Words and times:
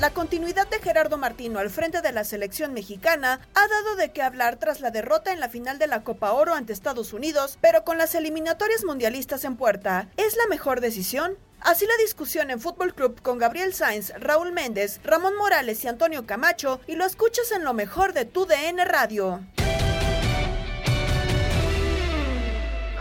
La 0.00 0.14
continuidad 0.14 0.66
de 0.68 0.78
Gerardo 0.78 1.18
Martino 1.18 1.58
al 1.58 1.68
frente 1.68 2.00
de 2.00 2.10
la 2.10 2.24
selección 2.24 2.72
mexicana 2.72 3.46
ha 3.54 3.68
dado 3.68 3.96
de 3.96 4.12
qué 4.12 4.22
hablar 4.22 4.56
tras 4.56 4.80
la 4.80 4.90
derrota 4.90 5.32
en 5.32 5.40
la 5.40 5.50
final 5.50 5.78
de 5.78 5.86
la 5.86 6.02
Copa 6.04 6.32
Oro 6.32 6.54
ante 6.54 6.72
Estados 6.72 7.12
Unidos, 7.12 7.58
pero 7.60 7.84
con 7.84 7.98
las 7.98 8.14
eliminatorias 8.14 8.82
mundialistas 8.82 9.44
en 9.44 9.56
puerta. 9.56 10.08
¿Es 10.16 10.38
la 10.38 10.46
mejor 10.48 10.80
decisión? 10.80 11.36
Así 11.60 11.84
la 11.86 12.02
discusión 12.02 12.50
en 12.50 12.60
Fútbol 12.60 12.94
Club 12.94 13.20
con 13.20 13.36
Gabriel 13.36 13.74
Sainz, 13.74 14.14
Raúl 14.18 14.52
Méndez, 14.52 15.00
Ramón 15.04 15.36
Morales 15.36 15.84
y 15.84 15.88
Antonio 15.88 16.24
Camacho 16.24 16.80
y 16.86 16.96
lo 16.96 17.04
escuchas 17.04 17.52
en 17.52 17.64
lo 17.64 17.74
mejor 17.74 18.14
de 18.14 18.24
tu 18.24 18.46
DN 18.46 18.82
Radio. 18.86 19.40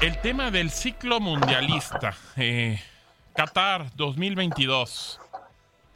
El 0.01 0.17
tema 0.21 0.49
del 0.49 0.69
ciclo 0.69 1.19
mundialista. 1.19 2.15
eh, 2.37 2.81
Qatar 3.35 3.93
2022. 3.95 5.19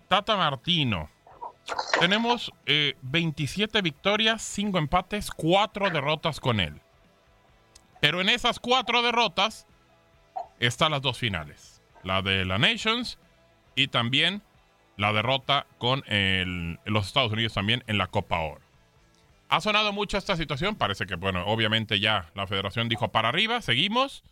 Tata 0.09 0.35
Martino. 0.35 1.09
Tenemos 1.99 2.51
eh, 2.65 2.95
27 3.01 3.81
victorias, 3.81 4.41
5 4.41 4.77
empates, 4.77 5.31
4 5.31 5.89
derrotas 5.89 6.41
con 6.41 6.59
él. 6.59 6.81
Pero 8.01 8.19
en 8.19 8.27
esas 8.27 8.59
4 8.59 9.01
derrotas 9.01 9.65
están 10.59 10.91
las 10.91 11.01
dos 11.01 11.17
finales. 11.17 11.81
La 12.03 12.21
de 12.21 12.43
la 12.43 12.57
Nations 12.57 13.17
y 13.75 13.87
también 13.87 14.41
la 14.97 15.13
derrota 15.13 15.65
con 15.77 16.03
los 16.83 17.07
Estados 17.07 17.31
Unidos 17.31 17.53
también 17.53 17.83
en 17.87 17.97
la 17.97 18.07
Copa 18.07 18.39
Oro. 18.39 18.62
Ha 19.53 19.61
sonado 19.61 19.93
mucho 19.93 20.17
esta 20.17 20.35
situación. 20.35 20.75
Parece 20.75 21.05
que, 21.05 21.13
bueno, 21.13 21.45
obviamente 21.45 21.99
ya 21.99 22.31
la 22.33 22.47
federación 22.47 22.89
dijo 22.89 23.11
para 23.11 23.29
arriba, 23.29 23.61
seguimos. 23.61 24.23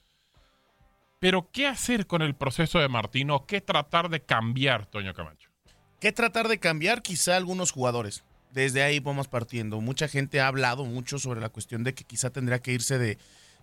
Pero, 1.19 1.51
¿qué 1.51 1.67
hacer 1.67 2.07
con 2.07 2.23
el 2.23 2.33
proceso 2.33 2.79
de 2.79 2.87
Martino? 2.87 3.45
¿Qué 3.45 3.61
tratar 3.61 4.09
de 4.09 4.23
cambiar, 4.23 4.87
Toño 4.87 5.13
Camacho? 5.13 5.51
¿Qué 5.99 6.11
tratar 6.11 6.47
de 6.47 6.59
cambiar? 6.59 7.03
Quizá 7.03 7.37
algunos 7.37 7.69
jugadores. 7.69 8.23
Desde 8.49 8.81
ahí 8.81 8.99
vamos 8.99 9.27
partiendo. 9.27 9.79
Mucha 9.79 10.07
gente 10.07 10.41
ha 10.41 10.47
hablado 10.47 10.85
mucho 10.85 11.19
sobre 11.19 11.39
la 11.39 11.49
cuestión 11.49 11.83
de 11.83 11.93
que 11.93 12.03
quizá 12.03 12.31
tendría 12.31 12.57
que 12.57 12.71
irse 12.71 12.97
de, 12.97 13.19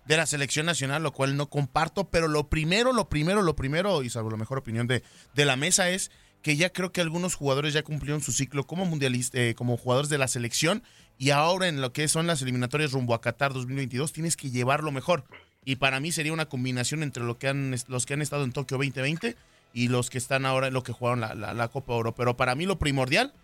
de 0.07 0.17
la 0.17 0.27
selección 0.27 0.65
nacional, 0.65 1.03
lo 1.03 1.11
cual 1.11 1.37
no 1.37 1.51
comparto. 1.51 2.09
Pero 2.09 2.29
lo 2.29 2.49
primero, 2.49 2.93
lo 2.93 3.09
primero, 3.09 3.43
lo 3.43 3.57
primero, 3.57 4.05
y 4.05 4.11
salvo 4.11 4.31
la 4.31 4.37
mejor 4.37 4.59
opinión 4.59 4.87
de, 4.87 5.03
de 5.35 5.45
la 5.45 5.57
mesa, 5.57 5.91
es 5.91 6.13
que 6.43 6.57
ya 6.57 6.71
creo 6.71 6.93
que 6.93 7.01
algunos 7.01 7.35
jugadores 7.35 7.75
ya 7.75 7.83
cumplieron 7.83 8.21
su 8.23 8.33
ciclo 8.33 8.67
como 8.67 8.85
mundialista, 8.85 9.39
eh, 9.39 9.55
como 9.55 9.77
jugadores 9.77 10.09
de 10.11 10.19
la 10.19 10.29
selección, 10.29 10.83
y 11.19 11.31
ahora 11.31 11.69
en 11.69 11.81
lo 11.81 11.93
que 11.93 12.07
son 12.09 12.27
las 12.27 12.43
eliminatorias 12.43 12.93
rumbo 12.93 13.15
a 13.15 13.21
Qatar 13.21 13.53
2022 13.53 14.13
tienes 14.13 14.37
que 14.37 14.51
llevarlo 14.51 14.93
mejor. 14.93 15.25
Y 15.65 15.77
para 15.77 16.01
mí 16.01 16.13
sería 16.13 16.33
una 16.33 16.47
combinación 16.47 17.03
entre 17.03 17.25
lo 17.25 17.39
que 17.39 17.49
han, 17.49 17.75
los 17.89 18.07
que 18.07 18.15
han 18.15 18.23
estado 18.23 18.45
en 18.45 18.53
Tokio 18.53 18.77
2020 18.79 19.37
y 19.75 19.89
los 19.89 20.09
que 20.11 20.17
están 20.19 20.47
ahora 20.47 20.69
en 20.69 20.73
lo 20.75 20.83
que 20.83 20.93
jugaron 20.93 21.21
la, 21.21 21.35
la- 21.35 21.53
la 21.55 21.69
Copa 21.69 21.93
Oro. 21.93 22.15
Pero 22.15 22.37
para 22.37 22.55
mí 22.55 22.65
lo 22.67 22.79
primordial, 22.79 23.35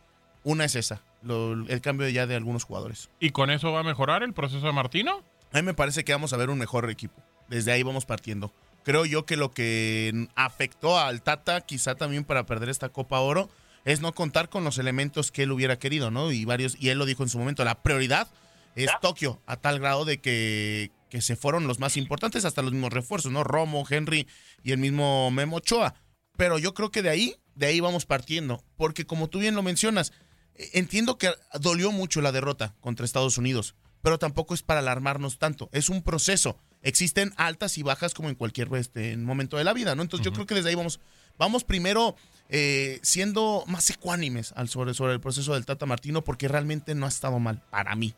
una 0.44 0.64
es 0.64 0.76
esa, 0.76 1.02
lo- 1.22 1.52
el 1.66 1.80
cambio 1.80 2.08
ya 2.08 2.26
de 2.26 2.36
algunos 2.36 2.64
jugadores. 2.64 3.10
¿Y 3.20 3.30
con 3.30 3.50
eso 3.50 3.72
va 3.72 3.80
a 3.80 3.84
mejorar 3.84 4.22
el 4.22 4.32
proceso 4.32 4.64
de 4.66 4.72
Martino? 4.72 5.22
A 5.52 5.56
mí 5.56 5.62
me 5.62 5.74
parece 5.74 6.04
que 6.04 6.12
vamos 6.12 6.32
a 6.32 6.36
ver 6.36 6.48
un 6.48 6.58
mejor 6.58 6.88
equipo. 6.88 7.20
Desde 7.48 7.72
ahí 7.72 7.82
vamos 7.82 8.06
partiendo. 8.06 8.52
Creo 8.84 9.04
yo 9.06 9.26
que 9.26 9.36
lo 9.36 9.50
que 9.50 10.28
afectó 10.36 10.98
al 10.98 11.22
Tata, 11.22 11.62
quizá 11.62 11.94
también 11.94 12.24
para 12.24 12.46
perder 12.46 12.68
esta 12.68 12.90
Copa 12.90 13.18
Oro, 13.20 13.50
es 13.84 14.00
no 14.00 14.14
contar 14.14 14.48
con 14.48 14.62
los 14.62 14.78
elementos 14.78 15.32
que 15.32 15.42
él 15.42 15.52
hubiera 15.52 15.78
querido, 15.78 16.10
¿no? 16.10 16.30
Y 16.30 16.44
varios, 16.44 16.76
y 16.78 16.90
él 16.90 16.98
lo 16.98 17.06
dijo 17.06 17.22
en 17.22 17.28
su 17.28 17.38
momento, 17.38 17.64
la 17.64 17.82
prioridad 17.82 18.28
es 18.76 18.90
Tokio, 19.00 19.40
a 19.46 19.56
tal 19.56 19.78
grado 19.80 20.04
de 20.04 20.20
que, 20.20 20.90
que 21.08 21.20
se 21.20 21.36
fueron 21.36 21.66
los 21.66 21.78
más 21.78 21.96
importantes, 21.96 22.44
hasta 22.44 22.62
los 22.62 22.72
mismos 22.72 22.92
refuerzos, 22.92 23.32
¿no? 23.32 23.44
Romo, 23.44 23.86
Henry 23.88 24.26
y 24.62 24.72
el 24.72 24.78
mismo 24.78 25.30
Memo 25.30 25.56
Ochoa. 25.56 25.94
Pero 26.36 26.58
yo 26.58 26.74
creo 26.74 26.90
que 26.90 27.02
de 27.02 27.10
ahí, 27.10 27.36
de 27.54 27.66
ahí 27.66 27.80
vamos 27.80 28.06
partiendo. 28.06 28.64
Porque 28.76 29.06
como 29.06 29.28
tú 29.28 29.38
bien 29.38 29.54
lo 29.54 29.62
mencionas, 29.62 30.12
eh, 30.54 30.70
entiendo 30.74 31.18
que 31.18 31.30
dolió 31.60 31.92
mucho 31.92 32.20
la 32.20 32.32
derrota 32.32 32.74
contra 32.80 33.04
Estados 33.06 33.38
Unidos, 33.38 33.76
pero 34.02 34.18
tampoco 34.18 34.54
es 34.54 34.62
para 34.62 34.80
alarmarnos 34.80 35.38
tanto. 35.38 35.68
Es 35.72 35.88
un 35.88 36.02
proceso. 36.02 36.58
Existen 36.84 37.32
altas 37.36 37.76
y 37.78 37.82
bajas 37.82 38.14
como 38.14 38.28
en 38.28 38.34
cualquier 38.36 38.68
este, 38.74 39.16
momento 39.16 39.56
de 39.56 39.64
la 39.64 39.72
vida, 39.72 39.94
¿no? 39.96 40.02
Entonces 40.02 40.24
yo 40.24 40.32
creo 40.32 40.46
que 40.46 40.54
desde 40.54 40.68
ahí 40.68 40.74
vamos, 40.76 41.00
vamos 41.38 41.64
primero 41.64 42.14
eh, 42.50 43.00
siendo 43.02 43.64
más 43.66 43.88
ecuánimes 43.90 44.52
al 44.54 44.68
sobre, 44.68 44.92
sobre 44.94 45.14
el 45.14 45.20
proceso 45.20 45.54
del 45.54 45.64
Tata 45.66 45.86
Martino, 45.86 46.22
porque 46.22 46.46
realmente 46.46 46.94
no 46.94 47.06
ha 47.06 47.08
estado 47.08 47.38
mal 47.40 47.60
para 47.70 47.96
mí. 47.96 48.14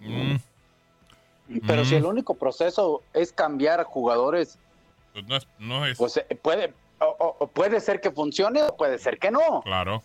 Mm, 0.00 0.36
Pero 1.66 1.84
si 1.84 1.94
Mm. 1.94 1.98
el 1.98 2.04
único 2.06 2.34
proceso 2.34 3.02
es 3.14 3.32
cambiar 3.32 3.82
jugadores, 3.84 4.58
pues 5.12 5.26
no 5.26 5.36
es, 5.36 5.46
no 5.58 5.86
es- 5.86 5.96
pues 5.98 6.16
eh, 6.18 6.38
puede, 6.42 6.74
o- 7.00 7.04
o- 7.18 7.36
o 7.38 7.46
puede 7.46 7.80
ser 7.80 8.00
que 8.00 8.10
funcione 8.10 8.62
o 8.62 8.76
puede 8.76 8.98
ser 8.98 9.18
que 9.18 9.30
no. 9.30 9.62
claro. 9.62 10.02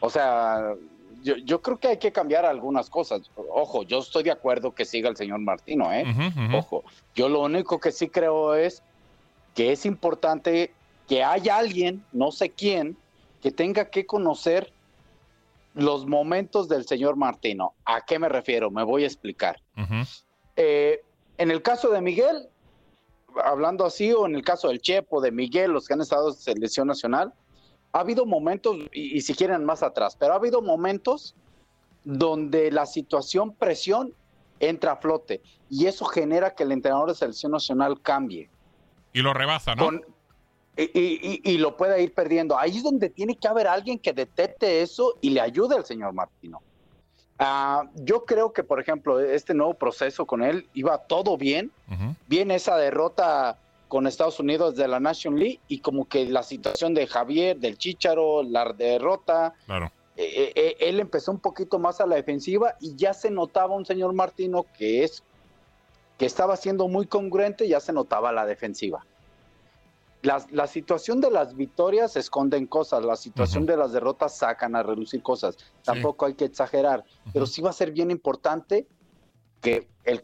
O 0.00 0.10
sea, 0.10 0.74
yo, 1.24 1.36
yo 1.38 1.62
creo 1.62 1.78
que 1.78 1.88
hay 1.88 1.96
que 1.96 2.12
cambiar 2.12 2.44
algunas 2.44 2.90
cosas. 2.90 3.22
Ojo, 3.34 3.82
yo 3.82 4.00
estoy 4.00 4.24
de 4.24 4.30
acuerdo 4.30 4.74
que 4.74 4.84
siga 4.84 5.08
el 5.08 5.16
señor 5.16 5.40
Martino, 5.40 5.90
¿eh? 5.90 6.04
Ojo, 6.54 6.84
yo 7.14 7.30
lo 7.30 7.40
único 7.40 7.80
que 7.80 7.92
sí 7.92 8.08
creo 8.08 8.54
es 8.54 8.82
que 9.54 9.72
es 9.72 9.86
importante 9.86 10.72
que 11.08 11.24
haya 11.24 11.56
alguien, 11.56 12.04
no 12.12 12.30
sé 12.30 12.50
quién, 12.50 12.98
que 13.40 13.50
tenga 13.50 13.86
que 13.86 14.04
conocer 14.04 14.70
los 15.72 16.06
momentos 16.06 16.68
del 16.68 16.86
señor 16.86 17.16
Martino. 17.16 17.72
¿A 17.86 18.02
qué 18.02 18.18
me 18.18 18.28
refiero? 18.28 18.70
Me 18.70 18.84
voy 18.84 19.04
a 19.04 19.06
explicar. 19.06 19.58
Eh, 20.56 21.02
en 21.38 21.50
el 21.50 21.62
caso 21.62 21.88
de 21.88 22.02
Miguel, 22.02 22.48
hablando 23.42 23.86
así, 23.86 24.12
o 24.12 24.26
en 24.26 24.34
el 24.34 24.44
caso 24.44 24.68
del 24.68 24.82
Chepo, 24.82 25.22
de 25.22 25.32
Miguel, 25.32 25.72
los 25.72 25.88
que 25.88 25.94
han 25.94 26.02
estado 26.02 26.28
en 26.28 26.34
selección 26.34 26.86
nacional, 26.86 27.32
ha 27.94 28.00
habido 28.00 28.26
momentos, 28.26 28.76
y, 28.92 29.16
y 29.16 29.20
si 29.22 29.34
quieren 29.34 29.64
más 29.64 29.82
atrás, 29.82 30.16
pero 30.18 30.32
ha 30.32 30.36
habido 30.36 30.60
momentos 30.60 31.34
donde 32.02 32.70
la 32.70 32.86
situación 32.86 33.54
presión 33.54 34.12
entra 34.58 34.92
a 34.92 34.96
flote. 34.96 35.40
Y 35.70 35.86
eso 35.86 36.04
genera 36.04 36.54
que 36.54 36.64
el 36.64 36.72
entrenador 36.72 37.08
de 37.08 37.14
selección 37.14 37.52
nacional 37.52 38.00
cambie. 38.02 38.50
Y 39.12 39.22
lo 39.22 39.32
rebasa, 39.32 39.74
¿no? 39.76 39.90
y, 40.76 41.58
lo 41.58 41.76
pueda 41.76 41.98
ir 42.00 42.12
perdiendo. 42.12 42.58
Ahí 42.58 42.78
es 42.78 42.82
donde 42.82 43.10
tiene 43.10 43.36
que 43.36 43.46
haber 43.46 43.68
alguien 43.68 43.98
que 43.98 44.12
detecte 44.12 44.82
eso 44.82 45.14
y 45.20 45.30
le 45.30 45.40
ayude 45.40 45.76
al 45.76 45.84
señor 45.84 46.12
Martino. 46.12 46.62
Ah, 47.38 47.84
yo 47.94 48.24
creo 48.24 48.52
que, 48.52 48.64
por 48.64 48.80
ejemplo, 48.80 49.20
este 49.20 49.54
nuevo 49.54 49.74
proceso 49.74 50.26
con 50.26 50.42
él 50.42 50.68
iba 50.74 50.98
todo 50.98 51.36
bien. 51.36 51.70
Viene 52.26 52.56
esa 52.56 52.76
derrota 52.76 53.56
con 53.88 54.06
Estados 54.06 54.40
Unidos 54.40 54.76
de 54.76 54.88
la 54.88 55.00
National 55.00 55.40
League 55.40 55.60
y 55.68 55.78
como 55.78 56.08
que 56.08 56.26
la 56.26 56.42
situación 56.42 56.94
de 56.94 57.06
Javier, 57.06 57.58
del 57.58 57.78
Chicharo, 57.78 58.42
la 58.42 58.72
derrota. 58.72 59.54
Claro. 59.66 59.92
Eh, 60.16 60.24
eh, 60.24 60.52
eh, 60.54 60.76
él 60.80 61.00
empezó 61.00 61.32
un 61.32 61.40
poquito 61.40 61.78
más 61.78 62.00
a 62.00 62.06
la 62.06 62.16
defensiva 62.16 62.76
y 62.80 62.94
ya 62.94 63.12
se 63.14 63.30
notaba 63.30 63.74
un 63.74 63.84
señor 63.84 64.12
Martino 64.12 64.64
que 64.76 65.02
es 65.02 65.24
que 66.18 66.26
estaba 66.26 66.56
siendo 66.56 66.86
muy 66.86 67.06
congruente, 67.06 67.66
ya 67.66 67.80
se 67.80 67.92
notaba 67.92 68.30
la 68.32 68.46
defensiva. 68.46 69.04
La, 70.22 70.66
situación 70.66 71.20
de 71.20 71.30
las 71.30 71.54
victorias 71.54 72.16
esconden 72.16 72.66
cosas, 72.66 73.04
la 73.04 73.14
situación 73.14 73.66
de 73.66 73.76
las 73.76 73.92
derrotas 73.92 74.34
sacan 74.34 74.74
a 74.74 74.82
reducir 74.82 75.22
cosas. 75.22 75.58
Tampoco 75.84 76.24
hay 76.24 76.32
que 76.32 76.46
exagerar, 76.46 77.04
pero 77.34 77.46
sí 77.46 77.60
va 77.60 77.70
a 77.70 77.74
ser 77.74 77.92
bien 77.92 78.10
importante 78.10 78.86
que 79.60 79.86
el 80.04 80.22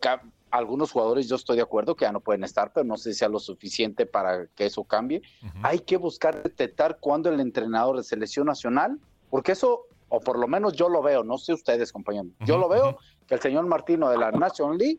algunos 0.51 0.93
jugadores 0.93 1.29
yo 1.29 1.37
estoy 1.37 1.57
de 1.57 1.63
acuerdo 1.63 1.95
que 1.95 2.05
ya 2.05 2.13
no 2.13 2.21
pueden 2.21 2.45
estar, 2.45 2.73
pero 2.73 2.85
no 2.85 2.97
sé 2.97 3.13
si 3.13 3.19
sea 3.21 3.29
lo 3.29 3.39
suficiente 3.39 4.07
para 4.07 4.47
que 4.49 4.67
eso 4.67 4.85
cambie. 4.85 5.23
Hay 5.63 5.81
que 5.81 5.97
buscar 5.97 6.43
detectar 6.43 6.99
cuándo 6.99 7.31
el 7.31 7.41
entrenador 7.41 7.97
de 7.97 8.03
selección 8.03 8.47
nacional, 8.47 8.99
porque 9.31 9.53
eso, 9.53 9.87
o 10.09 10.21
por 10.21 10.39
lo 10.39 10.49
menos 10.49 10.73
yo 10.75 10.89
lo 10.89 11.03
veo, 11.03 11.23
no 11.23 11.39
sé 11.39 11.53
ustedes, 11.53 11.93
compañeros, 11.93 12.33
yo 12.41 12.59
lo 12.59 12.69
veo 12.69 12.99
que 13.27 13.35
el 13.35 13.41
señor 13.41 13.67
Martino 13.67 14.09
de 14.11 14.19
la 14.19 14.33
National 14.33 14.77
League 14.77 14.99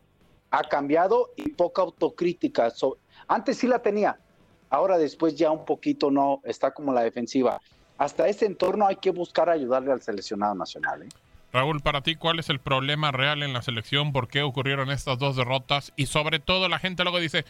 ha 0.51 0.63
cambiado 0.63 1.31
y 1.35 1.49
poca 1.49 1.81
autocrítica. 1.81 2.71
antes 3.27 3.57
sí 3.57 3.67
la 3.67 3.81
tenía, 3.81 4.19
ahora 4.69 4.97
después 4.97 5.35
ya 5.35 5.51
un 5.51 5.65
poquito 5.65 6.11
no, 6.11 6.41
está 6.43 6.71
como 6.71 6.93
la 6.93 7.01
defensiva. 7.01 7.59
Hasta 7.97 8.27
ese 8.27 8.45
entorno 8.45 8.87
hay 8.87 8.95
que 8.95 9.11
buscar 9.11 9.49
ayudarle 9.49 9.91
al 9.91 10.01
seleccionado 10.01 10.55
nacional. 10.55 11.03
¿eh? 11.03 11.09
Raúl, 11.53 11.81
para 11.81 12.01
ti, 12.01 12.15
¿cuál 12.15 12.39
es 12.39 12.49
el 12.49 12.59
problema 12.59 13.11
real 13.11 13.43
en 13.43 13.53
la 13.53 13.61
selección? 13.61 14.13
¿Por 14.13 14.27
qué 14.27 14.41
ocurrieron 14.41 14.89
estas 14.89 15.19
dos 15.19 15.35
derrotas? 15.35 15.93
Y 15.97 16.05
sobre 16.05 16.39
todo 16.39 16.69
la 16.69 16.79
gente 16.79 17.03
luego 17.03 17.19
dice, 17.19 17.43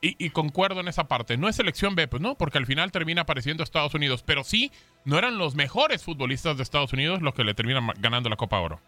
y, 0.00 0.30
concuerdo 0.30 0.80
en 0.80 0.88
esa 0.88 1.08
parte, 1.08 1.36
no 1.36 1.48
es 1.48 1.56
selección 1.56 1.96
B, 1.96 2.06
pues 2.06 2.22
no, 2.22 2.36
porque 2.36 2.58
al 2.58 2.66
final 2.66 2.92
termina 2.92 3.22
apareciendo 3.22 3.64
Estados 3.64 3.94
Unidos, 3.94 4.22
pero 4.24 4.44
sí, 4.44 4.70
no 5.04 5.18
eran 5.18 5.38
los 5.38 5.56
mejores 5.56 6.04
futbolistas 6.04 6.56
de 6.56 6.62
Estados 6.62 6.92
Unidos 6.92 7.20
los 7.20 7.34
que 7.34 7.42
le 7.42 7.54
terminan 7.54 7.88
ganando 8.00 8.28
la 8.28 8.36
Copa 8.36 8.60
Oro. 8.60 8.78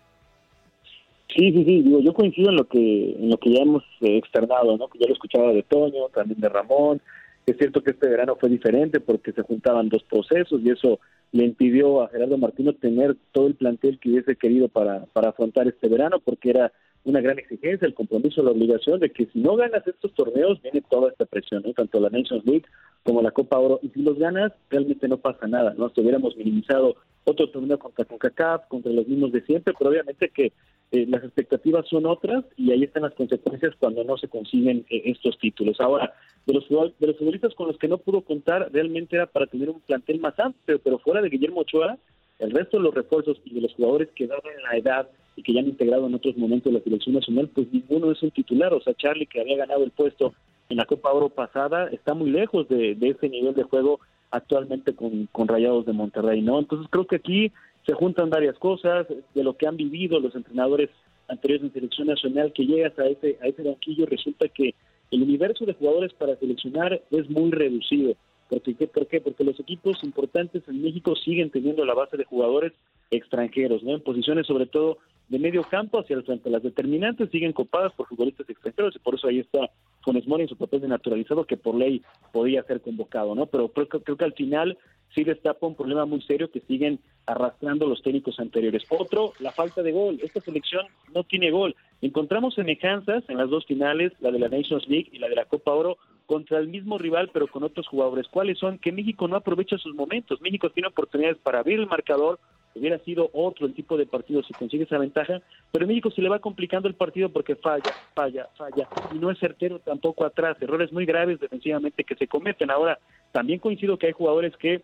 Sí, 1.35 1.53
sí, 1.53 1.65
sí, 1.65 1.83
digo, 1.83 2.01
yo 2.01 2.12
coincido 2.12 2.51
en 2.51 2.57
lo 2.57 2.65
que 2.65 3.12
en 3.12 3.31
lo 3.31 3.39
que 3.39 3.53
ya 3.53 3.62
hemos 3.62 3.85
eh, 4.01 4.19
externado, 4.19 4.77
¿no? 4.77 4.89
Que 4.89 4.99
ya 4.99 5.07
lo 5.07 5.12
escuchaba 5.12 5.53
de 5.53 5.62
Toño, 5.62 6.09
también 6.12 6.41
de 6.41 6.49
Ramón, 6.49 7.01
es 7.47 7.57
cierto 7.57 7.83
que 7.83 7.91
este 7.91 8.09
verano 8.09 8.37
fue 8.39 8.49
diferente 8.49 9.01
porque 9.01 9.33
se 9.33 9.43
juntaban 9.43 9.89
dos 9.89 10.03
procesos 10.05 10.61
y 10.65 10.71
eso 10.71 11.01
le 11.32 11.44
impidió 11.44 12.03
a 12.03 12.09
Gerardo 12.09 12.38
Martino 12.38 12.73
tener 12.75 13.17
todo 13.32 13.47
el 13.47 13.55
plantel 13.55 13.99
que 13.99 14.11
hubiese 14.11 14.37
querido 14.37 14.69
para, 14.69 15.06
para 15.06 15.31
afrontar 15.31 15.69
este 15.69 15.88
verano 15.88 16.21
porque 16.25 16.50
era 16.50 16.73
una 17.05 17.21
gran 17.21 17.38
exigencia, 17.38 17.87
el 17.87 17.94
compromiso, 17.94 18.43
la 18.43 18.50
obligación 18.50 19.00
de 19.00 19.11
que 19.11 19.27
si 19.27 19.38
no 19.38 19.56
ganas 19.56 19.87
estos 19.87 20.12
torneos 20.15 20.61
viene 20.61 20.82
toda 20.82 21.11
esta 21.11 21.25
presión, 21.25 21.62
tanto 21.75 21.99
la 22.00 22.11
Nations 22.11 22.44
League 22.44 22.65
como 23.05 23.23
la 23.23 23.31
Copa 23.31 23.59
Oro, 23.59 23.81
y 23.82 23.88
si 23.88 24.03
los 24.03 24.19
ganas 24.19 24.53
realmente 24.69 25.09
no 25.09 25.17
pasa 25.17 25.47
nada, 25.47 25.75
¿no? 25.79 25.88
Si 25.91 26.00
hubiéramos 26.00 26.37
minimizado 26.37 26.97
otro 27.25 27.49
torneo 27.50 27.78
contra 27.78 28.05
CONCACAF, 28.05 28.67
contra 28.69 28.93
los 28.93 29.06
mismos 29.06 29.32
de 29.32 29.43
siempre, 29.43 29.75
pero 29.78 29.90
obviamente 29.90 30.31
que 30.31 30.52
eh, 30.93 31.06
las 31.08 31.22
expectativas 31.22 31.87
son 31.88 32.06
otras 32.06 32.44
y 32.56 32.72
ahí 32.72 32.82
están 32.82 33.05
las 33.05 33.14
consecuencias 33.14 33.75
cuando 33.78 34.02
no 34.02 34.17
se 34.17 34.28
consiguen 34.28 34.84
eh, 34.90 35.02
estos 35.05 35.38
títulos. 35.38 35.81
Ahora, 35.81 36.12
de 36.46 36.55
los, 36.55 36.69
de 36.69 37.06
los 37.06 37.17
futbolistas 37.17 37.55
con 37.55 37.69
los 37.69 37.78
que 37.78 37.88
no 37.88 37.99
pudo 37.99 38.22
contar, 38.22 38.70
realmente 38.72 39.17
era 39.17 39.26
para 39.26 39.46
tener 39.46 39.70
un 39.70 39.81
plantel 39.81 40.20
más 40.20 40.38
amplio, 40.40 40.81
pero 40.82 40.99
fuera 40.99 41.22
de 41.22 41.28
Guillermo 41.28 41.61
Ochoa, 41.61 41.99
el 42.40 42.50
resto 42.50 42.78
de 42.78 42.84
los 42.84 42.94
refuerzos 42.94 43.40
y 43.44 43.55
de 43.55 43.61
los 43.61 43.75
jugadores 43.75 44.08
que 44.14 44.26
daban 44.26 44.43
la 44.64 44.76
edad 44.76 45.08
y 45.37 45.43
que 45.43 45.52
ya 45.52 45.61
han 45.61 45.69
integrado 45.69 46.06
en 46.06 46.14
otros 46.14 46.37
momentos 46.37 46.73
la 46.73 46.81
selección 46.81 47.14
nacional, 47.14 47.49
pues 47.55 47.73
ninguno 47.73 48.11
es 48.11 48.23
un 48.23 48.31
titular. 48.31 48.73
O 48.75 48.81
sea, 48.81 48.94
Charlie, 48.94 49.26
que 49.26 49.40
había 49.40 49.58
ganado 49.58 49.84
el 49.84 49.90
puesto 49.90 50.34
en 50.69 50.78
la 50.78 50.87
Copa 50.87 51.12
Oro 51.12 51.28
pasada, 51.28 51.88
está 51.88 52.14
muy 52.14 52.31
lejos 52.31 52.69
de, 52.69 52.96
ese 53.00 53.28
nivel 53.28 53.55
de 53.55 53.64
juego 53.64 54.00
actualmente 54.31 54.94
con, 54.94 55.27
con 55.32 55.49
Rayados 55.49 55.87
de 55.87 55.93
Monterrey, 55.93 56.41
¿no? 56.41 56.59
Entonces 56.59 56.88
creo 56.91 57.06
que 57.06 57.17
aquí 57.17 57.53
se 57.87 57.94
juntan 57.94 58.31
varias 58.31 58.59
cosas 58.59 59.06
de 59.35 59.44
lo 59.44 59.56
que 59.56 59.67
han 59.67 59.77
vivido 59.77 60.21
los 60.21 60.35
entrenadores 60.35 60.91
anteriores 61.29 61.65
en 61.65 61.73
selección 61.73 62.09
nacional, 62.09 62.53
que 62.53 62.67
llegas 62.67 62.99
a 62.99 63.06
ese, 63.06 63.38
a 63.41 63.47
ese 63.47 63.62
banquillo, 63.62 64.06
resulta 64.06 64.49
que 64.49 64.75
el 65.11 65.23
universo 65.23 65.65
de 65.65 65.75
jugadores 65.75 66.12
para 66.15 66.37
seleccionar 66.37 67.00
es 67.11 67.31
muy 67.31 67.50
reducido. 67.50 68.15
¿Por 68.50 68.62
qué? 68.62 68.87
¿Por 68.88 69.06
qué? 69.06 69.20
Porque 69.20 69.44
los 69.44 69.58
equipos 69.61 70.02
importantes 70.02 70.64
en 70.67 70.82
México 70.82 71.14
siguen 71.14 71.50
teniendo 71.50 71.85
la 71.85 71.94
base 71.94 72.17
de 72.17 72.25
jugadores 72.25 72.73
extranjeros, 73.11 73.85
¿no? 73.85 73.93
En 73.93 74.02
posiciones 74.02 74.47
sobre 74.47 74.67
todo 74.67 74.99
de 75.29 75.38
medio 75.38 75.62
campo 75.62 76.00
hacia 76.00 76.17
el 76.17 76.25
frente. 76.25 76.50
Las 76.50 76.64
determinantes 76.64 77.31
siguen 77.31 77.52
copadas 77.52 77.93
por 77.93 78.08
futbolistas 78.08 78.50
extranjeros 78.50 78.97
y 78.97 78.99
por 78.99 79.14
eso 79.14 79.29
ahí 79.29 79.38
está 79.38 79.70
Funes 80.02 80.26
Mori 80.26 80.43
en 80.43 80.49
su 80.49 80.56
papel 80.56 80.81
de 80.81 80.88
naturalizado 80.88 81.44
que 81.44 81.56
por 81.56 81.76
ley 81.76 82.02
podía 82.32 82.64
ser 82.64 82.81
convocado, 82.81 83.37
¿no? 83.37 83.47
Pero 83.47 83.69
creo, 83.69 83.88
creo 83.88 84.17
que 84.17 84.25
al 84.25 84.32
final 84.32 84.76
sí 85.14 85.23
destapa 85.23 85.67
un 85.67 85.76
problema 85.76 86.05
muy 86.05 86.20
serio 86.23 86.50
que 86.50 86.61
siguen 86.61 86.99
arrastrando 87.26 87.87
los 87.87 88.02
técnicos 88.02 88.41
anteriores. 88.41 88.82
Otro, 88.88 89.32
la 89.38 89.52
falta 89.52 89.82
de 89.82 89.93
gol. 89.93 90.19
Esta 90.23 90.41
selección 90.41 90.87
no 91.14 91.23
tiene 91.23 91.52
gol. 91.52 91.76
Encontramos 92.00 92.55
semejanzas 92.55 93.23
en 93.29 93.37
las 93.37 93.50
dos 93.50 93.67
finales, 93.67 94.12
la 94.20 94.32
de 94.32 94.41
la 94.41 94.49
Nations 94.49 94.88
League 94.88 95.11
y 95.12 95.19
la 95.19 95.29
de 95.29 95.37
la 95.37 95.44
Copa 95.44 95.73
Oro, 95.73 95.99
contra 96.31 96.59
el 96.59 96.69
mismo 96.69 96.97
rival 96.97 97.29
pero 97.32 97.49
con 97.49 97.65
otros 97.65 97.88
jugadores. 97.88 98.29
¿Cuáles 98.29 98.56
son? 98.56 98.79
Que 98.79 98.93
México 98.93 99.27
no 99.27 99.35
aprovecha 99.35 99.77
sus 99.79 99.97
momentos. 99.97 100.41
México 100.41 100.71
tiene 100.71 100.87
oportunidades 100.87 101.38
para 101.38 101.59
abrir 101.59 101.81
el 101.81 101.88
marcador, 101.88 102.38
hubiera 102.73 103.00
sido 103.00 103.31
otro 103.32 103.67
el 103.67 103.75
tipo 103.75 103.97
de 103.97 104.06
partido 104.06 104.41
si 104.44 104.55
consigue 104.55 104.85
esa 104.85 104.97
ventaja, 104.99 105.43
pero 105.73 105.88
México 105.88 106.09
se 106.12 106.23
le 106.23 106.29
va 106.29 106.38
complicando 106.38 106.87
el 106.87 106.94
partido 106.94 107.31
porque 107.31 107.56
falla, 107.56 107.93
falla, 108.15 108.47
falla, 108.56 108.88
y 109.12 109.19
no 109.19 109.32
es 109.32 109.41
certero 109.41 109.81
tampoco 109.81 110.25
atrás, 110.25 110.56
errores 110.61 110.93
muy 110.93 111.05
graves 111.05 111.41
defensivamente 111.41 112.05
que 112.05 112.15
se 112.15 112.29
cometen. 112.29 112.71
Ahora, 112.71 113.00
también 113.33 113.59
coincido 113.59 113.99
que 113.99 114.06
hay 114.06 114.12
jugadores 114.12 114.56
que 114.56 114.83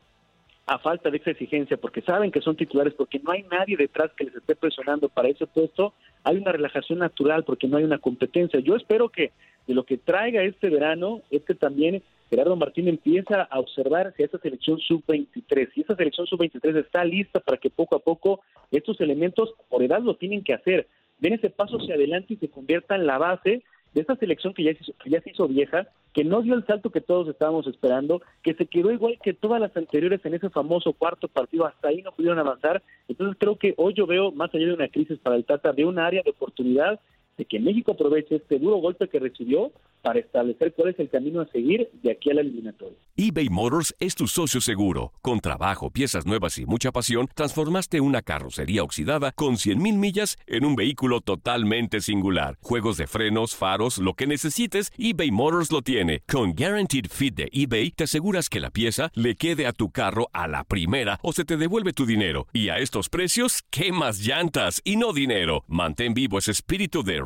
a 0.66 0.78
falta 0.78 1.10
de 1.10 1.18
esa 1.18 1.30
exigencia, 1.30 1.76
porque 1.76 2.02
saben 2.02 2.32
que 2.32 2.40
son 2.40 2.56
titulares, 2.56 2.92
porque 2.94 3.20
no 3.20 3.30
hay 3.30 3.44
nadie 3.44 3.76
detrás 3.76 4.10
que 4.16 4.24
les 4.24 4.34
esté 4.34 4.56
presionando 4.56 5.08
para 5.08 5.28
ese 5.28 5.46
puesto, 5.46 5.94
hay 6.24 6.38
una 6.38 6.50
relajación 6.50 6.98
natural 6.98 7.44
porque 7.44 7.68
no 7.68 7.76
hay 7.76 7.84
una 7.84 7.98
competencia. 7.98 8.58
Yo 8.58 8.74
espero 8.74 9.08
que 9.08 9.30
de 9.68 9.74
lo 9.74 9.84
que 9.84 9.96
traiga 9.96 10.42
este 10.42 10.68
verano 10.68 11.22
es 11.30 11.42
que 11.44 11.54
también 11.54 12.02
Gerardo 12.30 12.56
Martín 12.56 12.88
empieza 12.88 13.42
a 13.42 13.60
observar 13.60 14.12
si 14.16 14.24
esa 14.24 14.38
selección 14.38 14.80
sub-23, 14.80 15.72
si 15.72 15.82
esa 15.82 15.94
selección 15.94 16.26
sub-23 16.26 16.76
está 16.78 17.04
lista 17.04 17.38
para 17.38 17.58
que 17.58 17.70
poco 17.70 17.94
a 17.94 18.00
poco 18.00 18.40
estos 18.72 19.00
elementos 19.00 19.54
por 19.68 19.84
edad 19.84 20.00
lo 20.00 20.16
tienen 20.16 20.42
que 20.42 20.54
hacer, 20.54 20.88
den 21.18 21.34
ese 21.34 21.50
paso 21.50 21.78
hacia 21.78 21.94
adelante 21.94 22.34
y 22.34 22.36
se 22.38 22.50
convierta 22.50 22.96
en 22.96 23.06
la 23.06 23.18
base 23.18 23.62
de 23.96 24.02
esta 24.02 24.16
selección 24.16 24.52
que 24.52 24.62
ya, 24.62 24.74
se 24.74 24.82
hizo, 24.82 24.92
que 25.02 25.08
ya 25.08 25.22
se 25.22 25.30
hizo 25.30 25.48
vieja, 25.48 25.88
que 26.12 26.22
no 26.22 26.42
dio 26.42 26.54
el 26.54 26.66
salto 26.66 26.90
que 26.90 27.00
todos 27.00 27.28
estábamos 27.28 27.66
esperando, 27.66 28.20
que 28.42 28.52
se 28.52 28.66
quedó 28.66 28.92
igual 28.92 29.18
que 29.22 29.32
todas 29.32 29.58
las 29.58 29.74
anteriores 29.74 30.20
en 30.26 30.34
ese 30.34 30.50
famoso 30.50 30.92
cuarto 30.92 31.28
partido, 31.28 31.64
hasta 31.64 31.88
ahí 31.88 32.02
no 32.02 32.12
pudieron 32.12 32.38
avanzar. 32.38 32.82
Entonces 33.08 33.38
creo 33.40 33.56
que 33.56 33.72
hoy 33.78 33.94
yo 33.94 34.06
veo, 34.06 34.32
más 34.32 34.54
allá 34.54 34.66
de 34.66 34.74
una 34.74 34.88
crisis 34.88 35.18
para 35.20 35.36
el 35.36 35.46
Tata, 35.46 35.72
de 35.72 35.86
un 35.86 35.98
área 35.98 36.22
de 36.22 36.30
oportunidad 36.30 37.00
de 37.36 37.44
que 37.44 37.60
México 37.60 37.92
aproveche 37.92 38.36
este 38.36 38.58
duro 38.58 38.76
golpe 38.76 39.08
que 39.08 39.18
recibió 39.18 39.72
para 40.02 40.20
establecer 40.20 40.72
cuál 40.74 40.90
es 40.90 40.98
el 41.00 41.10
camino 41.10 41.40
a 41.40 41.46
seguir 41.48 41.90
de 42.02 42.12
aquí 42.12 42.30
a 42.30 42.34
la 42.34 42.40
eliminatoria. 42.40 42.96
eBay 43.16 43.48
Motors 43.48 43.94
es 43.98 44.14
tu 44.14 44.26
socio 44.28 44.60
seguro. 44.60 45.12
Con 45.20 45.40
trabajo, 45.40 45.90
piezas 45.90 46.26
nuevas 46.26 46.58
y 46.58 46.66
mucha 46.66 46.92
pasión, 46.92 47.28
transformaste 47.34 48.00
una 48.00 48.22
carrocería 48.22 48.82
oxidada 48.82 49.32
con 49.32 49.54
100.000 49.54 49.76
millas 49.96 50.36
en 50.46 50.64
un 50.64 50.76
vehículo 50.76 51.20
totalmente 51.20 52.00
singular. 52.00 52.56
Juegos 52.60 52.96
de 52.96 53.06
frenos, 53.06 53.56
faros, 53.56 53.98
lo 53.98 54.14
que 54.14 54.26
necesites, 54.26 54.92
eBay 54.96 55.30
Motors 55.30 55.72
lo 55.72 55.82
tiene. 55.82 56.20
Con 56.28 56.54
Guaranteed 56.54 57.06
Fit 57.10 57.34
de 57.34 57.48
eBay, 57.52 57.90
te 57.90 58.04
aseguras 58.04 58.48
que 58.48 58.60
la 58.60 58.70
pieza 58.70 59.10
le 59.14 59.34
quede 59.34 59.66
a 59.66 59.72
tu 59.72 59.90
carro 59.90 60.28
a 60.32 60.46
la 60.46 60.64
primera 60.64 61.18
o 61.22 61.32
se 61.32 61.44
te 61.44 61.56
devuelve 61.56 61.92
tu 61.92 62.06
dinero. 62.06 62.46
Y 62.52 62.68
a 62.68 62.78
estos 62.78 63.08
precios, 63.08 63.62
¿qué 63.70 63.92
más 63.92 64.20
llantas 64.20 64.80
y 64.84 64.96
no 64.96 65.12
dinero? 65.12 65.64
Mantén 65.66 66.14
vivo 66.14 66.38
ese 66.38 66.52
espíritu 66.52 67.02
de 67.02 67.25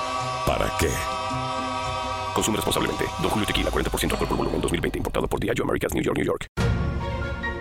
¿para 0.45 0.71
qué? 0.79 0.89
Consume 2.33 2.57
responsablemente. 2.57 3.05
Don 3.21 3.29
Julio 3.29 3.45
Tequila, 3.45 3.69
40% 3.69 4.11
alcohol 4.11 4.27
por 4.27 4.37
volumen, 4.37 4.61
2020. 4.61 4.97
Importado 4.97 5.27
por 5.27 5.39
Diageo 5.39 5.63
Americas, 5.65 5.93
New 5.93 6.03
York, 6.03 6.17
New 6.17 6.25
York. 6.25 6.47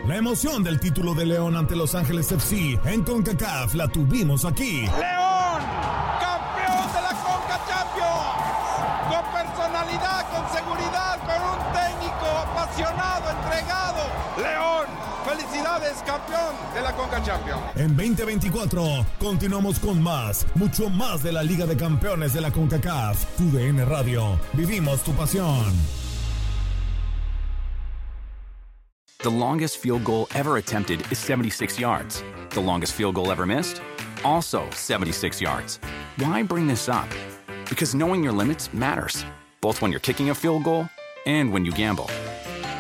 La 0.07 0.17
emoción 0.17 0.65
del 0.65 0.81
título 0.81 1.15
de 1.15 1.27
León 1.27 1.57
ante 1.57 1.77
Los 1.77 1.95
Ángeles 1.95 2.33
FC 2.33 2.81
en 2.85 3.03
CONCACAF 3.05 3.75
la 3.75 3.87
tuvimos 3.89 4.45
aquí. 4.45 4.81
¡León! 4.81 5.63
¡Campeón 6.21 6.93
de 6.93 7.03
la 7.03 7.15
Conca 7.23 7.61
Champions! 7.69 8.41
Con 9.09 9.25
personalidad, 9.33 10.31
con 10.31 10.49
seguridad, 10.51 11.19
con 11.21 11.41
un 11.51 11.73
técnico 11.73 12.27
apasionado, 12.27 13.31
entregado. 13.31 14.03
¡León! 14.39 15.10
¡Felicidades, 15.25 16.03
campeón 16.07 16.55
de 16.75 16.81
la 16.81 16.93
Conca 16.97 17.23
Champions! 17.23 17.61
En 17.77 17.97
2024 17.97 19.07
continuamos 19.19 19.79
con 19.79 20.03
más, 20.03 20.47
mucho 20.55 20.89
más 20.89 21.23
de 21.23 21.33
la 21.33 21.43
Liga 21.43 21.67
de 21.67 21.77
Campeones 21.77 22.33
de 22.33 22.41
la 22.41 22.51
CONCACAF. 22.51 23.25
Tu 23.37 23.51
DN 23.51 23.85
Radio. 23.85 24.39
Vivimos 24.55 25.03
tu 25.03 25.13
pasión. 25.13 25.73
The 29.23 29.31
longest 29.31 29.77
field 29.77 30.05
goal 30.05 30.27
ever 30.35 30.57
attempted 30.57 31.03
is 31.13 31.19
76 31.19 31.79
yards. 31.79 32.25
The 32.51 32.61
longest 32.61 32.95
field 32.95 33.17
goal 33.17 33.31
ever 33.31 33.45
missed? 33.45 33.83
Also 34.25 34.65
76 34.71 35.43
yards. 35.43 35.79
Why 36.17 36.43
bring 36.43 36.67
this 36.67 36.89
up? 36.89 37.09
Because 37.69 37.95
knowing 37.95 38.25
your 38.25 38.33
limits 38.33 38.73
matters, 38.73 39.27
both 39.61 39.83
when 39.83 39.91
you're 39.91 40.01
kicking 40.01 40.31
a 40.31 40.35
field 40.35 40.65
goal 40.65 40.89
and 41.27 41.53
when 41.53 41.67
you 41.67 41.73
gamble. 41.73 42.09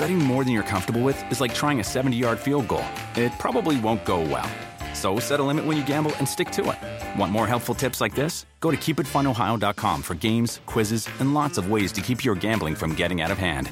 Betting 0.00 0.18
more 0.18 0.44
than 0.44 0.54
you're 0.54 0.66
comfortable 0.66 1.02
with 1.02 1.22
is 1.30 1.42
like 1.42 1.52
trying 1.52 1.78
a 1.78 1.84
70 1.84 2.16
yard 2.16 2.38
field 2.38 2.66
goal. 2.68 2.86
It 3.16 3.32
probably 3.38 3.78
won't 3.78 4.02
go 4.06 4.20
well. 4.20 4.48
So 4.94 5.20
set 5.20 5.40
a 5.40 5.42
limit 5.42 5.66
when 5.66 5.76
you 5.76 5.84
gamble 5.84 6.12
and 6.18 6.26
stick 6.26 6.50
to 6.52 6.62
it. 6.70 6.78
Want 7.18 7.30
more 7.30 7.46
helpful 7.46 7.74
tips 7.74 8.00
like 8.00 8.14
this? 8.14 8.46
Go 8.60 8.70
to 8.70 8.78
keepitfunohio.com 8.78 10.02
for 10.02 10.14
games, 10.14 10.60
quizzes, 10.64 11.06
and 11.20 11.34
lots 11.34 11.58
of 11.58 11.70
ways 11.70 11.92
to 11.92 12.00
keep 12.00 12.24
your 12.24 12.34
gambling 12.34 12.74
from 12.76 12.94
getting 12.94 13.20
out 13.20 13.30
of 13.30 13.36
hand. 13.36 13.70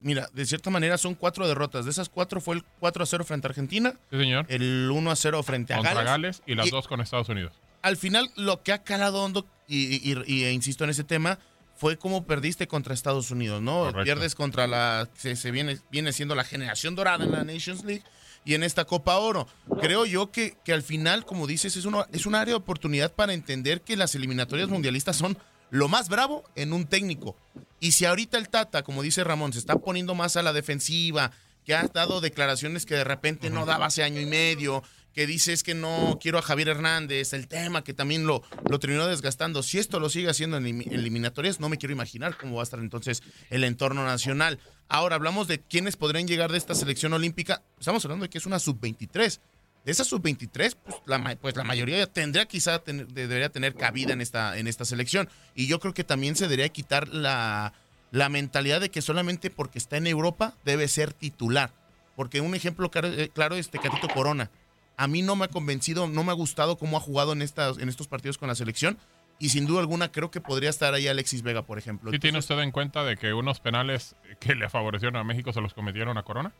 Mira, 0.00 0.28
de 0.32 0.46
cierta 0.46 0.70
manera 0.70 0.98
son 0.98 1.16
cuatro 1.16 1.48
derrotas. 1.48 1.84
De 1.84 1.90
esas 1.90 2.08
cuatro 2.08 2.40
fue 2.40 2.54
el 2.54 2.62
4 2.78 3.02
a 3.02 3.06
0 3.06 3.24
frente 3.24 3.48
a 3.48 3.50
Argentina. 3.50 3.92
Sí, 4.12 4.18
señor. 4.18 4.46
El 4.48 4.88
1 4.88 5.10
a 5.10 5.16
0 5.16 5.42
frente 5.42 5.74
a 5.74 5.78
Contra 5.78 5.94
Gales. 5.94 6.06
Gales 6.06 6.42
y 6.46 6.54
las 6.54 6.70
dos 6.70 6.86
con 6.86 7.00
Estados 7.00 7.28
Unidos. 7.28 7.52
Al 7.86 7.96
final, 7.96 8.30
lo 8.36 8.62
que 8.62 8.72
ha 8.72 8.82
calado 8.82 9.22
hondo, 9.22 9.46
y, 9.68 9.96
y- 9.96 10.22
y- 10.26 10.44
e 10.44 10.52
insisto 10.52 10.84
en 10.84 10.90
ese 10.90 11.04
tema, 11.04 11.38
fue 11.76 11.96
cómo 11.98 12.24
perdiste 12.26 12.66
contra 12.66 12.94
Estados 12.94 13.30
Unidos, 13.30 13.60
¿no? 13.62 13.80
Correcto. 13.80 14.02
Pierdes 14.02 14.34
contra 14.34 14.66
la. 14.66 15.08
Se, 15.16 15.36
se 15.36 15.50
viene, 15.50 15.78
viene 15.90 16.12
siendo 16.12 16.34
la 16.34 16.42
generación 16.44 16.94
dorada 16.96 17.24
en 17.24 17.32
la 17.32 17.44
Nations 17.44 17.84
League 17.84 18.02
y 18.44 18.54
en 18.54 18.62
esta 18.62 18.84
Copa 18.86 19.16
Oro. 19.18 19.46
Creo 19.80 20.04
yo 20.06 20.30
que, 20.32 20.56
que 20.64 20.72
al 20.72 20.82
final, 20.82 21.24
como 21.26 21.46
dices, 21.46 21.76
es, 21.76 21.84
uno, 21.84 22.06
es 22.12 22.26
un 22.26 22.34
área 22.34 22.52
de 22.52 22.58
oportunidad 22.58 23.12
para 23.12 23.34
entender 23.34 23.82
que 23.82 23.96
las 23.96 24.14
eliminatorias 24.14 24.68
mundialistas 24.68 25.16
son 25.16 25.36
lo 25.70 25.88
más 25.88 26.08
bravo 26.08 26.44
en 26.54 26.72
un 26.72 26.86
técnico. 26.86 27.36
Y 27.78 27.92
si 27.92 28.04
ahorita 28.04 28.38
el 28.38 28.48
Tata, 28.48 28.82
como 28.82 29.02
dice 29.02 29.22
Ramón, 29.24 29.52
se 29.52 29.58
está 29.58 29.76
poniendo 29.76 30.14
más 30.14 30.36
a 30.36 30.42
la 30.42 30.52
defensiva, 30.52 31.30
que 31.64 31.74
ha 31.74 31.82
dado 31.88 32.20
declaraciones 32.20 32.86
que 32.86 32.94
de 32.94 33.04
repente 33.04 33.50
no 33.50 33.66
daba 33.66 33.86
hace 33.86 34.02
año 34.04 34.20
y 34.20 34.26
medio, 34.26 34.82
que 35.16 35.26
dice 35.26 35.54
es 35.54 35.62
que 35.62 35.74
no 35.74 36.18
quiero 36.20 36.38
a 36.38 36.42
Javier 36.42 36.68
Hernández, 36.68 37.32
el 37.32 37.48
tema 37.48 37.82
que 37.82 37.94
también 37.94 38.26
lo, 38.26 38.42
lo 38.68 38.78
terminó 38.78 39.06
desgastando. 39.06 39.62
Si 39.62 39.78
esto 39.78 39.98
lo 39.98 40.10
sigue 40.10 40.28
haciendo 40.28 40.58
en 40.58 40.64
elim- 40.66 40.92
eliminatorias, 40.92 41.58
no 41.58 41.70
me 41.70 41.78
quiero 41.78 41.94
imaginar 41.94 42.36
cómo 42.36 42.56
va 42.56 42.60
a 42.60 42.64
estar 42.64 42.78
entonces 42.80 43.22
el 43.48 43.64
entorno 43.64 44.04
nacional. 44.04 44.58
Ahora 44.88 45.16
hablamos 45.16 45.48
de 45.48 45.58
quiénes 45.60 45.96
podrían 45.96 46.28
llegar 46.28 46.52
de 46.52 46.58
esta 46.58 46.74
selección 46.74 47.14
olímpica. 47.14 47.62
Estamos 47.80 48.04
hablando 48.04 48.24
de 48.24 48.28
que 48.28 48.36
es 48.36 48.44
una 48.44 48.58
sub-23. 48.58 49.40
De 49.86 49.92
esa 49.92 50.04
sub-23, 50.04 50.76
pues 50.84 50.96
la, 51.06 51.36
pues 51.40 51.56
la 51.56 51.64
mayoría 51.64 52.06
tendría 52.06 52.44
quizá 52.46 52.82
debería 52.84 53.48
tener 53.48 53.74
cabida 53.74 54.12
en 54.12 54.20
esta, 54.20 54.58
en 54.58 54.66
esta 54.66 54.84
selección. 54.84 55.30
Y 55.54 55.66
yo 55.66 55.80
creo 55.80 55.94
que 55.94 56.04
también 56.04 56.36
se 56.36 56.44
debería 56.44 56.68
quitar 56.68 57.08
la, 57.08 57.72
la 58.10 58.28
mentalidad 58.28 58.82
de 58.82 58.90
que 58.90 59.00
solamente 59.00 59.48
porque 59.48 59.78
está 59.78 59.96
en 59.96 60.08
Europa 60.08 60.54
debe 60.66 60.88
ser 60.88 61.14
titular. 61.14 61.72
Porque 62.16 62.42
un 62.42 62.54
ejemplo 62.54 62.90
claro, 62.90 63.08
eh, 63.08 63.30
claro 63.32 63.54
es 63.56 63.70
Tecatito 63.70 64.08
Corona. 64.08 64.50
A 64.96 65.06
mí 65.08 65.22
no 65.22 65.36
me 65.36 65.44
ha 65.44 65.48
convencido, 65.48 66.08
no 66.08 66.24
me 66.24 66.32
ha 66.32 66.34
gustado 66.34 66.78
cómo 66.78 66.96
ha 66.96 67.00
jugado 67.00 67.32
en, 67.32 67.42
estas, 67.42 67.78
en 67.78 67.88
estos 67.88 68.08
partidos 68.08 68.38
con 68.38 68.48
la 68.48 68.54
selección. 68.54 68.98
Y 69.38 69.50
sin 69.50 69.66
duda 69.66 69.80
alguna 69.80 70.10
creo 70.10 70.30
que 70.30 70.40
podría 70.40 70.70
estar 70.70 70.94
ahí 70.94 71.08
Alexis 71.08 71.42
Vega, 71.42 71.62
por 71.62 71.78
ejemplo. 71.78 72.10
¿Sí 72.10 72.18
tiene 72.18 72.38
usted 72.38 72.58
en 72.60 72.70
cuenta 72.70 73.04
de 73.04 73.16
que 73.16 73.34
unos 73.34 73.60
penales 73.60 74.16
que 74.40 74.54
le 74.54 74.70
favorecieron 74.70 75.16
a 75.16 75.24
México 75.24 75.52
se 75.52 75.60
los 75.60 75.74
cometieron 75.74 76.16
a 76.16 76.22
Corona? 76.22 76.52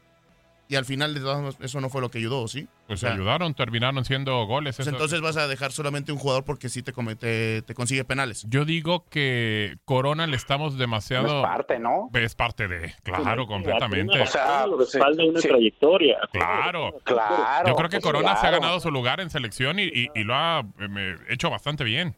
Y 0.68 0.74
al 0.74 0.84
final 0.84 1.14
de 1.14 1.20
todas 1.20 1.36
maneras, 1.36 1.56
eso 1.60 1.80
no 1.80 1.88
fue 1.88 2.00
lo 2.00 2.10
que 2.10 2.18
ayudó, 2.18 2.48
¿sí? 2.48 2.66
Pues 2.88 2.98
O 2.98 3.06
sea, 3.06 3.14
ayudaron, 3.14 3.54
terminaron 3.54 4.04
siendo 4.04 4.44
goles. 4.46 4.74
pues 4.74 4.88
entonces 4.88 5.20
vas 5.20 5.36
a 5.36 5.46
dejar 5.46 5.70
solamente 5.70 6.10
un 6.10 6.18
jugador 6.18 6.44
porque 6.44 6.68
sí 6.68 6.82
te, 6.82 6.92
comete, 6.92 7.62
te 7.62 7.72
consigue 7.74 8.04
penales. 8.04 8.44
Yo 8.48 8.64
digo 8.64 9.04
que 9.08 9.76
Corona 9.84 10.26
le 10.26 10.34
estamos 10.36 10.76
demasiado... 10.76 11.36
Es 11.38 11.42
parte, 11.46 11.78
¿no? 11.78 12.10
Es 12.14 12.34
parte 12.34 12.66
de... 12.66 12.92
Claro, 13.04 13.46
completamente. 13.46 14.20
O 14.20 14.26
sea, 14.26 14.66
lo 14.66 14.76
respalda 14.76 15.24
una 15.24 15.40
sí. 15.40 15.46
trayectoria. 15.46 16.18
Claro. 16.32 16.96
Claro. 17.04 17.68
Yo 17.68 17.74
creo 17.76 17.88
que 17.88 18.00
pues 18.00 18.04
Corona 18.12 18.36
se 18.36 18.48
ha 18.48 18.50
ganado 18.50 18.80
su 18.80 18.90
lugar 18.90 19.20
en 19.20 19.30
selección 19.30 19.78
y, 19.78 19.84
y- 19.84 20.08
y 20.16 20.24
lo 20.24 20.34
ha 20.34 20.64
eh, 20.80 21.16
hecho 21.28 21.48
bastante 21.48 21.84
bien. 21.84 22.16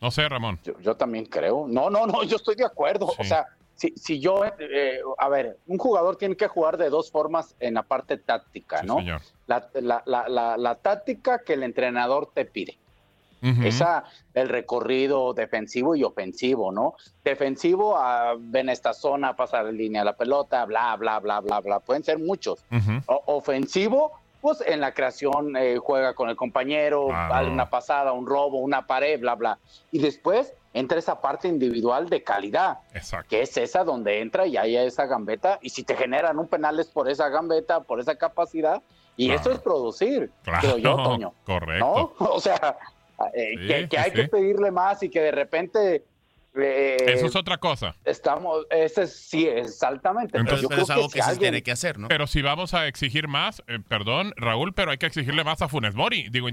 No 0.00 0.10
sé, 0.10 0.28
Ramón. 0.28 0.58
Yo, 0.64 0.80
yo 0.80 0.96
también 0.96 1.26
creo. 1.26 1.66
No, 1.68 1.90
no, 1.90 2.06
no, 2.06 2.24
yo 2.24 2.36
estoy 2.36 2.56
de 2.56 2.64
acuerdo. 2.64 3.12
O 3.18 3.24
sea, 3.24 3.46
si, 3.82 3.92
si 3.96 4.20
yo, 4.20 4.44
eh, 4.60 5.00
a 5.18 5.28
ver, 5.28 5.58
un 5.66 5.76
jugador 5.76 6.14
tiene 6.16 6.36
que 6.36 6.46
jugar 6.46 6.76
de 6.76 6.88
dos 6.88 7.10
formas 7.10 7.56
en 7.58 7.74
la 7.74 7.82
parte 7.82 8.16
táctica, 8.16 8.82
¿no? 8.84 8.98
señor. 8.98 9.20
La, 9.48 9.68
la- 9.74 10.02
la- 10.06 10.28
la- 10.28 10.56
la 10.56 10.74
táctica 10.76 11.40
que 11.40 11.54
el 11.54 11.64
entrenador 11.64 12.30
te 12.32 12.44
pide. 12.44 12.78
Ujú. 13.42 13.64
Esa, 13.64 14.04
el 14.34 14.48
recorrido 14.48 15.34
defensivo 15.34 15.96
y 15.96 16.04
ofensivo, 16.04 16.70
¿no? 16.70 16.94
Defensivo, 17.24 17.96
a 17.96 18.36
ven 18.38 18.68
esta 18.68 18.92
zona, 18.94 19.34
pasar 19.34 19.66
en 19.66 19.76
línea 19.76 20.04
la 20.04 20.12
pelota, 20.16 20.64
bla, 20.64 20.94
bla, 20.96 21.18
bla, 21.18 21.40
bla, 21.40 21.58
bla. 21.60 21.80
Pueden 21.80 22.04
ser 22.04 22.20
muchos. 22.20 22.64
O- 23.06 23.22
ofensivo, 23.26 24.12
pues 24.40 24.60
en 24.64 24.80
la 24.80 24.94
creación 24.94 25.56
eh, 25.56 25.76
juega 25.78 26.14
con 26.14 26.28
el 26.28 26.36
compañero, 26.36 27.08
vale 27.08 27.50
una 27.50 27.68
pasada, 27.68 28.12
un 28.12 28.26
robo, 28.28 28.58
una 28.60 28.86
pared, 28.86 29.18
bla, 29.18 29.34
bla. 29.34 29.58
Y 29.90 29.98
después 29.98 30.54
entra 30.74 30.98
esa 30.98 31.20
parte 31.20 31.48
individual 31.48 32.08
de 32.08 32.22
calidad, 32.22 32.78
Exacto. 32.94 33.28
que 33.28 33.42
es 33.42 33.56
esa 33.56 33.84
donde 33.84 34.20
entra 34.20 34.46
y 34.46 34.56
hay 34.56 34.76
esa 34.76 35.06
gambeta. 35.06 35.58
Y 35.62 35.70
si 35.70 35.84
te 35.84 35.94
generan 35.96 36.38
un 36.38 36.48
penal 36.48 36.78
es 36.80 36.88
por 36.88 37.10
esa 37.10 37.28
gambeta, 37.28 37.80
por 37.80 38.00
esa 38.00 38.16
capacidad. 38.16 38.82
Y 39.16 39.26
Claro. 39.26 39.40
eso 39.40 39.52
es 39.52 39.58
producir, 39.60 40.30
Claro, 40.42 40.60
creo 40.60 40.78
yo, 40.78 40.96
Toño. 41.02 41.34
correcto. 41.44 42.14
¿No? 42.18 42.26
O 42.32 42.40
sea, 42.40 42.78
eh, 43.34 43.54
Sí, 43.58 43.66
que, 43.66 43.88
que 43.88 43.96
sí, 43.96 44.02
hay 44.02 44.10
sí. 44.10 44.16
que 44.16 44.28
pedirle 44.28 44.70
más 44.70 45.02
y 45.02 45.10
que 45.10 45.20
de 45.20 45.30
repente... 45.30 46.04
eh, 46.54 46.96
Eso 47.08 47.26
es 47.26 47.36
otra 47.36 47.58
cosa. 47.58 47.96
Estamos, 48.04 48.66
ese 48.70 49.06
sí, 49.06 49.46
exactamente. 49.46 50.32
pero 50.32 50.42
Entonces, 50.42 50.62
yo 50.62 50.68
creo 50.68 51.08
que, 51.08 51.22
si 51.22 51.28
alguien- 51.28 51.62
hacer, 51.72 51.98
¿no? 51.98 52.08
Pero 52.08 52.26
si 52.26 52.42
vamos 52.42 52.74
a 52.74 52.86
exigir 52.86 53.28
más, 53.28 53.62
eh, 53.66 53.78
perdón, 53.88 54.34
Raúl, 54.36 54.74
pero 54.74 54.90
hay 54.90 54.98
que 54.98 55.06
exigirle 55.06 55.44
más 55.44 55.62
a 55.62 55.68
Funes 55.68 55.94
Mori. 55.94 56.28
Digo, 56.30 56.48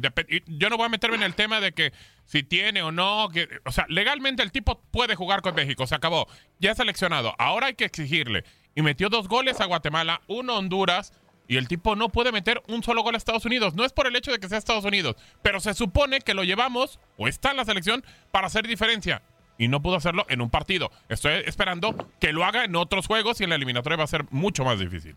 yo 0.48 0.70
no 0.70 0.78
voy 0.78 0.86
a 0.86 0.90
meterme 0.90 1.18
en 1.18 1.24
el 1.24 1.36
tema 1.36 1.60
de 1.60 1.74
que 1.74 1.92
si 2.26 2.44
tiene 2.44 2.82
o 2.82 2.92
no, 2.92 3.30
que, 3.34 3.48
o 3.66 3.72
sea, 3.72 3.86
legalmente 3.90 4.44
el 4.44 4.52
tipo 4.52 4.82
puede 4.92 5.16
jugar 5.16 5.42
con 5.42 5.56
México, 5.56 5.86
se 5.88 5.96
acabó, 5.96 6.28
ya 6.60 6.72
es 6.72 6.78
seleccionado. 6.78 7.36
Ahora 7.38 7.68
hay 7.68 7.74
que 7.74 7.86
exigirle. 7.86 8.44
Y 8.76 8.82
metió 8.82 9.10
dos 9.10 9.28
goles 9.28 9.60
a 9.60 9.66
Guatemala, 9.66 10.22
uno 10.28 10.54
a 10.54 10.58
Honduras, 10.60 11.12
y 11.48 11.58
el 11.58 11.68
tipo 11.68 11.96
no 11.96 12.10
puede 12.10 12.32
meter 12.32 12.62
un 12.68 12.84
solo 12.84 13.02
gol 13.02 13.16
a 13.16 13.18
Estados 13.18 13.44
Unidos. 13.46 13.74
No 13.74 13.84
es 13.84 13.92
por 13.92 14.06
el 14.08 14.16
hecho 14.16 14.32
de 14.32 14.40
que 14.40 14.48
sea 14.48 14.60
Estados 14.60 14.86
Unidos, 14.86 15.16
pero 15.42 15.60
se 15.60 15.74
supone 15.74 16.22
que 16.22 16.36
lo 16.36 16.44
llevamos, 16.44 17.00
o 17.18 17.28
está 17.28 17.52
en 17.52 17.58
la 17.58 17.66
selección, 17.66 18.04
para 18.32 18.48
hacer 18.48 18.68
diferencia. 18.68 19.24
Y 19.60 19.68
no 19.68 19.82
pudo 19.82 19.96
hacerlo 19.96 20.26
en 20.30 20.42
un 20.42 20.50
partido. 20.50 20.90
Estoy 21.10 21.34
esperando 21.46 21.94
que 22.20 22.34
lo 22.34 22.44
haga 22.46 22.66
en 22.66 22.76
otros 22.76 23.06
juegos 23.06 23.40
y 23.40 23.44
en 23.44 23.52
la 23.52 23.58
eliminatoria 23.58 23.98
va 23.98 24.06
a 24.06 24.08
ser 24.08 24.24
mucho 24.32 24.64
más 24.64 24.80
difícil. 24.80 25.16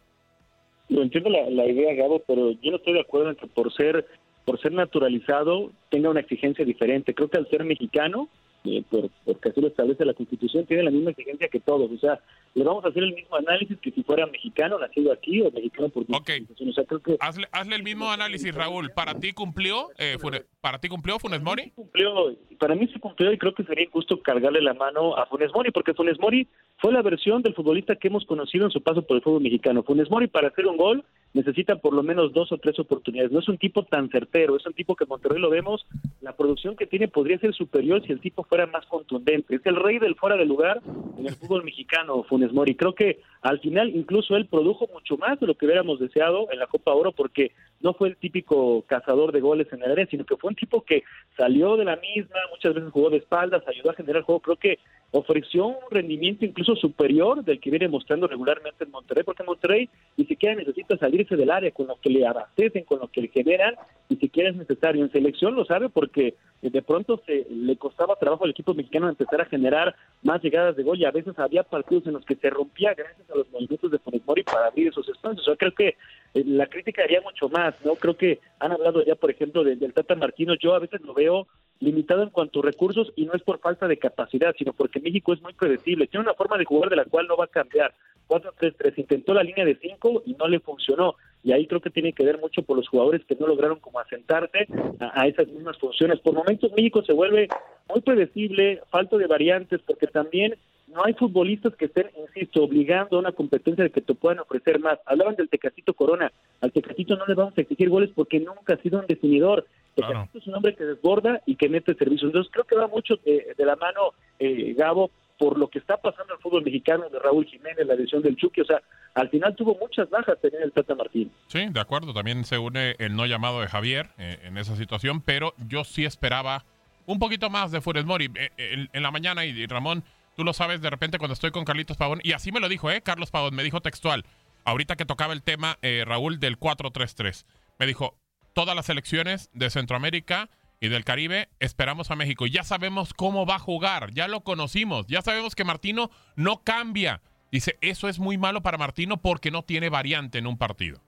Lo 0.90 1.02
entiendo 1.02 1.30
la, 1.30 1.48
la 1.48 1.64
idea, 1.64 1.94
Gabo, 1.94 2.22
pero 2.26 2.50
yo 2.60 2.70
no 2.70 2.76
estoy 2.76 2.92
de 2.92 3.00
acuerdo 3.00 3.30
en 3.30 3.36
que 3.36 3.46
por 3.46 3.72
ser 3.72 4.06
por 4.44 4.60
ser 4.60 4.72
naturalizado 4.72 5.70
tenga 5.90 6.10
una 6.10 6.20
exigencia 6.20 6.64
diferente. 6.64 7.14
Creo 7.14 7.28
que 7.30 7.38
al 7.38 7.48
ser 7.48 7.64
mexicano, 7.64 8.28
eh, 8.64 8.82
por, 8.90 9.08
porque 9.24 9.48
así 9.48 9.60
lo 9.60 9.68
establece 9.68 10.04
la 10.04 10.14
Constitución, 10.14 10.66
tiene 10.66 10.84
la 10.84 10.90
misma 10.90 11.10
exigencia 11.10 11.48
que 11.48 11.60
todos. 11.60 11.90
O 11.90 11.98
sea, 11.98 12.20
le 12.54 12.64
vamos 12.64 12.84
a 12.84 12.88
hacer 12.88 13.02
el 13.02 13.14
mismo 13.14 13.36
análisis 13.36 13.78
que 13.80 13.90
si 13.90 14.02
fuera 14.02 14.26
mexicano, 14.26 14.78
nacido 14.78 15.12
aquí, 15.12 15.40
o 15.40 15.50
mexicano 15.50 15.88
por 15.88 16.08
naturalización. 16.08 16.68
O 16.68 16.72
sea, 16.72 16.84
creo 16.84 17.00
que 17.00 17.16
Hazle, 17.20 17.46
hazle 17.52 17.76
el 17.76 17.82
mismo 17.82 18.10
análisis, 18.10 18.54
Raúl. 18.54 18.90
¿Para 18.90 19.14
ti 19.18 19.32
cumplió, 19.32 19.88
eh, 19.98 20.16
Fune- 20.20 20.44
para 20.60 20.78
ti 20.78 20.88
cumplió 20.88 21.18
Funes 21.18 21.42
Mori? 21.42 21.70
cumplió, 21.74 22.36
para 22.58 22.74
mí 22.74 22.86
se 22.88 23.00
cumplió 23.00 23.32
y 23.32 23.38
creo 23.38 23.54
que 23.54 23.64
sería 23.64 23.84
injusto 23.84 24.20
cargarle 24.22 24.60
la 24.62 24.74
mano 24.74 25.16
a 25.16 25.26
Funes 25.26 25.50
Mori, 25.54 25.70
porque 25.70 25.94
Funes 25.94 26.18
Mori 26.20 26.46
fue 26.82 26.92
la 26.92 27.00
versión 27.00 27.42
del 27.42 27.54
futbolista 27.54 27.94
que 27.94 28.08
hemos 28.08 28.26
conocido 28.26 28.64
en 28.64 28.72
su 28.72 28.82
paso 28.82 29.02
por 29.02 29.16
el 29.16 29.22
fútbol 29.22 29.40
mexicano. 29.40 29.84
Funes 29.84 30.10
Mori 30.10 30.26
para 30.26 30.48
hacer 30.48 30.66
un 30.66 30.76
gol 30.76 31.04
necesita 31.32 31.76
por 31.76 31.94
lo 31.94 32.02
menos 32.02 32.32
dos 32.32 32.50
o 32.50 32.58
tres 32.58 32.76
oportunidades. 32.80 33.30
No 33.30 33.38
es 33.38 33.48
un 33.48 33.56
tipo 33.56 33.84
tan 33.84 34.10
certero, 34.10 34.56
es 34.56 34.66
un 34.66 34.74
tipo 34.74 34.96
que 34.96 35.06
Monterrey 35.06 35.40
lo 35.40 35.48
vemos, 35.48 35.86
la 36.20 36.36
producción 36.36 36.74
que 36.74 36.86
tiene 36.86 37.06
podría 37.06 37.38
ser 37.38 37.54
superior 37.54 38.04
si 38.04 38.12
el 38.12 38.20
tipo 38.20 38.42
fuera 38.42 38.66
más 38.66 38.84
contundente. 38.86 39.54
Es 39.54 39.64
el 39.64 39.76
rey 39.76 40.00
del 40.00 40.16
fuera 40.16 40.36
de 40.36 40.44
lugar 40.44 40.82
en 41.16 41.26
el 41.26 41.34
fútbol 41.36 41.62
mexicano, 41.62 42.24
Funes 42.24 42.52
Mori. 42.52 42.74
Creo 42.74 42.96
que 42.96 43.20
al 43.42 43.60
final 43.60 43.94
incluso 43.94 44.36
él 44.36 44.46
produjo 44.46 44.88
mucho 44.92 45.16
más 45.16 45.38
de 45.38 45.46
lo 45.46 45.54
que 45.54 45.66
hubiéramos 45.66 46.00
deseado 46.00 46.48
en 46.50 46.58
la 46.58 46.66
Copa 46.66 46.92
Oro 46.92 47.12
porque 47.12 47.52
no 47.80 47.94
fue 47.94 48.08
el 48.08 48.16
típico 48.16 48.82
cazador 48.88 49.30
de 49.30 49.40
goles 49.40 49.72
en 49.72 49.82
el 49.84 49.92
área, 49.92 50.06
sino 50.06 50.24
que 50.24 50.36
fue 50.36 50.50
un 50.50 50.56
tipo 50.56 50.82
que 50.82 51.04
salió 51.36 51.76
de 51.76 51.84
la 51.84 51.96
misma, 51.96 52.36
muchas 52.50 52.74
veces 52.74 52.90
jugó 52.90 53.08
de 53.08 53.18
espaldas, 53.18 53.62
ayudó 53.68 53.90
a 53.90 53.94
generar 53.94 54.22
juego. 54.22 54.40
Creo 54.40 54.56
que 54.56 54.78
ofreció 55.12 55.66
un 55.66 55.76
rendimiento 55.90 56.44
incluso 56.44 56.74
superior 56.74 57.44
del 57.44 57.60
que 57.60 57.70
viene 57.70 57.86
mostrando 57.86 58.26
regularmente 58.26 58.84
en 58.84 58.90
Monterrey, 58.90 59.22
porque 59.24 59.44
Monterrey 59.44 59.88
ni 60.16 60.24
siquiera 60.24 60.54
necesita 60.54 60.96
salirse 60.96 61.36
del 61.36 61.50
área 61.50 61.70
con 61.70 61.86
lo 61.86 61.96
que 62.00 62.08
le 62.08 62.26
abastecen, 62.26 62.84
con 62.84 62.98
lo 62.98 63.08
que 63.08 63.20
le 63.20 63.28
generan, 63.28 63.74
ni 64.08 64.16
siquiera 64.16 64.50
es 64.50 64.56
necesario. 64.56 65.04
En 65.04 65.12
selección 65.12 65.54
lo 65.54 65.66
sabe 65.66 65.90
porque 65.90 66.34
eh, 66.62 66.70
de 66.70 66.82
pronto 66.82 67.22
se 67.26 67.46
le 67.50 67.76
costaba 67.76 68.16
trabajo 68.16 68.44
al 68.44 68.50
equipo 68.50 68.72
mexicano 68.72 69.08
empezar 69.08 69.42
a 69.42 69.46
generar 69.46 69.94
más 70.22 70.42
llegadas 70.42 70.76
de 70.76 70.82
gol 70.82 70.98
y 70.98 71.04
a 71.04 71.10
veces 71.10 71.38
había 71.38 71.62
partidos 71.62 72.06
en 72.06 72.14
los 72.14 72.24
que 72.24 72.36
se 72.36 72.48
rompía 72.48 72.94
gracias 72.94 73.30
a 73.30 73.36
los 73.36 73.50
movimientos 73.50 73.90
de 73.90 73.98
Funes 73.98 74.22
Mori 74.26 74.42
para 74.44 74.66
abrir 74.68 74.88
esos 74.88 75.06
espacios. 75.08 75.44
Yo 75.44 75.56
creo 75.58 75.72
que 75.72 75.88
eh, 75.88 76.44
la 76.46 76.66
crítica 76.66 77.02
haría 77.02 77.20
mucho 77.20 77.50
más, 77.50 77.74
¿no? 77.84 77.96
Creo 77.96 78.16
que 78.16 78.40
han 78.60 78.72
hablado 78.72 79.04
ya, 79.04 79.14
por 79.14 79.30
ejemplo, 79.30 79.62
del 79.62 79.92
Tata 79.92 80.14
Martino. 80.14 80.54
Yo 80.54 80.74
a 80.74 80.78
veces 80.78 81.02
lo 81.02 81.12
veo 81.12 81.46
limitado 81.82 82.22
en 82.22 82.30
cuanto 82.30 82.60
a 82.60 82.62
recursos 82.62 83.12
y 83.16 83.26
no 83.26 83.34
es 83.34 83.42
por 83.42 83.58
falta 83.58 83.88
de 83.88 83.96
capacidad, 83.96 84.54
sino 84.56 84.72
porque 84.72 85.00
México 85.00 85.32
es 85.32 85.42
muy 85.42 85.52
predecible. 85.52 86.06
Tiene 86.06 86.24
una 86.24 86.34
forma 86.34 86.56
de 86.56 86.64
jugar 86.64 86.88
de 86.90 86.96
la 86.96 87.04
cual 87.04 87.26
no 87.26 87.36
va 87.36 87.44
a 87.44 87.48
cambiar. 87.48 87.92
4-3-3 88.28 88.94
intentó 88.98 89.34
la 89.34 89.42
línea 89.42 89.64
de 89.64 89.76
5 89.76 90.22
y 90.26 90.34
no 90.34 90.46
le 90.46 90.60
funcionó. 90.60 91.16
Y 91.42 91.50
ahí 91.50 91.66
creo 91.66 91.80
que 91.80 91.90
tiene 91.90 92.12
que 92.12 92.24
ver 92.24 92.38
mucho 92.38 92.62
por 92.62 92.76
los 92.76 92.88
jugadores 92.88 93.24
que 93.24 93.34
no 93.34 93.48
lograron 93.48 93.80
como 93.80 93.98
asentarse 93.98 94.68
a, 95.00 95.26
esas 95.26 95.48
mismas 95.48 95.76
funciones. 95.78 96.20
Por 96.20 96.34
momentos 96.34 96.70
México 96.72 97.02
se 97.02 97.12
vuelve 97.12 97.48
muy 97.88 98.00
predecible, 98.00 98.80
falto 98.90 99.18
de 99.18 99.26
variantes, 99.26 99.80
porque 99.84 100.06
también 100.06 100.54
no 100.86 101.04
hay 101.04 101.14
futbolistas 101.14 101.74
que 101.74 101.86
estén, 101.86 102.10
insisto, 102.16 102.62
obligando 102.62 103.16
a 103.16 103.20
una 103.20 103.32
competencia 103.32 103.82
de 103.82 103.90
que 103.90 104.02
te 104.02 104.14
puedan 104.14 104.38
ofrecer 104.38 104.78
más. 104.78 105.00
Hablaban 105.04 105.34
del 105.34 105.48
Tecatito 105.48 105.94
Corona. 105.94 106.30
Al 106.60 106.70
Tecatito 106.70 107.16
no 107.16 107.26
le 107.26 107.34
vamos 107.34 107.54
a 107.58 107.60
exigir 107.62 107.88
goles 107.88 108.10
porque 108.14 108.38
nunca 108.38 108.74
ha 108.74 108.82
sido 108.82 109.00
un 109.00 109.06
definidor. 109.06 109.66
Tecatito 109.94 110.38
es 110.38 110.46
un 110.46 110.54
hombre 110.54 110.74
que 110.74 110.84
desborda 110.84 111.40
y 111.46 111.56
que 111.56 111.68
mete 111.68 111.94
servicio. 111.94 112.26
Entonces 112.28 112.50
creo 112.52 112.64
que 112.64 112.76
va 112.76 112.86
mucho 112.88 113.16
de, 113.24 113.54
de 113.56 113.64
la 113.64 113.76
mano, 113.76 114.12
eh, 114.38 114.74
Gabo, 114.76 115.10
por 115.38 115.58
lo 115.58 115.68
que 115.68 115.78
está 115.78 115.96
pasando 115.96 116.34
en 116.34 116.38
el 116.38 116.42
fútbol 116.42 116.64
mexicano 116.64 117.08
de 117.08 117.18
Raúl 117.18 117.46
Jiménez, 117.46 117.86
la 117.86 117.94
lesión 117.94 118.22
del 118.22 118.36
Chucky. 118.36 118.60
O 118.60 118.64
sea, 118.64 118.82
al 119.14 119.28
final 119.28 119.56
tuvo 119.56 119.76
muchas 119.80 120.08
bajas 120.08 120.40
tener 120.40 120.62
el 120.62 120.72
Tata 120.72 120.94
Martín. 120.94 121.30
Sí, 121.48 121.66
de 121.68 121.80
acuerdo. 121.80 122.12
También 122.14 122.44
se 122.44 122.58
une 122.58 122.94
el 122.98 123.16
no 123.16 123.26
llamado 123.26 123.60
de 123.60 123.66
Javier 123.66 124.08
eh, 124.18 124.38
en 124.44 124.58
esa 124.58 124.76
situación, 124.76 125.20
pero 125.20 125.54
yo 125.68 125.84
sí 125.84 126.04
esperaba 126.04 126.64
un 127.06 127.18
poquito 127.18 127.50
más 127.50 127.72
de 127.72 127.80
Funes 127.80 128.04
Mori. 128.04 128.30
Eh, 128.34 128.50
en, 128.56 128.88
en 128.92 129.02
la 129.02 129.10
mañana, 129.10 129.44
y 129.44 129.66
Ramón 129.66 130.04
Tú 130.36 130.44
lo 130.44 130.52
sabes 130.52 130.80
de 130.80 130.88
repente 130.88 131.18
cuando 131.18 131.34
estoy 131.34 131.50
con 131.50 131.64
Carlitos 131.64 131.96
Pavón, 131.96 132.20
y 132.22 132.32
así 132.32 132.52
me 132.52 132.60
lo 132.60 132.68
dijo, 132.68 132.90
¿eh? 132.90 133.02
Carlos 133.02 133.30
Pavón, 133.30 133.54
me 133.54 133.62
dijo 133.62 133.80
textual, 133.80 134.24
ahorita 134.64 134.96
que 134.96 135.04
tocaba 135.04 135.34
el 135.34 135.42
tema, 135.42 135.78
eh, 135.82 136.04
Raúl, 136.06 136.40
del 136.40 136.58
4-3-3. 136.58 137.44
Me 137.78 137.86
dijo, 137.86 138.16
todas 138.52 138.76
las 138.76 138.86
selecciones 138.86 139.50
de 139.52 139.70
Centroamérica 139.70 140.48
y 140.80 140.88
del 140.88 141.04
Caribe 141.04 141.48
esperamos 141.60 142.10
a 142.10 142.16
México. 142.16 142.46
Ya 142.46 142.64
sabemos 142.64 143.14
cómo 143.14 143.46
va 143.46 143.56
a 143.56 143.60
jugar, 143.60 144.12
ya 144.12 144.28
lo 144.28 144.42
conocimos, 144.42 145.06
ya 145.06 145.22
sabemos 145.22 145.54
que 145.54 145.64
Martino 145.64 146.10
no 146.34 146.62
cambia. 146.62 147.20
Dice, 147.52 147.76
eso 147.80 148.08
es 148.08 148.18
muy 148.18 148.38
malo 148.38 148.62
para 148.62 148.78
Martino 148.78 149.18
porque 149.18 149.50
no 149.50 149.62
tiene 149.62 149.90
variante 149.90 150.38
en 150.38 150.46
un 150.46 150.58
partido. 150.58 151.00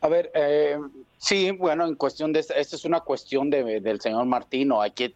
A 0.00 0.08
ver, 0.08 0.30
eh, 0.34 0.78
sí, 1.16 1.50
bueno, 1.50 1.86
en 1.86 1.94
cuestión 1.94 2.32
de 2.32 2.40
esta, 2.40 2.54
es 2.54 2.84
una 2.84 3.00
cuestión 3.00 3.48
de, 3.48 3.80
del 3.80 4.00
señor 4.00 4.26
Martino. 4.26 4.82
Hay 4.82 4.90
que, 4.90 5.14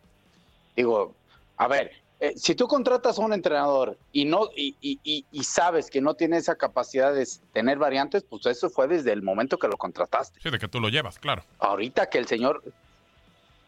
digo, 0.74 1.14
a 1.58 1.68
ver, 1.68 1.92
eh, 2.20 2.34
si 2.36 2.54
tú 2.56 2.66
contratas 2.66 3.18
a 3.18 3.22
un 3.22 3.32
entrenador 3.32 3.96
y 4.12 4.24
no 4.24 4.48
y, 4.56 4.76
y, 4.80 5.24
y, 5.30 5.44
sabes 5.44 5.88
que 5.88 6.00
no 6.00 6.14
tiene 6.14 6.36
esa 6.36 6.56
capacidad 6.56 7.14
de 7.14 7.26
tener 7.52 7.78
variantes, 7.78 8.24
pues 8.24 8.44
eso 8.46 8.68
fue 8.70 8.88
desde 8.88 9.12
el 9.12 9.22
momento 9.22 9.56
que 9.56 9.68
lo 9.68 9.76
contrataste. 9.76 10.40
Sí, 10.42 10.50
de 10.50 10.58
que 10.58 10.66
tú 10.66 10.80
lo 10.80 10.88
llevas, 10.88 11.18
claro. 11.18 11.44
Ahorita 11.60 12.10
que 12.10 12.18
el 12.18 12.26
señor 12.26 12.62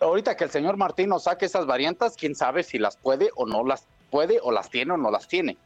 ahorita 0.00 0.36
que 0.36 0.44
el 0.44 0.50
señor 0.50 0.76
Martino 0.76 1.18
saque 1.20 1.46
esas 1.46 1.66
variantes, 1.66 2.14
quién 2.16 2.34
sabe 2.34 2.64
si 2.64 2.78
las 2.78 2.96
puede 2.96 3.30
o 3.36 3.46
no 3.46 3.64
las 3.64 3.86
puede 4.10 4.40
o 4.42 4.50
las 4.50 4.68
tiene 4.68 4.94
o 4.94 4.96
no 4.96 5.10
las 5.10 5.28
tiene. 5.28 5.56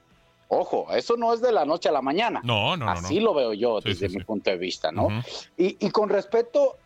Ojo, 0.49 0.87
eso 0.93 1.17
no 1.17 1.33
es 1.33 1.41
de 1.41 1.53
la 1.53 1.65
noche 1.65 1.89
a 1.89 1.93
la 1.93 2.03
mañana. 2.03 2.43
No, 2.45 2.77
no, 2.77 2.89
Así 2.91 3.19
no, 3.19 3.27
lo 3.27 3.35
veo 3.35 3.55
yo 3.55 3.81
Sí, 3.81 3.89
desde 3.91 4.09
sí, 4.09 4.15
mi 4.17 4.21
sí. 4.21 4.27
punto 4.27 4.51
de 4.51 4.59
vista, 4.59 4.93
¿no? 4.93 5.09
Y, 5.57 5.77
y 5.85 5.91
con 5.91 6.11
respecto, 6.11 6.77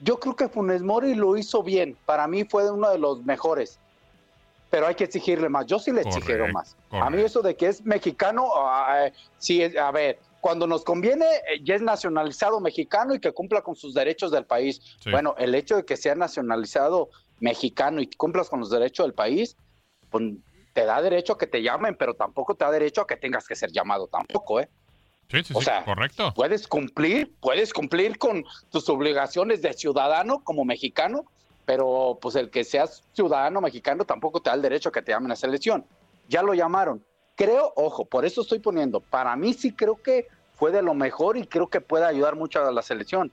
yo 0.00 0.20
creo 0.20 0.36
que 0.36 0.48
Funes 0.48 0.82
Mori 0.82 1.14
lo 1.14 1.36
hizo 1.38 1.62
bien. 1.62 1.96
Para 2.04 2.26
mí 2.28 2.44
fue 2.44 2.70
uno 2.70 2.90
de 2.90 2.98
los 2.98 3.24
mejores. 3.24 3.78
Pero 4.70 4.86
hay 4.86 4.94
que 4.94 5.04
exigirle 5.04 5.48
más. 5.48 5.66
Yo 5.66 5.78
sí 5.78 5.92
le 5.92 6.02
exigieron 6.02 6.52
Correcto, 6.52 6.76
más. 6.90 7.02
A 7.02 7.10
mí 7.10 7.20
eso 7.20 7.42
de 7.42 7.56
que 7.56 7.66
es 7.66 7.84
mexicano, 7.84 8.48
eh, 8.94 9.12
sí, 9.38 9.64
a 9.76 9.90
ver, 9.90 10.20
cuando 10.40 10.66
nos 10.66 10.84
conviene, 10.84 11.26
eh, 11.26 11.60
ya 11.62 11.74
es 11.74 11.82
nacionalizado 11.82 12.60
mexicano 12.60 13.14
y 13.14 13.20
que 13.20 13.32
cumpla 13.32 13.62
con 13.62 13.74
sus 13.74 13.94
derechos 13.94 14.30
del 14.30 14.46
país. 14.46 14.80
Sí. 15.00 15.10
Bueno, 15.10 15.34
el 15.38 15.54
hecho 15.54 15.76
de 15.76 15.84
que 15.84 15.96
sea 15.96 16.14
nacionalizado 16.14 17.10
mexicano 17.40 18.00
y 18.00 18.06
que 18.06 18.16
cumplas 18.16 18.48
con 18.48 18.60
los 18.60 18.70
derechos 18.70 19.06
del 19.06 19.14
país, 19.14 19.56
pues 20.08 20.34
te 20.72 20.84
da 20.84 21.02
derecho 21.02 21.34
a 21.34 21.38
que 21.38 21.46
te 21.46 21.62
llamen, 21.62 21.96
pero 21.96 22.14
tampoco 22.14 22.54
te 22.54 22.64
da 22.64 22.70
derecho 22.70 23.02
a 23.02 23.06
que 23.06 23.16
tengas 23.16 23.46
que 23.46 23.56
ser 23.56 23.72
llamado 23.72 24.06
tampoco, 24.06 24.60
¿eh? 24.60 24.68
Sí, 25.30 25.44
sí, 25.44 25.54
O 25.54 25.60
sí, 25.60 25.66
sea, 25.66 25.84
correcto. 25.84 26.32
Puedes 26.34 26.66
cumplir, 26.66 27.32
puedes 27.40 27.72
cumplir 27.72 28.18
con 28.18 28.44
tus 28.70 28.88
obligaciones 28.88 29.62
de 29.62 29.72
ciudadano 29.72 30.42
como 30.42 30.64
mexicano, 30.64 31.24
pero 31.70 32.18
pues 32.20 32.34
el 32.34 32.50
que 32.50 32.64
seas 32.64 33.04
ciudadano 33.12 33.60
mexicano 33.60 34.04
tampoco 34.04 34.42
te 34.42 34.50
da 34.50 34.56
el 34.56 34.62
derecho 34.62 34.88
a 34.88 34.92
que 34.92 35.02
te 35.02 35.12
llamen 35.12 35.30
a 35.30 35.36
selección. 35.36 35.84
Ya 36.28 36.42
lo 36.42 36.52
llamaron. 36.52 37.00
Creo, 37.36 37.72
ojo, 37.76 38.04
por 38.06 38.24
eso 38.24 38.40
estoy 38.40 38.58
poniendo, 38.58 38.98
para 38.98 39.36
mí 39.36 39.54
sí 39.54 39.72
creo 39.72 39.94
que 39.94 40.26
fue 40.56 40.72
de 40.72 40.82
lo 40.82 40.94
mejor 40.94 41.36
y 41.36 41.46
creo 41.46 41.68
que 41.68 41.80
puede 41.80 42.06
ayudar 42.06 42.34
mucho 42.34 42.60
a 42.60 42.72
la 42.72 42.82
selección. 42.82 43.30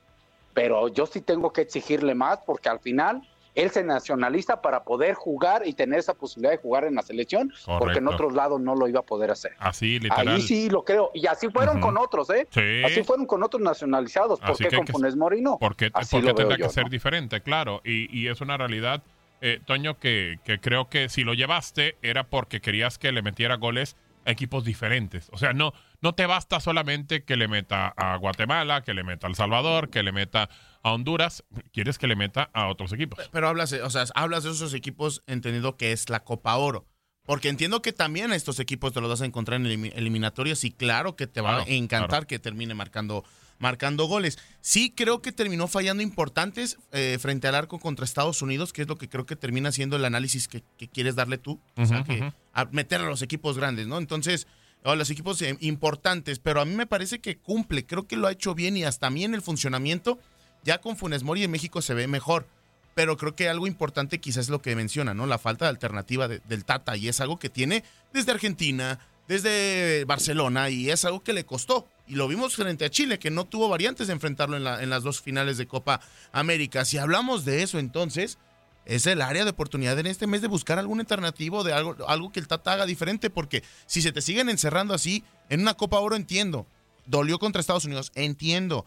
Pero 0.53 0.87
yo 0.87 1.07
sí 1.07 1.19
tengo 1.19 1.51
que 1.51 1.61
exigirle 1.61 2.13
más 2.13 2.37
porque 2.45 2.69
al 2.69 2.79
final 2.79 3.27
él 3.57 3.71
se 3.71 3.83
nacionaliza 3.83 4.61
para 4.61 4.83
poder 4.83 5.15
jugar 5.15 5.63
y 5.67 5.73
tener 5.73 5.99
esa 5.99 6.13
posibilidad 6.13 6.51
de 6.51 6.57
jugar 6.57 6.85
en 6.85 6.93
la 6.95 7.01
selección, 7.01 7.51
porque 7.65 7.97
en 7.97 8.05
Correcto. 8.05 8.09
otros 8.11 8.33
lados 8.33 8.61
no 8.61 8.75
lo 8.75 8.87
iba 8.87 8.99
a 8.99 9.03
poder 9.03 9.31
hacer. 9.31 9.53
Así, 9.57 9.99
literal. 9.99 10.27
Ahí 10.27 10.41
sí 10.41 10.69
lo 10.69 10.85
creo. 10.85 11.09
Y 11.15 11.25
así 11.27 11.49
fueron 11.49 11.77
Ujú. 11.77 11.87
con 11.87 11.97
otros, 11.97 12.29
¿eh? 12.29 12.47
Sí. 12.51 12.83
Así 12.85 13.03
fueron 13.03 13.25
con 13.25 13.41
otros 13.43 13.61
nacionalizados. 13.61 14.39
¿Por 14.39 14.51
Así 14.51 14.63
qué 14.65 14.75
con 14.75 14.85
que- 14.85 14.93
Funes 14.93 15.15
Mori 15.15 15.41
no? 15.41 15.57
¿Por 15.57 15.75
qué, 15.75 15.89
Así 15.93 16.11
por 16.15 16.21
qué 16.21 16.27
lo 16.27 16.33
veo 16.35 16.47
tendrá 16.47 16.57
yo, 16.57 16.67
que 16.67 16.73
ser 16.73 16.83
¿no? 16.83 16.89
diferente? 16.91 17.41
Claro, 17.41 17.81
y, 17.83 18.15
y 18.15 18.27
es 18.27 18.41
una 18.41 18.57
realidad, 18.57 19.01
eh, 19.41 19.59
Toño, 19.65 19.97
que, 19.99 20.39
que 20.43 20.59
creo 20.59 20.87
que 20.89 21.09
si 21.09 21.23
lo 21.23 21.33
llevaste 21.33 21.95
era 22.03 22.25
porque 22.25 22.61
querías 22.61 22.97
que 22.99 23.11
le 23.11 23.21
metiera 23.23 23.55
goles 23.55 23.95
equipos 24.27 24.63
diferentes. 24.63 25.29
O 25.31 25.37
sea, 25.37 25.53
no, 25.53 25.73
no 26.01 26.13
te 26.13 26.25
basta 26.25 26.59
solamente 26.59 27.23
que 27.23 27.35
le 27.37 27.47
meta 27.47 27.87
a 27.97 28.15
Guatemala, 28.17 28.83
que 28.83 28.93
le 28.93 29.03
meta 29.03 29.27
a 29.27 29.29
El 29.29 29.35
Salvador, 29.35 29.89
que 29.89 30.03
le 30.03 30.11
meta 30.11 30.49
a 30.83 30.91
Honduras, 30.93 31.43
quieres 31.71 31.97
que 31.97 32.07
le 32.07 32.15
meta 32.15 32.49
a 32.53 32.67
otros 32.67 32.93
equipos. 32.93 33.27
Pero 33.31 33.47
hablas, 33.49 33.73
o 33.73 33.89
sea, 33.89 34.05
hablas 34.15 34.43
de 34.43 34.51
esos 34.51 34.73
equipos 34.73 35.23
entendiendo 35.27 35.77
que 35.77 35.91
es 35.91 36.09
la 36.09 36.23
Copa 36.23 36.55
Oro. 36.57 36.85
Porque 37.23 37.49
entiendo 37.49 37.81
que 37.81 37.91
también 37.91 38.31
a 38.31 38.35
estos 38.35 38.57
equipos 38.61 38.93
te 38.93 39.01
los 39.01 39.09
vas 39.09 39.21
a 39.21 39.25
encontrar 39.25 39.59
en 39.59 39.65
elimi- 39.67 39.91
eliminatorias 39.95 40.63
y 40.63 40.71
claro 40.71 41.17
que 41.17 41.27
te 41.27 41.41
va 41.41 41.55
Claro, 41.55 41.65
a 41.69 41.73
encantar 41.73 42.09
claro. 42.09 42.27
que 42.27 42.39
termine 42.39 42.73
marcando, 42.73 43.25
marcando 43.59 44.05
goles. 44.05 44.37
Sí 44.61 44.91
creo 44.95 45.21
que 45.21 45.31
terminó 45.31 45.67
fallando 45.67 46.03
importantes 46.03 46.77
eh, 46.91 47.17
frente 47.19 47.47
al 47.47 47.55
arco 47.55 47.79
contra 47.79 48.05
Estados 48.05 48.41
Unidos, 48.41 48.73
que 48.73 48.83
es 48.83 48.87
lo 48.87 48.97
que 48.97 49.09
creo 49.09 49.25
que 49.25 49.35
termina 49.35 49.71
siendo 49.71 49.95
el 49.95 50.05
análisis 50.05 50.47
que, 50.47 50.63
que 50.77 50.87
quieres 50.87 51.15
darle 51.15 51.37
tú. 51.37 51.59
o 51.75 51.85
sea, 51.85 52.03
que 52.03 52.33
a 52.53 52.65
meter 52.65 53.01
a 53.01 53.05
los 53.05 53.21
equipos 53.21 53.57
grandes, 53.57 53.87
¿no? 53.87 53.97
Entonces, 53.97 54.47
a 54.83 54.95
los 54.95 55.09
equipos 55.09 55.41
eh, 55.41 55.57
importantes, 55.59 56.39
pero 56.39 56.61
a 56.61 56.65
mí 56.65 56.75
me 56.75 56.85
parece 56.85 57.19
que 57.19 57.37
cumple, 57.37 57.85
creo 57.85 58.07
que 58.07 58.15
lo 58.15 58.27
ha 58.27 58.31
hecho 58.31 58.53
bien 58.55 58.77
y 58.77 58.83
hasta 58.83 59.07
a 59.07 59.09
mí 59.09 59.23
en 59.23 59.33
el 59.33 59.41
funcionamiento, 59.41 60.19
ya 60.63 60.79
con 60.79 60.95
Funes 60.97 61.23
Mori 61.23 61.43
en 61.43 61.51
México 61.51 61.81
se 61.81 61.93
ve 61.93 62.07
mejor. 62.07 62.47
Pero 62.95 63.15
creo 63.15 63.35
que 63.35 63.47
algo 63.47 63.67
importante 63.67 64.19
quizás 64.19 64.45
es 64.45 64.49
lo 64.49 64.61
que 64.61 64.75
menciona, 64.75 65.13
¿no? 65.13 65.27
La 65.27 65.37
falta 65.37 65.65
de 65.65 65.69
alternativa 65.69 66.27
de- 66.27 66.39
del 66.47 66.65
Tata 66.65 66.97
y 66.97 67.07
es 67.07 67.21
algo 67.21 67.37
que 67.37 67.49
tiene 67.49 67.83
desde 68.11 68.31
Argentina, 68.31 68.97
desde 69.27 70.03
Barcelona 70.05 70.69
y 70.71 70.89
es 70.89 71.05
algo 71.05 71.21
que 71.23 71.33
le 71.33 71.45
costó. 71.45 71.87
Y 72.07 72.15
lo 72.15 72.27
vimos 72.27 72.55
frente 72.55 72.85
a 72.85 72.89
Chile, 72.89 73.19
que 73.19 73.29
no 73.31 73.43
tuvo 73.45 73.67
variantes 73.69 74.07
de 74.07 74.13
enfrentarlo 74.13 74.55
en, 74.57 74.63
la- 74.63 74.81
en 74.81 74.89
las 74.89 75.03
dos 75.03 75.21
finales 75.21 75.57
de 75.57 75.67
Copa 75.67 75.99
América. 76.31 76.85
Si 76.85 76.97
hablamos 76.97 77.43
de 77.45 77.63
eso 77.63 77.79
entonces, 77.79 78.37
es 78.85 79.05
el 79.07 79.21
área 79.21 79.43
de 79.43 79.49
oportunidad 79.51 79.99
en 79.99 80.07
este 80.07 80.27
mes 80.27 80.41
de 80.41 80.47
buscar 80.47 80.79
algún 80.79 80.99
alternativo 81.01 81.63
de 81.65 81.73
algo, 81.73 81.95
algo 82.07 82.31
que 82.31 82.39
el 82.39 82.47
Tata 82.47 82.71
haga 82.73 82.85
diferente, 82.85 83.29
porque 83.29 83.63
si 83.85 84.01
se 84.01 84.13
te 84.13 84.21
siguen 84.21 84.47
encerrando 84.49 84.93
así, 84.93 85.23
en 85.49 85.61
una 85.61 85.73
Copa 85.73 85.99
Oro 85.99 86.15
entiendo, 86.15 86.65
dolió 87.05 87.39
contra 87.39 87.59
Estados 87.59 87.83
Unidos, 87.83 88.11
entiendo, 88.15 88.85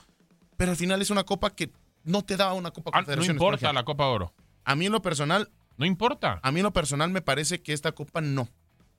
pero 0.57 0.71
al 0.71 0.77
final 0.79 1.03
es 1.03 1.11
una 1.11 1.25
copa 1.25 1.51
que 1.51 1.71
no 2.05 2.23
te 2.23 2.37
da 2.39 2.53
una 2.55 2.71
Copa 2.71 2.91
Ah, 2.95 3.01
no 3.01 3.05
Confederaciones. 3.05 3.39
por 3.39 3.55
importa 3.55 3.73
la 3.75 3.85
Copa 3.85 4.07
Oro. 4.07 4.33
A 4.65 4.75
mí 4.75 4.87
en 4.87 4.93
lo 4.93 5.03
personal. 5.03 5.51
No 5.77 5.85
importa. 5.87 6.41
A 6.43 6.51
mí 6.53 6.61
en 6.61 6.65
lo 6.65 6.73
personal 6.73 7.11
me 7.11 7.21
parece 7.23 7.61
que 7.63 7.73
esta 7.75 7.93
copa 7.93 8.21
no. 8.23 8.49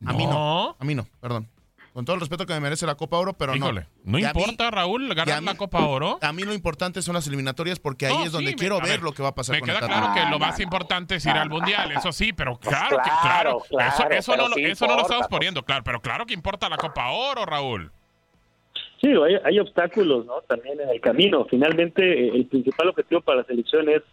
A 0.06 0.14
mí 0.14 0.26
no. 0.26 0.76
A 0.80 0.84
mí 0.86 0.96
no, 0.96 1.08
perdón. 1.20 1.48
Con 1.94 2.06
todo 2.06 2.14
el 2.16 2.22
respeto 2.22 2.46
que 2.46 2.54
me 2.54 2.62
merece 2.62 2.86
la 2.86 2.96
Copa 2.96 3.18
Oro, 3.18 3.34
pero 3.34 3.54
Híjole, 3.54 3.82
no. 4.06 4.14
¿no 4.14 4.20
Y 4.20 4.24
a 4.24 4.32
mí- 4.34 4.40
importa, 4.42 4.72
Raúl, 4.72 5.14
ganar 5.14 5.42
mí- 5.42 5.46
la 5.46 5.56
Copa 5.56 5.86
Oro? 5.86 6.20
A 6.22 6.32
mí 6.32 6.44
lo 6.44 6.54
importante 6.54 7.02
son 7.02 7.16
las 7.16 7.28
eliminatorias 7.28 7.80
porque 7.80 8.06
ahí 8.06 8.14
No, 8.18 8.24
es 8.24 8.32
donde 8.32 8.52
sí, 8.52 8.56
quiero 8.56 8.78
ver, 8.80 8.88
ver, 8.88 9.02
lo 9.02 9.12
que 9.12 9.22
va 9.22 9.30
a 9.30 9.36
pasar 9.36 9.56
Me 9.56 9.60
con 9.60 9.68
queda 9.70 9.80
el 9.80 9.86
claro 9.88 10.14
que 10.14 10.30
lo 10.30 10.40
más 10.40 10.58
importante 10.62 11.16
es 11.16 11.26
ir 11.26 11.32
al 11.34 11.50
Mundial, 11.50 11.92
eso 11.92 12.14
sí, 12.14 12.32
pero 12.32 12.58
claro, 12.58 12.96
que, 12.98 13.04
claro, 13.04 13.22
claro, 13.22 13.62
claro, 13.70 14.16
eso, 14.16 14.32
eso 14.32 14.38
no, 14.38 14.48
lo- 14.48 14.56
sí 14.56 14.64
eso 14.64 14.86
no 14.86 14.94
lo 14.94 15.00
importa, 15.00 15.02
estamos 15.16 15.28
pues. 15.28 15.38
poniendo, 15.38 15.64
claro, 15.66 15.84
pero 15.84 16.02
claro 16.02 16.26
que 16.26 16.34
importa 16.34 16.70
la 16.70 16.78
Copa 16.78 17.10
Oro, 17.10 17.46
Raúl. 17.46 17.92
Sí, 19.02 19.08
hay, 19.08 19.36
hay 19.44 19.60
obstáculos 19.60 20.26
¿no? 20.28 20.42
también 20.48 20.80
en 20.80 20.88
el 20.90 21.02
camino. 21.02 21.46
Finalmente, 21.50 22.04
eh, 22.04 22.32
el 22.36 22.46
principal 22.46 22.88
objetivo 22.90 23.20
para 23.22 23.40
la 23.40 23.44
selección 23.46 23.90
es 23.90 24.04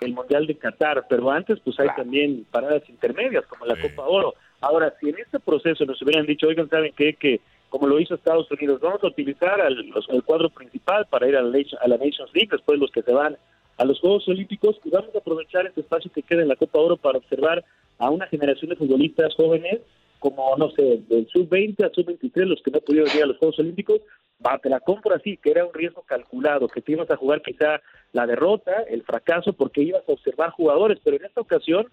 el 0.00 0.14
Mundial 0.14 0.46
de 0.46 0.56
Qatar, 0.56 1.04
pero 1.10 1.30
antes 1.32 1.58
pues 1.64 1.78
hay 1.80 1.88
también 1.96 2.46
paradas 2.50 2.88
intermedias 2.88 3.44
como 3.46 3.66
la 3.66 3.74
Copa 3.78 4.04
Oro. 4.04 4.34
Ahora, 4.60 4.94
si 5.00 5.08
en 5.08 5.18
este 5.18 5.38
proceso 5.38 5.84
nos 5.84 6.00
hubieran 6.02 6.26
dicho, 6.26 6.48
oigan, 6.48 6.68
¿saben 6.68 6.92
qué? 6.96 7.14
Que 7.14 7.40
como 7.68 7.88
lo 7.88 8.00
hizo 8.00 8.14
Estados 8.14 8.50
Unidos, 8.50 8.80
vamos 8.80 9.02
a 9.02 9.08
utilizar 9.08 9.60
al, 9.60 9.76
el 10.08 10.24
cuadro 10.24 10.48
principal 10.50 11.06
para 11.10 11.28
ir 11.28 11.36
a 11.36 11.42
la, 11.42 11.96
Nations 11.98 12.32
League, 12.32 12.48
después 12.50 12.78
los 12.78 12.90
que 12.90 13.02
se 13.02 13.12
van 13.12 13.36
a 13.76 13.84
los 13.84 14.00
Juegos 14.00 14.26
Olímpicos, 14.28 14.80
y 14.84 14.90
vamos 14.90 15.14
a 15.14 15.18
aprovechar 15.18 15.66
este 15.66 15.82
espacio 15.82 16.10
que 16.10 16.22
queda 16.22 16.42
en 16.42 16.48
la 16.48 16.56
Copa 16.56 16.78
Oro 16.78 16.96
para 16.96 17.18
observar 17.18 17.64
a 17.98 18.10
una 18.10 18.26
generación 18.28 18.70
de 18.70 18.76
futbolistas 18.76 19.34
jóvenes 19.34 19.80
como, 20.18 20.56
no 20.56 20.70
sé, 20.70 21.02
del 21.08 21.28
sub-20 21.28 21.84
al 21.84 21.92
sub-23, 21.92 22.46
los 22.46 22.62
que 22.62 22.70
no 22.70 22.80
pudieron 22.80 23.14
ir 23.14 23.22
a 23.22 23.26
los 23.26 23.36
Juegos 23.36 23.58
Olímpicos, 23.58 24.00
va, 24.44 24.58
la 24.64 24.80
compro 24.80 25.14
así, 25.14 25.36
que 25.36 25.50
era 25.50 25.64
un 25.64 25.74
riesgo 25.74 26.02
calculado, 26.02 26.68
que 26.68 26.80
te 26.80 26.92
ibas 26.92 27.10
a 27.10 27.16
jugar 27.16 27.42
quizá 27.42 27.80
la 28.12 28.26
derrota, 28.26 28.72
el 28.88 29.02
fracaso, 29.02 29.52
porque 29.52 29.82
ibas 29.82 30.08
a 30.08 30.12
observar 30.12 30.50
jugadores, 30.50 30.98
pero 31.04 31.16
en 31.16 31.26
esta 31.26 31.42
ocasión 31.42 31.86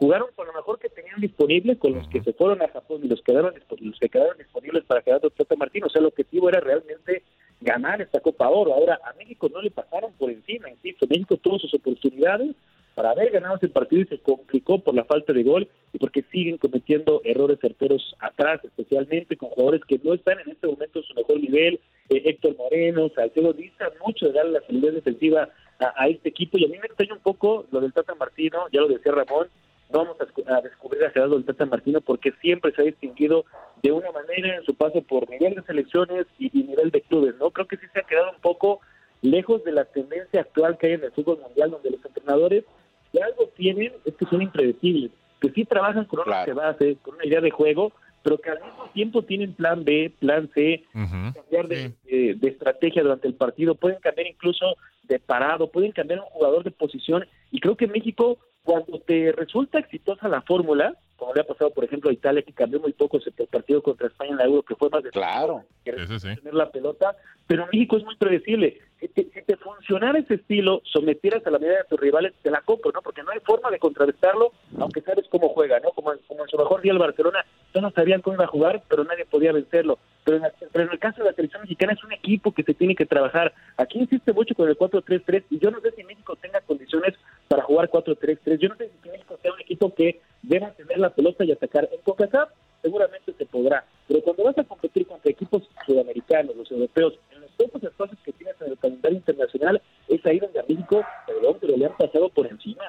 jugaron 0.00 0.28
con 0.34 0.46
lo 0.46 0.54
mejor 0.54 0.78
que 0.78 0.88
tenían 0.88 1.20
disponible, 1.20 1.76
con 1.76 1.92
los 1.92 2.08
que 2.08 2.22
se 2.22 2.32
fueron 2.32 2.62
a 2.62 2.68
Japón 2.68 3.02
y 3.04 3.08
los, 3.08 3.20
quedaron, 3.20 3.52
los 3.80 3.98
que 3.98 4.08
quedaron 4.08 4.38
disponibles 4.38 4.82
para 4.84 5.02
quedar 5.02 5.20
con 5.20 5.30
Tata 5.30 5.56
Martín. 5.56 5.84
O 5.84 5.90
sea, 5.90 6.00
el 6.00 6.06
objetivo 6.06 6.48
era 6.48 6.58
realmente 6.58 7.22
ganar 7.60 8.00
esta 8.00 8.20
Copa 8.20 8.48
Oro. 8.48 8.72
Ahora, 8.72 8.98
a 9.04 9.12
México 9.18 9.50
no 9.52 9.60
le 9.60 9.70
pasaron 9.70 10.14
por 10.14 10.30
encima, 10.30 10.70
insisto. 10.70 11.06
México 11.06 11.36
tuvo 11.36 11.58
sus 11.58 11.74
oportunidades 11.74 12.56
para 12.94 13.10
haber 13.10 13.30
ganado 13.30 13.56
ese 13.56 13.68
partido 13.68 14.00
y 14.00 14.06
se 14.06 14.18
complicó 14.20 14.78
por 14.78 14.94
la 14.94 15.04
falta 15.04 15.34
de 15.34 15.42
gol 15.42 15.68
y 15.92 15.98
porque 15.98 16.24
siguen 16.32 16.56
cometiendo 16.56 17.20
errores 17.22 17.58
certeros 17.60 18.16
atrás, 18.20 18.64
especialmente 18.64 19.36
con 19.36 19.50
jugadores 19.50 19.82
que 19.86 20.00
no 20.02 20.14
están 20.14 20.40
en 20.40 20.50
este 20.50 20.66
momento 20.66 21.00
en 21.00 21.04
su 21.04 21.14
mejor 21.14 21.38
nivel. 21.40 21.78
Eh, 22.08 22.22
Héctor 22.24 22.56
Moreno, 22.56 23.10
Salcedo, 23.14 23.52
dista 23.52 23.92
mucho 24.04 24.28
de 24.28 24.32
darle 24.32 24.52
la 24.52 24.66
solidez 24.66 24.94
defensiva 24.94 25.50
a, 25.78 26.04
a 26.04 26.08
este 26.08 26.30
equipo 26.30 26.56
y 26.56 26.64
a 26.64 26.68
mí 26.68 26.78
me 26.78 26.86
extraña 26.86 27.12
un 27.12 27.20
poco 27.20 27.66
lo 27.70 27.82
del 27.82 27.92
Tata 27.92 28.14
Martino, 28.14 28.64
ya 28.72 28.80
lo 28.80 28.88
decía 28.88 29.12
Ramón, 29.12 29.48
vamos 29.92 30.16
a, 30.20 30.24
escu- 30.24 30.48
a 30.48 30.60
descubrir 30.60 31.04
a 31.04 31.10
Gerardo 31.10 31.34
del 31.36 31.44
Tata 31.44 31.66
Martino 31.66 32.00
porque 32.00 32.32
siempre 32.40 32.72
se 32.72 32.82
ha 32.82 32.84
distinguido 32.84 33.44
de 33.82 33.92
una 33.92 34.10
manera 34.12 34.56
en 34.56 34.64
su 34.64 34.74
paso 34.74 35.02
por 35.02 35.28
nivel 35.28 35.54
de 35.54 35.62
selecciones 35.62 36.26
y, 36.38 36.46
y 36.58 36.62
nivel 36.64 36.90
de 36.90 37.00
clubes, 37.02 37.34
¿no? 37.38 37.50
Creo 37.50 37.66
que 37.66 37.76
sí 37.76 37.86
se 37.92 38.00
ha 38.00 38.02
quedado 38.02 38.30
un 38.30 38.40
poco 38.40 38.80
lejos 39.22 39.62
de 39.64 39.72
la 39.72 39.84
tendencia 39.84 40.40
actual 40.40 40.78
que 40.78 40.86
hay 40.88 40.92
en 40.94 41.04
el 41.04 41.12
fútbol 41.12 41.38
mundial, 41.40 41.70
donde 41.70 41.90
los 41.90 42.04
entrenadores, 42.04 42.64
si 43.12 43.20
algo 43.20 43.48
tienen, 43.56 43.92
es 44.04 44.14
que 44.14 44.24
son 44.26 44.40
impredecibles, 44.42 45.10
que 45.40 45.50
sí 45.50 45.64
trabajan 45.64 46.04
con 46.04 46.20
una 46.20 46.30
base, 46.54 46.96
con 47.02 47.14
una 47.16 47.26
idea 47.26 47.40
de 47.40 47.50
juego, 47.50 47.92
pero 48.22 48.38
que 48.38 48.50
al 48.50 48.62
mismo 48.62 48.84
tiempo 48.92 49.22
tienen 49.22 49.54
plan 49.54 49.82
B, 49.84 50.12
plan 50.20 50.50
C, 50.54 50.84
cambiar 51.32 51.68
de, 51.68 51.92
de- 52.04 52.34
de 52.34 52.48
estrategia 52.48 53.02
durante 53.02 53.26
el 53.28 53.34
partido, 53.34 53.74
pueden 53.74 53.98
cambiar 54.00 54.26
incluso 54.26 54.76
de 55.04 55.18
parado, 55.18 55.70
pueden 55.70 55.92
cambiar 55.92 56.20
un 56.20 56.26
jugador 56.26 56.62
de 56.64 56.70
posición, 56.70 57.26
y 57.50 57.60
creo 57.60 57.76
que 57.76 57.86
México, 57.86 58.38
cuando 58.64 59.00
te 59.00 59.32
resulta 59.32 59.78
exitosa 59.78 60.28
la 60.28 60.42
fórmula, 60.42 60.94
como 61.16 61.34
le 61.34 61.42
ha 61.42 61.46
pasado, 61.46 61.70
por 61.70 61.84
ejemplo, 61.84 62.10
a 62.10 62.12
Italia, 62.12 62.42
que 62.42 62.52
cambió 62.52 62.80
muy 62.80 62.92
poco 62.92 63.18
ese 63.18 63.30
partido 63.46 63.82
contra 63.82 64.06
España 64.06 64.30
en 64.32 64.36
la 64.38 64.44
Euro, 64.44 64.62
que 64.62 64.74
fue 64.74 64.88
más 64.90 65.02
de 65.02 65.10
claro. 65.10 65.64
que 65.84 65.92
tener 65.92 66.54
la 66.54 66.70
pelota, 66.70 67.16
pero 67.46 67.66
México 67.72 67.96
es 67.96 68.04
muy 68.04 68.16
predecible. 68.16 68.80
Si 69.00 69.08
te, 69.08 69.22
si 69.46 69.54
funcionara 69.56 70.18
ese 70.18 70.34
estilo, 70.34 70.82
sometieras 70.84 71.46
a 71.46 71.50
la 71.50 71.58
medida 71.58 71.78
de 71.78 71.84
tus 71.88 71.98
rivales, 71.98 72.34
te 72.42 72.50
la 72.50 72.60
compro, 72.60 72.92
¿no? 72.92 73.00
Porque 73.00 73.22
no 73.22 73.30
hay 73.30 73.40
forma 73.40 73.70
de 73.70 73.78
contrarrestarlo, 73.78 74.52
aunque 74.78 75.00
sabes 75.00 75.26
cómo 75.30 75.48
juega, 75.48 75.80
¿no? 75.80 75.90
Como, 75.92 76.12
en 76.12 76.18
su 76.28 76.58
mejor 76.58 76.82
día 76.82 76.92
el 76.92 76.98
Barcelona, 76.98 77.44
todos 77.72 77.94
sabían 77.94 78.20
cómo 78.20 78.34
iba 78.34 78.44
a 78.44 78.48
jugar, 78.48 78.82
pero 78.88 79.04
nadie 79.04 79.24
podía 79.24 79.52
vencerlo. 79.52 79.98
Pero 80.24 80.36
en, 80.36 80.42
la- 80.42 80.52
pero 80.72 80.84
en 80.84 80.92
el 80.92 80.98
caso 80.98 81.22
de 81.22 81.30
la 81.30 81.34
selección 81.34 81.62
mexicana 81.62 81.94
es 81.94 82.04
un 82.04 82.12
equipo 82.12 82.52
que 82.52 82.62
se 82.62 82.74
tiene 82.74 82.94
que 82.94 83.06
trabajar. 83.06 83.54
Aquí 83.78 83.98
insiste 84.00 84.32
mucho 84.34 84.54
con 84.54 84.68
el 84.68 84.76
4-3-3 84.76 85.44
y 85.50 85.58
yo 85.58 85.70
no 85.70 85.80
sé 85.80 85.92
si 85.92 86.04
México 86.04 86.36
tenga 86.36 86.60
condiciones 86.60 87.14
para 87.48 87.62
jugar 87.62 87.88
4-3-3. 87.90 88.58
Yo 88.58 88.68
no 88.68 88.76
sé 88.76 88.90
si 89.02 89.08
México 89.08 89.38
sea 89.40 89.52
un 89.52 89.60
equipo 89.60 89.94
que 89.94 90.20
deba 90.42 90.72
tener 90.72 90.98
la 90.98 91.08
pelota 91.10 91.42
y 91.44 91.52
atacar. 91.52 91.88
En 91.90 92.00
CONCACAF 92.02 92.50
seguramente 92.82 93.32
se 93.36 93.44
podrá, 93.46 93.84
pero 94.08 94.22
cuando 94.22 94.44
vas 94.44 94.56
a 94.58 94.64
competir 94.64 95.06
contra 95.06 95.30
equipos 95.30 95.62
sudamericanos, 95.84 96.56
los 96.56 96.70
europeos, 96.70 97.12
en 97.30 97.42
los 97.42 97.50
pocos 97.52 97.82
espacios 97.82 98.18
que 98.24 98.32
tienes 98.32 98.56
en 98.62 98.68
el 98.72 98.78
calendario 98.90 99.18
internacional, 99.18 99.82
es 100.08 100.24
ahí 100.26 100.38
donde 100.38 100.60
a 100.60 100.64
México, 100.68 101.04
perdón, 101.26 101.58
pero 101.60 101.76
le 101.76 101.86
han 101.86 101.96
pasado 101.96 102.28
por 102.30 102.46
encima. 102.46 102.82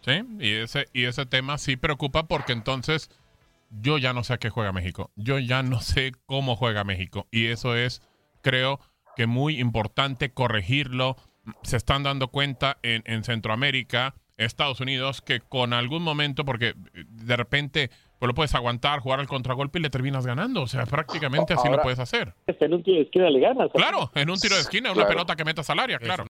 Sí, 0.00 0.22
y 0.38 0.52
ese, 0.54 0.86
y 0.92 1.04
ese 1.04 1.26
tema 1.26 1.58
sí 1.58 1.76
preocupa 1.76 2.26
porque 2.28 2.52
entonces 2.52 3.10
yo 3.70 3.98
ya 3.98 4.12
no 4.12 4.24
sé 4.24 4.34
a 4.34 4.38
qué 4.38 4.50
juega 4.50 4.72
México. 4.72 5.10
Yo 5.16 5.38
ya 5.38 5.62
no 5.62 5.80
sé 5.82 6.12
cómo 6.26 6.56
juega 6.56 6.84
México. 6.84 7.26
Y 7.30 7.46
eso 7.46 7.76
es, 7.76 8.02
creo 8.42 8.80
que 9.16 9.26
muy 9.26 9.60
importante 9.60 10.30
corregirlo. 10.30 11.16
Se 11.62 11.76
están 11.76 12.02
dando 12.02 12.28
cuenta 12.28 12.78
en, 12.82 13.02
en 13.06 13.24
Centroamérica, 13.24 14.14
Estados 14.36 14.80
Unidos, 14.80 15.20
que 15.22 15.40
con 15.40 15.72
algún 15.72 16.02
momento, 16.02 16.44
porque 16.44 16.74
de 16.94 17.36
repente 17.36 17.90
pues 18.18 18.26
lo 18.28 18.34
puedes 18.34 18.54
aguantar, 18.54 19.00
jugar 19.00 19.20
al 19.20 19.28
contragolpe 19.28 19.78
y 19.78 19.82
le 19.82 19.90
terminas 19.90 20.26
ganando. 20.26 20.62
O 20.62 20.66
sea, 20.66 20.86
prácticamente 20.86 21.54
así 21.54 21.68
lo 21.68 21.80
puedes 21.82 21.98
hacer. 21.98 22.34
En 22.46 22.74
un 22.74 22.82
tiro 22.82 22.96
de 22.98 23.02
esquina 23.04 23.30
le 23.30 23.40
ganas. 23.40 23.70
Claro, 23.72 24.10
en 24.14 24.30
un 24.30 24.38
tiro 24.38 24.54
de 24.56 24.60
esquina, 24.62 24.90
una 24.90 25.02
Claro. 25.02 25.08
pelota 25.10 25.36
que 25.36 25.44
metas 25.44 25.68
al 25.70 25.78
área, 25.78 25.98
claro. 25.98 26.26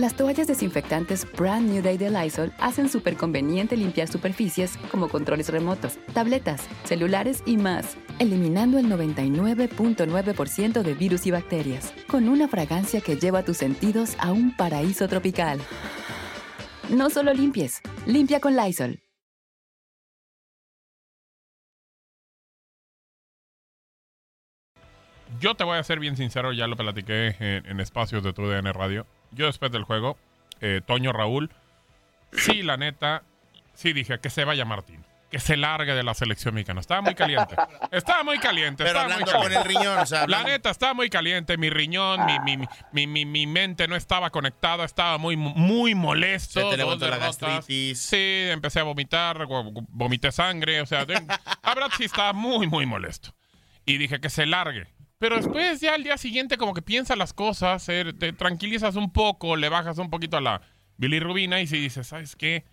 Las 0.00 0.16
toallas 0.16 0.46
desinfectantes 0.46 1.30
Brand 1.36 1.70
New 1.70 1.82
Day 1.82 1.98
de 1.98 2.08
Lysol 2.08 2.54
hacen 2.58 2.88
súper 2.88 3.18
conveniente 3.18 3.76
limpiar 3.76 4.08
superficies 4.08 4.78
como 4.90 5.10
controles 5.10 5.50
remotos, 5.50 5.98
tabletas, 6.14 6.66
celulares 6.84 7.42
y 7.44 7.58
más, 7.58 7.98
eliminando 8.18 8.78
el 8.78 8.86
99.9% 8.86 10.80
de 10.80 10.94
virus 10.94 11.26
y 11.26 11.32
bacterias, 11.32 11.92
con 12.08 12.30
una 12.30 12.48
fragancia 12.48 13.02
que 13.02 13.16
lleva 13.16 13.44
tus 13.44 13.58
sentidos 13.58 14.16
a 14.18 14.32
un 14.32 14.56
paraíso 14.56 15.06
tropical. 15.06 15.60
No 16.88 17.10
solo 17.10 17.34
limpies, 17.34 17.82
limpia 18.06 18.40
con 18.40 18.56
Lysol. 18.56 19.00
yo 25.38 25.54
te 25.54 25.64
voy 25.64 25.78
a 25.78 25.82
ser 25.82 26.00
bien 26.00 26.16
sincero, 26.16 26.52
ya 26.52 26.66
lo 26.66 26.76
platiqué 26.76 27.34
en, 27.38 27.66
en 27.66 27.80
espacios 27.80 28.22
de 28.22 28.32
tu 28.32 28.46
DN 28.46 28.72
Radio. 28.74 29.06
Yo 29.32 29.46
después 29.46 29.70
del 29.72 29.84
juego, 29.84 30.16
eh, 30.60 30.80
Toño 30.86 31.12
Raúl, 31.12 31.50
sí, 32.32 32.62
la 32.62 32.76
neta, 32.76 33.22
sí 33.74 33.92
dije 33.92 34.18
que 34.20 34.30
se 34.30 34.44
vaya 34.44 34.64
Martín. 34.64 35.04
Que 35.30 35.38
se 35.38 35.56
largue 35.56 35.94
de 35.94 36.02
la 36.02 36.12
selección 36.14 36.54
mexicana. 36.56 36.80
Estaba 36.80 37.02
muy 37.02 37.14
caliente. 37.14 37.54
Estaba 37.92 38.24
muy 38.24 38.40
caliente. 38.40 38.82
Pero 38.82 38.98
estaba 38.98 39.14
muy 39.14 39.24
con 39.32 39.52
el 39.52 39.64
riñón, 39.64 39.98
o 40.00 40.04
sea, 40.06 40.26
La 40.26 40.42
neta, 40.42 40.70
estaba 40.70 40.92
muy 40.92 41.08
caliente. 41.08 41.56
Mi 41.56 41.70
riñón, 41.70 42.26
mi, 42.26 42.40
mi, 42.40 42.66
mi, 42.90 43.06
mi, 43.06 43.24
mi 43.26 43.46
mente 43.46 43.86
no 43.86 43.94
estaba 43.94 44.30
conectada. 44.30 44.84
Estaba 44.84 45.18
muy, 45.18 45.36
muy 45.36 45.94
molesto. 45.94 46.60
Se 46.60 46.70
te 46.70 46.76
levantó 46.76 47.08
la 47.08 47.18
gastritis. 47.18 48.00
Sí, 48.02 48.16
empecé 48.50 48.80
a 48.80 48.82
vomitar, 48.82 49.38
vo- 49.46 49.86
vomité 49.90 50.32
sangre. 50.32 50.80
O 50.80 50.86
sea, 50.86 51.06
la 51.06 51.38
verdad 51.74 51.90
sí 51.96 52.06
estaba 52.06 52.32
muy, 52.32 52.66
muy 52.66 52.84
molesto. 52.86 53.32
Y 53.86 53.98
dije 53.98 54.20
que 54.20 54.30
se 54.30 54.46
largue. 54.46 54.88
Pero 55.20 55.36
después 55.36 55.82
ya 55.82 55.94
al 55.94 56.02
día 56.02 56.16
siguiente 56.16 56.56
como 56.56 56.72
que 56.72 56.80
piensas 56.80 57.18
las 57.18 57.34
cosas, 57.34 57.86
eh, 57.90 58.14
te 58.18 58.32
tranquilizas 58.32 58.96
un 58.96 59.12
poco, 59.12 59.54
le 59.54 59.68
bajas 59.68 59.98
un 59.98 60.08
poquito 60.08 60.38
a 60.38 60.40
la 60.40 60.62
bilirrubina 60.96 61.60
y 61.60 61.66
si 61.66 61.78
dices, 61.78 62.06
¿sabes 62.06 62.36
qué? 62.36 62.64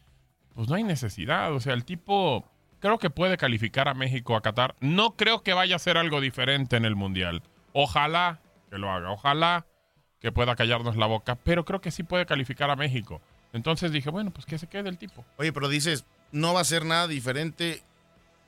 Pues 0.56 0.70
no 0.70 0.76
hay 0.76 0.84
necesidad. 0.84 1.54
O 1.54 1.60
sea, 1.60 1.74
el 1.74 1.84
tipo 1.84 2.46
creo 2.80 3.00
que 3.00 3.10
puede 3.10 3.36
calificar 3.36 3.90
a 3.90 3.94
México 3.94 4.34
a 4.34 4.42
Qatar. 4.42 4.76
No 4.80 5.18
creo 5.18 5.44
que 5.44 5.54
vaya 5.54 5.76
a 5.76 5.80
ser 5.80 5.98
algo 5.98 6.22
diferente 6.22 6.78
en 6.78 6.86
el 6.86 6.96
Mundial. 6.96 7.44
Ojalá 7.74 8.40
que 8.70 8.78
lo 8.78 8.90
haga. 8.90 9.12
Ojalá 9.12 9.66
que 10.22 10.32
pueda 10.32 10.56
callarnos 10.56 10.96
la 10.96 11.06
boca. 11.06 11.36
Pero 11.36 11.66
creo 11.66 11.82
que 11.82 11.92
sí 11.92 12.04
puede 12.04 12.26
calificar 12.26 12.70
a 12.70 12.78
México. 12.78 13.20
Entonces 13.52 13.92
dije, 13.92 14.10
bueno, 14.10 14.32
pues 14.32 14.46
que 14.46 14.58
se 14.58 14.68
quede 14.68 14.88
el 14.88 14.98
tipo. 14.98 15.26
Oye, 15.36 15.52
pero 15.52 15.68
dices, 15.68 16.06
no 16.32 16.54
va 16.54 16.62
a 16.62 16.64
ser 16.64 16.86
nada 16.86 17.08
diferente. 17.08 17.84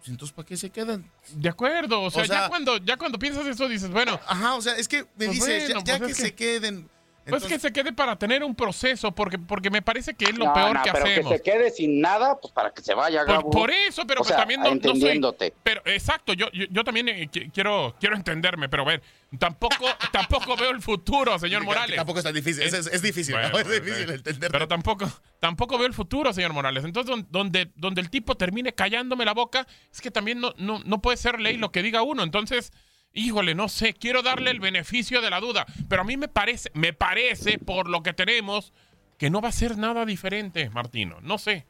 Entonces, 0.08 0.34
¿para 0.34 0.46
qué 0.46 0.56
se 0.58 0.70
quedan? 0.70 1.04
De 1.34 1.50
acuerdo, 1.50 2.02
o 2.02 2.10
sea, 2.12 2.24
O 2.24 2.26
sea- 2.26 2.42
ya, 2.44 2.50
cuando, 2.50 2.78
ya 2.78 2.98
cuando 2.98 3.20
piensas 3.20 3.46
eso 3.46 3.68
dices, 3.68 3.90
bueno. 3.92 4.20
Ajá, 4.28 4.56
o 4.56 4.62
sea, 4.62 4.76
es 4.78 4.88
que 4.88 5.04
me 5.18 5.26
Pues 5.26 5.32
dices, 5.32 5.64
bueno, 5.68 5.82
ya, 5.86 5.94
ya 5.94 5.98
pues 6.00 6.08
que, 6.08 6.12
es 6.24 6.28
se 6.30 6.36
queden. 6.36 6.90
Pues 7.30 7.44
que 7.46 7.60
se 7.60 7.72
quede 7.72 7.94
para 7.94 8.18
tener 8.18 8.44
un 8.44 8.56
proceso, 8.56 9.12
porque, 9.14 9.38
porque 9.40 9.70
me 9.70 9.82
parece 9.82 10.14
que 10.14 10.26
es 10.26 10.38
lo 10.38 10.46
No, 10.46 10.54
peor 10.54 10.76
no, 10.76 10.84
que 10.84 10.92
pero 10.92 11.06
hacemos. 11.06 11.32
que 11.32 11.38
se 11.38 11.44
quede 11.44 11.72
sin 11.72 12.02
nada, 12.02 12.40
pues 12.40 12.54
para 12.54 12.72
que 12.72 12.82
se 12.82 12.94
vaya, 12.94 13.20
Por, 13.26 13.28
Gabo. 13.36 13.50
por 13.52 13.72
eso, 13.72 14.06
pero 14.08 14.22
O 14.22 14.24
pues 14.24 14.30
sea, 14.30 14.38
también 14.38 14.60
no, 14.62 14.68
soy- 14.68 14.74
entendiéndote. 14.76 15.54
pero 15.64 15.82
exacto, 15.86 16.34
yo, 16.34 16.48
yo, 16.52 16.66
yo 16.70 16.84
también 16.84 17.10
eh, 17.10 17.30
qui- 17.32 17.52
quiero, 17.54 17.96
quiero 18.00 18.16
entenderme, 18.16 18.70
pero 18.70 18.84
a 18.84 18.86
ver, 18.88 19.02
tampoco, 19.38 19.86
tampoco 20.12 20.56
veo 20.58 20.72
el 20.72 20.82
futuro, 20.82 21.38
señor 21.40 21.62
Que 21.62 21.66
Morales. 21.68 21.96
Tampoco 21.96 22.20
es 22.20 22.26
tan 22.26 22.34
difícil. 22.34 22.64
Es, 22.64 22.74
es- 22.74 22.88
es 22.88 23.02
difícil, 23.02 23.36
Bueno, 23.36 23.50
¿no? 23.50 23.60
Es 23.60 23.68
difícil 23.70 24.06
bueno. 24.06 24.14
entender. 24.14 24.52
Pero 24.52 24.68
tampoco, 24.68 25.10
tampoco 25.40 25.78
veo 25.78 25.88
el 25.88 25.94
futuro, 25.94 26.34
señor 26.34 26.54
Morales. 26.54 26.84
Entonces, 26.84 27.10
don- 27.10 27.28
donde, 27.30 27.72
donde 27.76 28.02
el 28.02 28.10
tipo 28.10 28.36
termine 28.36 28.74
callándome 28.74 29.26
la 29.26 29.34
boca, 29.34 29.68
es 29.92 30.02
que 30.02 30.12
también 30.12 30.40
no, 30.40 30.54
no, 30.58 30.80
no 30.86 31.02
puede 31.02 31.18
ser 31.18 31.40
ley 31.40 31.58
lo 31.58 31.72
que 31.72 31.82
diga 31.84 32.02
uno. 32.02 32.24
Entonces, 32.24 32.72
híjole, 33.14 33.56
no 33.56 33.68
sé, 33.70 33.94
quiero 33.94 34.22
darle 34.22 34.52
el 34.52 34.60
beneficio 34.60 35.22
de 35.22 35.30
la 35.30 35.40
duda. 35.40 35.66
Pero 35.88 36.02
a 36.02 36.06
mí 36.06 36.18
me 36.18 36.28
parece, 36.28 36.70
me 36.74 36.94
parece, 36.94 37.60
por 37.60 37.90
lo 37.90 38.04
que 38.04 38.14
tenemos, 38.14 38.74
que 39.18 39.30
no 39.30 39.42
va 39.42 39.50
a 39.50 39.54
ser 39.54 39.78
nada 39.78 40.06
diferente, 40.06 40.70
Martino. 40.70 41.18
No 41.22 41.38
sé. 41.38 41.66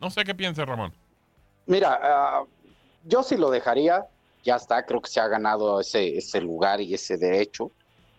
No 0.00 0.10
sé 0.10 0.24
qué 0.24 0.34
piensa 0.34 0.64
Ramón. 0.64 0.92
Mira, 1.66 1.98
ah, 2.02 2.44
yo 3.04 3.22
sí 3.22 3.36
lo 3.36 3.50
dejaría, 3.50 4.06
ya 4.44 4.56
está, 4.56 4.86
creo 4.86 5.00
que 5.02 5.10
se 5.10 5.20
ha 5.20 5.26
ganado 5.28 5.80
ese, 5.80 6.16
ese 6.16 6.40
lugar 6.40 6.80
y 6.80 6.94
ese 6.94 7.16
derecho, 7.16 7.70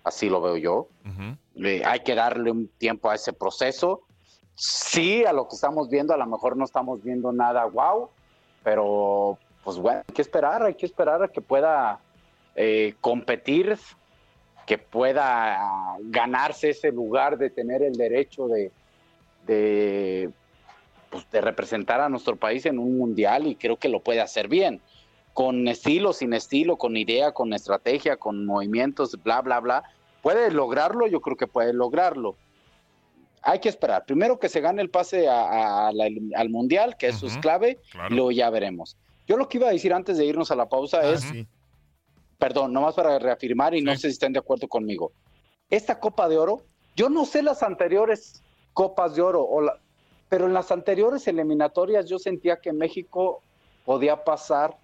así 0.03 0.29
lo 0.29 0.41
veo 0.41 0.57
yo. 0.57 0.87
Le- 1.55 1.83
hay 1.85 2.01
que 2.01 2.15
darle 2.15 2.51
un 2.51 2.67
tiempo 2.77 3.09
a 3.09 3.15
ese 3.15 3.33
proceso. 3.33 4.01
Sí, 4.55 5.23
a 5.23 5.31
lo 5.33 5.47
que 5.47 5.55
estamos 5.55 5.89
viendo, 5.89 6.13
a 6.13 6.17
lo 6.17 6.25
mejor 6.25 6.57
no 6.57 6.65
estamos 6.65 7.01
viendo 7.01 7.31
nada 7.31 7.63
wow, 7.65 8.09
pero 8.63 9.37
pues 9.63 9.77
bueno, 9.77 10.03
hay 10.07 10.13
que 10.13 10.21
esperar, 10.21 10.63
hay 10.63 10.75
que 10.75 10.85
esperar 10.85 11.23
a 11.23 11.27
que 11.29 11.39
pueda 11.41 11.99
eh, 12.55 12.95
competir, 13.01 13.77
que 14.65 14.77
pueda 14.77 15.55
ah, 15.59 15.97
ganarse 16.01 16.69
ese 16.69 16.91
lugar 16.91 17.37
de 17.37 17.49
tener 17.49 17.81
el 17.81 17.93
derecho 17.95 18.47
de, 18.47 18.71
de, 19.47 20.29
pues, 21.09 21.29
de 21.31 21.41
representar 21.41 22.01
a 22.01 22.09
nuestro 22.09 22.35
país 22.35 22.65
en 22.65 22.77
un 22.77 22.97
mundial 22.97 23.47
y 23.47 23.55
creo 23.55 23.77
que 23.77 23.89
lo 23.89 24.01
puede 24.01 24.21
hacer 24.21 24.47
bien, 24.47 24.81
con 25.33 25.67
estilo, 25.67 26.13
sin 26.13 26.33
estilo, 26.33 26.77
con 26.77 26.97
idea, 26.97 27.31
con 27.31 27.53
estrategia, 27.53 28.17
con 28.17 28.45
movimientos, 28.45 29.17
bla, 29.23 29.41
bla, 29.41 29.59
bla. 29.59 29.83
¿Puede 30.21 30.51
lograrlo? 30.51 31.07
Yo 31.07 31.21
creo 31.21 31.37
que 31.37 31.47
puede 31.47 31.73
lograrlo. 31.73 32.35
Hay 33.41 33.59
que 33.59 33.69
esperar. 33.69 34.03
Primero 34.05 34.37
que 34.37 34.49
se 34.49 34.59
gane 34.59 34.81
el 34.81 34.89
pase 34.89 35.29
a- 35.29 35.87
a 35.87 35.91
la 35.93 36.07
elim- 36.07 36.33
al 36.35 36.49
mundial, 36.49 36.97
que 36.97 37.07
eso 37.07 37.25
es 37.25 37.37
clave, 37.41 37.79
y 38.11 38.15
luego 38.15 38.31
ya 38.31 38.49
veremos. 38.49 38.97
Yo 39.27 39.37
lo 39.37 39.47
que 39.47 39.57
iba 39.59 39.69
a 39.69 39.71
decir 39.71 39.93
antes 39.93 40.17
de 40.17 40.25
irnos 40.25 40.51
a 40.51 40.55
la 40.55 40.67
pausa 40.67 41.09
es, 41.13 41.23
perdón, 42.39 42.73
nomás 42.73 42.95
para 42.95 43.19
reafirmar 43.19 43.75
y 43.75 43.81
no 43.81 43.91
sé 43.95 44.07
si 44.07 44.13
están 44.13 44.33
de 44.33 44.39
acuerdo 44.39 44.67
conmigo. 44.67 45.11
Esta 45.69 45.99
Copa 45.99 46.27
de 46.29 46.37
Oro, 46.37 46.63
yo 46.95 47.09
no 47.09 47.25
sé 47.25 47.43
las 47.43 47.61
anteriores 47.61 48.41
Copas 48.73 49.15
de 49.15 49.21
Oro, 49.21 49.43
o 49.43 49.61
la- 49.61 49.77
pero 50.29 50.45
en 50.45 50.53
las 50.53 50.71
anteriores 50.71 51.27
eliminatorias 51.27 52.07
yo 52.07 52.17
sentía 52.17 52.57
que 52.57 52.71
México 52.71 53.41
podía 53.85 54.23
pasar 54.23 54.77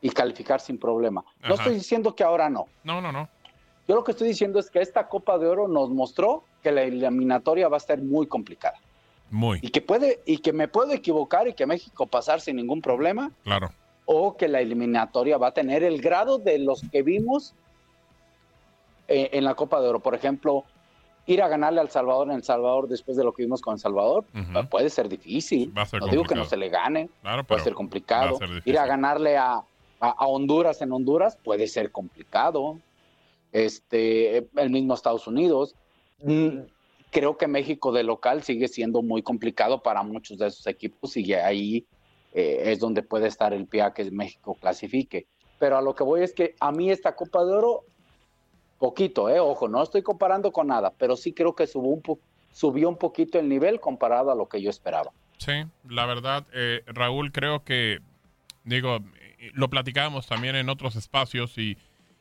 y 0.00 0.08
calificar 0.10 0.60
sin 0.60 0.78
problema. 0.78 1.24
No 1.46 1.54
estoy 1.54 1.74
diciendo 1.74 2.14
que 2.14 2.24
ahora 2.24 2.48
no. 2.48 2.66
No, 2.84 3.00
no, 3.00 3.12
no. 3.12 3.28
Yo 3.88 3.94
lo 3.94 4.02
que 4.02 4.12
estoy 4.12 4.28
diciendo 4.28 4.58
es 4.58 4.70
que 4.70 4.80
esta 4.80 5.08
Copa 5.08 5.38
de 5.38 5.46
Oro 5.46 5.68
nos 5.68 5.90
mostró 5.90 6.44
que 6.62 6.72
la 6.72 6.82
eliminatoria 6.82 7.68
va 7.68 7.76
a 7.76 7.78
estar 7.78 8.00
muy 8.00 8.26
complicada 8.26 8.78
Muy, 9.30 9.58
y 9.62 9.68
que 9.70 9.80
puede 9.80 10.20
y 10.26 10.38
que 10.38 10.52
me 10.52 10.66
puedo 10.68 10.92
equivocar 10.92 11.46
y 11.48 11.52
que 11.54 11.66
México 11.66 12.06
pasar 12.06 12.40
sin 12.40 12.56
ningún 12.56 12.80
problema 12.80 13.30
claro. 13.44 13.70
O 14.06 14.36
que 14.36 14.48
la 14.48 14.60
eliminatoria 14.60 15.36
va 15.36 15.48
a 15.48 15.54
tener 15.54 15.82
el 15.82 16.00
grado 16.00 16.38
de 16.38 16.58
los 16.58 16.82
que 16.90 17.02
vimos 17.02 17.54
eh, 19.08 19.30
en 19.32 19.44
la 19.44 19.54
Copa 19.54 19.80
de 19.80 19.88
Oro. 19.88 20.00
Por 20.00 20.14
ejemplo, 20.14 20.64
ir 21.26 21.42
a 21.42 21.48
ganarle 21.48 21.80
al 21.80 21.90
Salvador 21.90 22.28
en 22.30 22.36
El 22.36 22.44
Salvador 22.44 22.88
después 22.88 23.16
de 23.16 23.24
lo 23.24 23.32
que 23.32 23.42
vimos 23.42 23.60
con 23.60 23.74
El 23.74 23.80
Salvador 23.80 24.24
Ujú. 24.32 24.68
puede 24.68 24.90
ser 24.90 25.08
difícil. 25.08 25.76
Va 25.76 25.82
a 25.82 25.86
ser 25.86 26.00
no 26.00 26.06
digo 26.08 26.22
que 26.24 26.34
no 26.36 26.44
se 26.44 26.56
le 26.56 26.68
gane, 26.68 27.10
Claro, 27.20 27.44
puede 27.44 27.62
ser 27.62 27.74
complicado. 27.74 28.36
ser 28.38 28.62
ir 28.64 28.78
a 28.78 28.86
ganarle 28.86 29.36
a, 29.36 29.54
a- 29.54 29.64
a 30.00 30.26
Honduras 30.26 30.80
en 30.82 30.92
Honduras 30.92 31.36
puede 31.42 31.66
ser 31.66 31.90
complicado. 31.90 32.78
Este, 33.52 34.38
el 34.38 34.70
mismo 34.70 34.94
Estados 34.94 35.26
Unidos. 35.26 35.74
Mm, 36.18 36.60
Creo 37.10 37.38
que 37.38 37.46
México 37.46 37.92
de 37.92 38.02
local 38.02 38.42
sigue 38.42 38.68
siendo 38.68 39.00
muy 39.00 39.22
complicado 39.22 39.80
para 39.82 40.02
muchos 40.02 40.36
de 40.36 40.48
esos 40.48 40.66
equipos 40.66 41.16
y 41.16 41.32
ahí 41.32 41.86
eh, 42.36 42.70
es 42.70 42.78
donde 42.78 43.02
puede 43.02 43.26
estar 43.26 43.54
el 43.54 43.66
pie 43.66 43.80
a 43.82 43.94
que 43.94 44.10
México 44.10 44.54
clasifique. 44.60 45.26
Pero 45.58 45.78
a 45.78 45.82
lo 45.82 45.94
que 45.94 46.04
voy 46.04 46.22
es 46.22 46.34
que 46.34 46.54
a 46.60 46.70
mí 46.70 46.90
esta 46.90 47.16
Copa 47.16 47.42
de 47.44 47.54
Oro, 47.54 47.84
poquito, 48.78 49.30
eh, 49.30 49.40
ojo, 49.40 49.68
no 49.68 49.82
estoy 49.82 50.02
comparando 50.02 50.52
con 50.52 50.66
nada, 50.66 50.92
pero 50.98 51.16
sí 51.16 51.32
creo 51.32 51.54
que 51.54 51.66
subió 51.66 51.88
un, 51.90 52.02
po- 52.02 52.18
subió 52.52 52.90
un 52.90 52.98
poquito 52.98 53.38
el 53.38 53.48
nivel 53.48 53.80
comparado 53.80 54.30
a 54.30 54.34
lo 54.34 54.48
que 54.48 54.60
yo 54.60 54.68
esperaba. 54.68 55.10
Sí, 55.38 55.52
la 55.88 56.04
verdad, 56.04 56.46
eh, 56.52 56.82
Raúl, 56.86 57.32
creo 57.32 57.64
que, 57.64 58.00
digo, 58.64 58.98
lo 59.54 59.70
platicábamos 59.70 60.26
también 60.26 60.56
en 60.56 60.68
otros 60.68 60.94
espacios 60.94 61.56
y, 61.56 61.78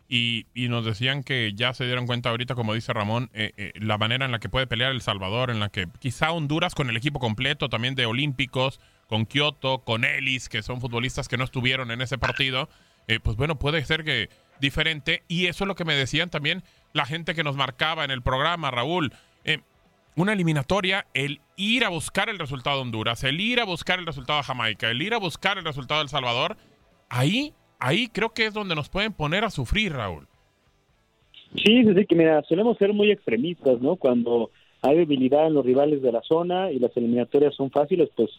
y, 0.07 0.45
y 0.53 0.69
nos 0.69 0.85
decían 0.85 1.23
que 1.23 1.51
ya 1.55 1.73
se 1.73 1.85
dieron 1.85 2.07
cuenta 2.07 2.29
ahorita, 2.29 2.55
como 2.55 2.73
dice 2.73 2.93
Ramón, 2.93 3.29
eh, 3.33 3.73
la 3.75 3.97
manera 3.97 4.25
en 4.25 4.31
la 4.31 4.39
que 4.39 4.47
puede 4.47 4.65
pelear 4.67 4.91
El 4.93 5.01
Salvador, 5.01 5.49
en 5.49 5.59
la 5.59 5.67
que 5.67 5.87
quizá 5.99 6.31
Honduras 6.31 6.73
con 6.73 6.89
el 6.89 6.95
equipo 6.95 7.19
completo 7.19 7.67
también 7.67 7.95
de 7.95 8.05
Olímpicos, 8.05 8.79
con 9.07 9.25
Kioto, 9.25 9.79
con 9.79 10.03
Ellis, 10.03 10.49
que 10.49 10.63
son 10.63 10.81
futbolistas 10.81 11.27
que 11.27 11.37
no 11.37 11.43
estuvieron 11.43 11.91
en 11.91 12.01
ese 12.01 12.17
partido, 12.17 12.69
eh, 13.07 13.19
pues 13.21 13.37
bueno, 13.37 13.57
puede 13.57 13.83
ser 13.85 14.03
que 14.03 14.29
diferente. 14.59 15.23
Y 15.27 15.47
eso 15.47 15.63
es 15.63 15.67
lo 15.67 15.75
que 15.75 15.85
me 15.85 15.95
decían 15.95 16.29
también 16.29 16.63
la 16.93 17.05
gente 17.05 17.35
que 17.35 17.43
nos 17.43 17.55
marcaba 17.55 18.03
en 18.03 18.11
el 18.11 18.21
programa, 18.21 18.71
Raúl. 18.71 19.13
Eh, 19.43 19.59
una 20.15 20.33
eliminatoria, 20.33 21.05
el 21.13 21.41
ir 21.57 21.83
a 21.83 21.89
buscar 21.89 22.29
el 22.29 22.39
resultado 22.39 22.77
de 22.77 22.83
Honduras, 22.83 23.23
el 23.23 23.39
ir 23.39 23.59
a 23.59 23.65
buscar 23.65 23.99
el 23.99 24.05
resultado 24.05 24.39
de 24.39 24.43
Jamaica, 24.43 24.89
el 24.89 25.01
ir 25.01 25.13
a 25.13 25.17
buscar 25.17 25.57
el 25.57 25.65
resultado 25.65 25.99
de 25.99 26.03
El 26.03 26.09
Salvador, 26.09 26.55
ahí, 27.09 27.53
ahí 27.79 28.07
creo 28.07 28.33
que 28.33 28.45
es 28.45 28.53
donde 28.53 28.75
nos 28.75 28.89
pueden 28.89 29.11
poner 29.13 29.43
a 29.43 29.49
sufrir, 29.49 29.93
Raúl. 29.93 30.27
Sí, 31.55 31.83
sí, 31.83 32.05
que 32.05 32.15
mira, 32.15 32.41
solemos 32.43 32.77
ser 32.77 32.93
muy 32.93 33.11
extremistas, 33.11 33.79
¿no? 33.81 33.97
Cuando 33.97 34.51
hay 34.81 34.97
debilidad 34.97 35.47
en 35.47 35.53
los 35.53 35.65
rivales 35.65 36.01
de 36.01 36.11
la 36.11 36.21
zona 36.21 36.71
y 36.71 36.79
las 36.79 36.95
eliminatorias 36.95 37.55
son 37.55 37.71
fáciles, 37.71 38.09
pues 38.15 38.29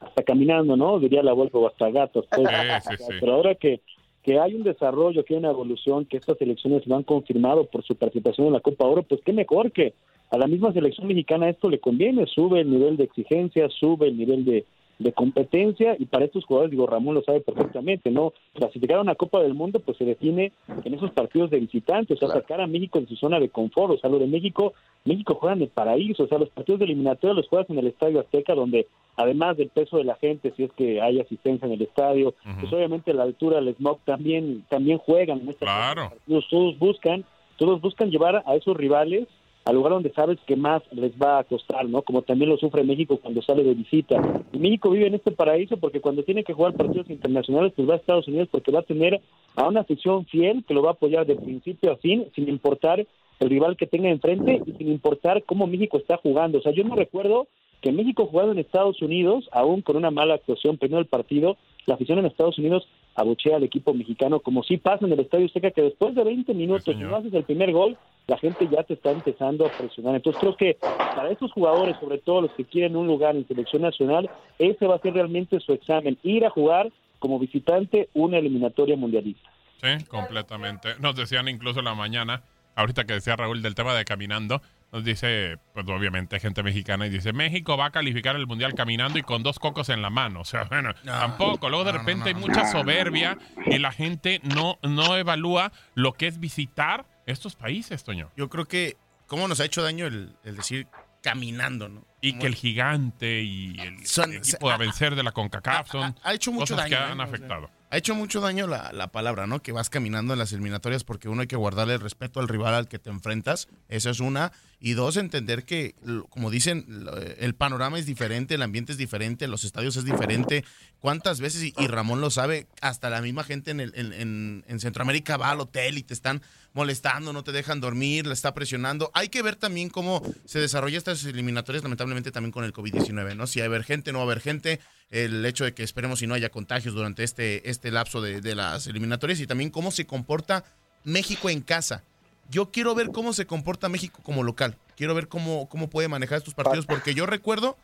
hasta 0.00 0.22
caminando, 0.22 0.76
¿no? 0.76 0.98
Diría 0.98 1.22
la 1.22 1.32
vuelta 1.32 1.58
o 1.58 1.66
hasta 1.66 1.90
gatos. 1.90 2.26
Pues. 2.30 2.48
Sí, 2.48 2.90
sí, 2.90 2.96
sí. 2.98 3.12
Pero 3.20 3.34
ahora 3.34 3.54
que, 3.54 3.80
que 4.22 4.38
hay 4.38 4.54
un 4.54 4.62
desarrollo, 4.62 5.24
que 5.24 5.34
hay 5.34 5.38
una 5.38 5.50
evolución, 5.50 6.04
que 6.04 6.16
estas 6.16 6.40
elecciones 6.40 6.86
lo 6.86 6.96
han 6.96 7.02
confirmado 7.02 7.64
por 7.64 7.84
su 7.84 7.96
participación 7.96 8.48
en 8.48 8.52
la 8.54 8.60
Copa 8.60 8.86
Oro, 8.86 9.02
pues 9.02 9.20
qué 9.24 9.32
mejor 9.32 9.72
que 9.72 9.94
a 10.30 10.38
la 10.38 10.46
misma 10.46 10.72
selección 10.72 11.06
mexicana 11.06 11.48
esto 11.48 11.70
le 11.70 11.78
conviene, 11.78 12.26
sube 12.26 12.60
el 12.60 12.70
nivel 12.70 12.96
de 12.96 13.04
exigencia, 13.04 13.68
sube 13.68 14.08
el 14.08 14.18
nivel 14.18 14.44
de, 14.44 14.64
de 14.98 15.12
competencia 15.12 15.94
y 15.98 16.06
para 16.06 16.24
estos 16.24 16.44
jugadores, 16.44 16.70
digo, 16.70 16.86
Ramón 16.86 17.14
lo 17.14 17.22
sabe 17.22 17.40
perfectamente, 17.40 18.10
¿no? 18.10 18.32
Clasificar 18.54 18.98
a 18.98 19.02
una 19.02 19.14
Copa 19.14 19.42
del 19.42 19.54
Mundo 19.54 19.80
pues 19.80 19.98
se 19.98 20.04
define 20.04 20.52
en 20.84 20.94
esos 20.94 21.10
partidos 21.10 21.50
de 21.50 21.60
visitantes, 21.60 22.16
o 22.16 22.18
sea, 22.18 22.40
sacar 22.40 22.60
a 22.60 22.66
México 22.66 22.98
en 22.98 23.06
su 23.06 23.16
zona 23.16 23.38
de 23.38 23.50
confort, 23.50 23.92
o 23.92 23.98
sea, 23.98 24.08
lo 24.08 24.18
de 24.18 24.26
México, 24.26 24.72
México 25.04 25.34
juega 25.34 25.54
en 25.54 25.62
el 25.62 25.68
paraíso, 25.68 26.24
o 26.24 26.28
sea, 26.28 26.38
los 26.38 26.48
partidos 26.48 26.80
de 26.80 26.86
eliminatoria 26.86 27.34
los 27.34 27.48
juegas 27.48 27.68
en 27.68 27.78
el 27.78 27.88
Estadio 27.88 28.20
Azteca, 28.20 28.54
donde 28.54 28.86
además 29.16 29.56
del 29.56 29.68
peso 29.68 29.98
de 29.98 30.04
la 30.04 30.14
gente, 30.16 30.52
si 30.56 30.64
es 30.64 30.72
que 30.72 31.00
hay 31.00 31.20
asistencia 31.20 31.66
en 31.66 31.72
el 31.72 31.82
estadio, 31.82 32.34
pues 32.60 32.72
obviamente 32.72 33.12
la 33.12 33.24
altura, 33.24 33.58
el 33.58 33.74
smog 33.74 33.98
también, 34.04 34.64
también 34.68 34.98
juegan 34.98 35.40
en 35.40 35.48
estos 35.50 35.68
partidos, 35.68 36.48
todos 36.48 36.78
buscan, 36.78 37.24
todos 37.56 37.80
buscan 37.80 38.10
llevar 38.10 38.42
a 38.46 38.54
esos 38.54 38.76
rivales 38.76 39.26
al 39.66 39.74
lugar 39.74 39.94
donde 39.94 40.12
sabes 40.12 40.38
que 40.46 40.54
más 40.54 40.80
les 40.92 41.12
va 41.20 41.40
a 41.40 41.44
costar, 41.44 41.88
¿no? 41.88 42.02
Como 42.02 42.22
también 42.22 42.48
lo 42.48 42.56
sufre 42.56 42.84
México 42.84 43.18
cuando 43.20 43.42
sale 43.42 43.64
de 43.64 43.74
visita. 43.74 44.14
Y 44.52 44.58
México 44.58 44.90
vive 44.90 45.08
en 45.08 45.14
este 45.14 45.32
paraíso 45.32 45.76
porque 45.76 46.00
cuando 46.00 46.22
tiene 46.22 46.44
que 46.44 46.52
jugar 46.52 46.74
partidos 46.74 47.10
internacionales, 47.10 47.72
pues 47.74 47.88
va 47.88 47.94
a 47.94 47.96
Estados 47.96 48.28
Unidos 48.28 48.48
porque 48.48 48.70
va 48.70 48.78
a 48.80 48.84
tener 48.84 49.20
a 49.56 49.66
una 49.66 49.80
afición 49.80 50.24
fiel 50.26 50.64
que 50.64 50.72
lo 50.72 50.82
va 50.82 50.90
a 50.90 50.92
apoyar 50.92 51.26
de 51.26 51.34
principio 51.34 51.90
a 51.90 51.96
fin, 51.96 52.28
sin 52.36 52.48
importar 52.48 53.04
el 53.40 53.50
rival 53.50 53.76
que 53.76 53.88
tenga 53.88 54.08
enfrente 54.08 54.62
y 54.64 54.72
sin 54.72 54.88
importar 54.88 55.42
cómo 55.42 55.66
México 55.66 55.98
está 55.98 56.16
jugando. 56.16 56.58
O 56.58 56.62
sea, 56.62 56.70
yo 56.70 56.84
no 56.84 56.94
recuerdo 56.94 57.48
que 57.80 57.90
México 57.90 58.26
jugando 58.26 58.52
en 58.52 58.60
Estados 58.60 59.02
Unidos, 59.02 59.48
aún 59.50 59.82
con 59.82 59.96
una 59.96 60.12
mala 60.12 60.34
actuación, 60.34 60.78
primero 60.78 61.00
el 61.00 61.06
partido, 61.06 61.56
la 61.86 61.94
afición 61.94 62.20
en 62.20 62.26
Estados 62.26 62.56
Unidos 62.58 62.88
abuchea 63.16 63.56
al 63.56 63.64
equipo 63.64 63.94
mexicano, 63.94 64.40
como 64.40 64.62
si 64.62 64.76
pasa 64.76 65.06
en 65.06 65.12
el 65.12 65.20
Estadio 65.20 65.48
Seca, 65.48 65.70
que 65.70 65.82
después 65.82 66.14
de 66.14 66.22
20 66.22 66.54
minutos, 66.54 66.84
si 66.84 67.02
no 67.02 67.16
haces 67.16 67.32
el 67.32 67.44
primer 67.44 67.72
gol, 67.72 67.96
la 68.26 68.36
gente 68.38 68.68
ya 68.70 68.82
te 68.82 68.94
está 68.94 69.10
empezando 69.10 69.66
a 69.66 69.70
presionar. 69.70 70.14
Entonces 70.14 70.40
creo 70.40 70.56
que 70.56 70.76
para 70.80 71.30
estos 71.30 71.52
jugadores, 71.52 71.96
sobre 71.98 72.18
todo 72.18 72.42
los 72.42 72.52
que 72.52 72.64
quieren 72.64 72.96
un 72.96 73.06
lugar 73.06 73.34
en 73.36 73.46
selección 73.48 73.82
nacional, 73.82 74.28
ese 74.58 74.86
va 74.86 74.96
a 74.96 75.00
ser 75.00 75.14
realmente 75.14 75.58
su 75.60 75.72
examen, 75.72 76.18
ir 76.22 76.44
a 76.44 76.50
jugar 76.50 76.92
como 77.18 77.38
visitante 77.38 78.08
una 78.14 78.38
eliminatoria 78.38 78.96
mundialista. 78.96 79.50
Sí, 79.80 80.04
completamente. 80.06 80.90
Nos 81.00 81.16
decían 81.16 81.48
incluso 81.48 81.82
la 81.82 81.94
mañana, 81.94 82.42
ahorita 82.74 83.04
que 83.04 83.14
decía 83.14 83.36
Raúl 83.36 83.62
del 83.62 83.74
tema 83.74 83.94
de 83.94 84.04
caminando, 84.04 84.60
nos 84.92 85.04
dice, 85.04 85.58
pues 85.74 85.86
obviamente 85.88 86.40
gente 86.40 86.62
mexicana, 86.62 87.06
y 87.06 87.10
dice, 87.10 87.32
México 87.32 87.76
va 87.76 87.86
a 87.86 87.90
calificar 87.90 88.36
el 88.36 88.46
Mundial 88.46 88.74
caminando 88.74 89.18
y 89.18 89.22
con 89.22 89.42
dos 89.42 89.58
cocos 89.58 89.88
en 89.88 90.02
la 90.02 90.10
mano. 90.10 90.40
O 90.46 90.48
sea, 90.48 90.62
bueno, 90.64 90.94
tampoco. 91.04 91.68
Luego 91.68 91.84
de 91.84 91.90
repente 91.90 92.28
hay 92.28 92.34
mucha 92.36 92.70
soberbia 92.70 93.36
y 93.66 93.78
la 93.78 93.90
gente 93.90 94.40
no, 94.44 94.78
no 94.82 95.16
evalúa 95.16 95.72
lo 95.94 96.12
que 96.12 96.28
es 96.28 96.38
visitar 96.38 97.04
estos 97.26 97.56
países, 97.56 98.04
Toño. 98.04 98.30
Yo 98.36 98.48
creo 98.48 98.66
que, 98.66 98.96
¿cómo 99.26 99.48
nos 99.48 99.58
ha 99.58 99.64
hecho 99.64 99.82
daño 99.82 100.06
el, 100.06 100.36
decir 100.44 100.86
caminando, 101.20 101.88
¿no? 101.88 102.06
Y 102.20 102.38
que 102.38 102.46
el 102.46 102.54
gigante 102.54 103.42
y 103.42 103.76
el, 103.80 104.34
equipo 104.34 104.70
a 104.70 104.76
vencer 104.76 105.16
de 105.16 105.24
la 105.24 105.32
CONCACAF 105.32 105.90
son 105.90 106.14
ha, 106.22 106.34
hecho 106.34 106.52
mucho 106.52 106.74
cosas 106.74 106.88
daño, 106.88 107.04
que 107.06 107.12
han 107.12 107.20
afectado. 107.20 107.70
Ha 107.90 107.96
hecho 107.96 108.14
mucho 108.14 108.40
daño 108.40 108.66
la, 108.66 108.92
la, 108.92 109.12
palabra, 109.12 109.46
¿no? 109.46 109.62
Que 109.62 109.72
vas 109.72 109.90
caminando 109.90 110.32
en 110.32 110.38
las 110.38 110.52
eliminatorias 110.52 111.04
porque 111.04 111.28
uno 111.28 111.42
hay 111.42 111.46
que 111.46 111.56
guardarle 111.56 111.94
el 111.94 112.00
respeto 112.00 112.40
al 112.40 112.48
rival 112.48 112.74
al 112.74 112.88
que 112.88 112.98
te 112.98 113.10
enfrentas. 113.10 113.68
Esa 113.88 114.10
es 114.10 114.20
una. 114.20 114.52
Y 114.78 114.92
dos, 114.92 115.16
entender 115.16 115.64
que, 115.64 115.94
como 116.28 116.50
dicen, 116.50 117.06
el 117.38 117.54
panorama 117.54 117.98
es 117.98 118.04
diferente, 118.04 118.56
el 118.56 118.62
ambiente 118.62 118.92
es 118.92 118.98
diferente, 118.98 119.48
los 119.48 119.64
estadios 119.64 119.96
es 119.96 120.04
diferente. 120.04 120.64
¿Cuántas 121.00 121.40
veces, 121.40 121.72
y, 121.76 121.86
Ramón 121.86 122.20
lo 122.20 122.30
sabe, 122.30 122.66
hasta 122.82 123.08
la 123.08 123.22
misma 123.22 123.44
gente 123.44 123.70
en, 123.70 123.80
el, 123.80 123.92
en, 123.94 124.64
en, 124.66 124.80
Centroamérica 124.80 125.36
va 125.36 125.50
al 125.50 125.60
hotel 125.60 125.96
y 125.96 126.02
te 126.02 126.12
están 126.12 126.42
molestando, 126.74 127.32
no 127.32 127.42
te 127.42 127.52
dejan 127.52 127.80
dormir, 127.80 128.26
le 128.26 128.34
está 128.34 128.52
presionando. 128.52 129.10
Hay 129.14 129.30
que 129.30 129.42
ver 129.42 129.56
también 129.56 129.88
cómo 129.88 130.22
se 130.44 130.58
desarrolla 130.58 130.98
estas 130.98 131.24
eliminatorias, 131.24 131.82
lamentablemente 131.82 132.30
también 132.30 132.52
con 132.52 132.64
el 132.64 132.74
COVID-19, 132.74 133.34
¿no? 133.34 133.46
Si 133.46 133.60
hay 133.60 133.66
haber 133.66 133.84
gente, 133.84 134.12
no 134.12 134.18
va 134.18 134.24
a 134.24 134.26
haber 134.26 134.40
gente, 134.40 134.80
el 135.10 135.44
hecho 135.46 135.64
de 135.64 135.74
que 135.74 135.82
esperemos 135.82 136.18
si 136.18 136.26
no 136.26 136.34
haya 136.34 136.50
contagios 136.50 136.94
durante 136.94 137.24
este, 137.24 137.68
este 137.70 137.90
lapso 137.90 138.20
de, 138.20 138.40
de 138.40 138.54
las 138.54 138.86
eliminatorias 138.86 139.40
y 139.40 139.46
también 139.46 139.70
cómo 139.70 139.90
se 139.90 140.06
comporta 140.06 140.64
México 141.04 141.48
en 141.50 141.60
casa 141.60 142.02
yo 142.50 142.70
quiero 142.70 142.94
ver 142.94 143.10
cómo 143.10 143.32
se 143.32 143.46
comporta 143.46 143.88
México 143.88 144.20
como 144.22 144.42
local. 144.42 144.76
Quiero 144.96 145.14
ver 145.14 145.28
cómo, 145.28 145.68
cómo 145.68 145.88
puede 145.88 146.08
manejar 146.08 146.38
estos 146.38 146.54
partidos, 146.54 146.86
porque 146.86 147.14
yo 147.14 147.26
recuerdo 147.26 147.76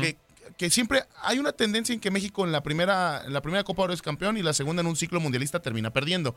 que, 0.00 0.16
que, 0.56 0.70
siempre 0.70 1.02
hay 1.22 1.38
una 1.38 1.52
tendencia 1.52 1.92
en 1.92 2.00
que 2.00 2.10
México 2.10 2.44
en 2.44 2.52
la 2.52 2.62
primera, 2.62 3.22
en 3.26 3.32
la 3.32 3.42
primera 3.42 3.64
Copa 3.64 3.82
Oro 3.82 3.92
es 3.92 4.02
campeón 4.02 4.36
y 4.36 4.42
la 4.42 4.54
segunda 4.54 4.80
en 4.80 4.86
un 4.86 4.96
ciclo 4.96 5.20
mundialista 5.20 5.60
termina 5.60 5.90
perdiendo. 5.90 6.36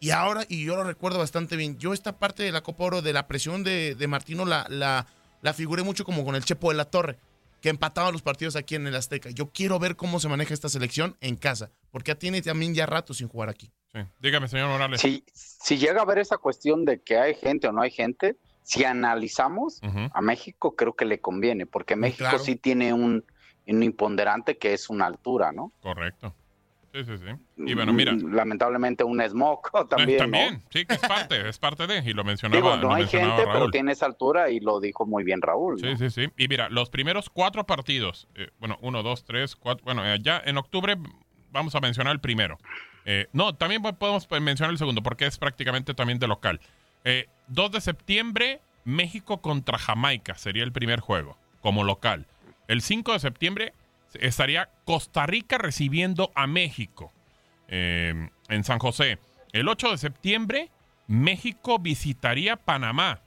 Y 0.00 0.10
ahora, 0.10 0.44
y 0.48 0.64
yo 0.64 0.76
lo 0.76 0.84
recuerdo 0.84 1.18
bastante 1.18 1.56
bien, 1.56 1.78
yo 1.78 1.92
esta 1.92 2.18
parte 2.18 2.42
de 2.42 2.52
la 2.52 2.62
Copa 2.62 2.84
Oro, 2.84 3.02
de 3.02 3.12
la 3.12 3.26
presión 3.26 3.64
de, 3.64 3.94
de 3.94 4.06
Martino, 4.06 4.44
la, 4.46 4.66
la, 4.70 5.06
la 5.42 5.52
figuré 5.52 5.82
mucho 5.82 6.04
como 6.04 6.24
con 6.24 6.34
el 6.34 6.44
Chepo 6.44 6.70
de 6.70 6.76
la 6.76 6.86
Torre 6.86 7.18
que 7.60 7.68
empataba 7.68 8.12
los 8.12 8.22
partidos 8.22 8.56
aquí 8.56 8.74
en 8.74 8.86
el 8.86 8.94
Azteca. 8.94 9.30
Yo 9.30 9.50
quiero 9.50 9.78
ver 9.78 9.96
cómo 9.96 10.20
se 10.20 10.28
maneja 10.28 10.54
esta 10.54 10.68
selección 10.68 11.16
en 11.20 11.36
casa, 11.36 11.70
porque 11.90 12.12
ya 12.12 12.18
tiene 12.18 12.42
también 12.42 12.74
ya 12.74 12.86
rato 12.86 13.14
sin 13.14 13.28
jugar 13.28 13.48
aquí. 13.48 13.72
Sí. 13.92 14.00
Dígame, 14.20 14.48
señor 14.48 14.68
Morales. 14.68 15.00
Si, 15.00 15.24
si 15.32 15.78
llega 15.78 16.02
a 16.02 16.04
ver 16.04 16.18
esa 16.18 16.38
cuestión 16.38 16.84
de 16.84 17.00
que 17.00 17.16
hay 17.18 17.34
gente 17.34 17.68
o 17.68 17.72
no 17.72 17.82
hay 17.82 17.90
gente, 17.90 18.36
si 18.62 18.84
analizamos 18.84 19.80
a 20.12 20.20
México, 20.20 20.76
creo 20.76 20.94
que 20.94 21.06
le 21.06 21.20
conviene, 21.20 21.64
porque 21.64 21.96
México 21.96 22.38
sí 22.38 22.56
tiene 22.56 22.92
un, 22.92 23.24
un 23.66 23.82
imponderante 23.82 24.58
que 24.58 24.74
es 24.74 24.90
una 24.90 25.06
altura, 25.06 25.52
¿no? 25.52 25.72
Correcto. 25.80 26.34
Sí, 26.92 27.04
sí, 27.04 27.18
sí. 27.18 27.64
Y 27.66 27.74
bueno, 27.74 27.92
mira. 27.92 28.12
Mm, 28.12 28.34
lamentablemente 28.34 29.04
un 29.04 29.20
smoke 29.28 29.70
también. 29.90 30.18
también, 30.18 30.62
sí, 30.70 30.86
que 30.86 30.94
es 30.94 31.00
parte, 31.00 31.48
es 31.48 31.58
parte 31.58 31.86
de, 31.86 31.98
y 31.98 32.12
lo 32.12 32.24
mencionaba. 32.24 32.76
Digo, 32.76 32.76
no 32.76 32.94
hay 32.94 33.06
gente, 33.06 33.44
pero 33.52 33.70
tiene 33.70 33.92
esa 33.92 34.06
altura 34.06 34.50
y 34.50 34.60
lo 34.60 34.80
dijo 34.80 35.06
muy 35.06 35.24
bien 35.24 35.42
Raúl. 35.42 35.78
Sí, 35.80 35.96
sí, 35.96 36.10
sí. 36.10 36.28
Y 36.36 36.48
mira, 36.48 36.68
los 36.70 36.90
primeros 36.90 37.28
cuatro 37.30 37.64
partidos, 37.66 38.28
eh, 38.34 38.48
bueno, 38.58 38.78
uno, 38.80 39.02
dos, 39.02 39.24
tres, 39.24 39.54
cuatro, 39.54 39.84
bueno, 39.84 40.04
eh, 40.06 40.18
ya 40.22 40.40
en 40.44 40.56
octubre 40.56 40.96
vamos 41.50 41.74
a 41.74 41.80
mencionar 41.80 42.12
el 42.12 42.20
primero. 42.20 42.58
Eh, 43.04 43.26
no, 43.32 43.54
también 43.54 43.82
podemos 43.82 44.28
mencionar 44.40 44.72
el 44.72 44.78
segundo, 44.78 45.02
porque 45.02 45.26
es 45.26 45.38
prácticamente 45.38 45.94
también 45.94 46.18
de 46.18 46.26
local. 46.26 46.60
2 47.46 47.72
de 47.72 47.80
septiembre, 47.80 48.60
México 48.84 49.40
contra 49.40 49.78
Jamaica 49.78 50.36
sería 50.36 50.62
el 50.62 50.72
primer 50.72 51.00
juego, 51.00 51.38
como 51.62 51.84
local. 51.84 52.26
El 52.66 52.82
5 52.82 53.14
de 53.14 53.18
septiembre, 53.18 53.72
estaría 54.14 54.70
Costa 54.84 55.26
Rica 55.26 55.58
recibiendo 55.58 56.32
a 56.34 56.46
México 56.46 57.12
eh, 57.68 58.30
en 58.48 58.64
San 58.64 58.78
José. 58.78 59.18
El 59.52 59.68
8 59.68 59.92
de 59.92 59.98
septiembre, 59.98 60.70
México 61.06 61.78
visitaría 61.78 62.56
Panamá. 62.56 63.20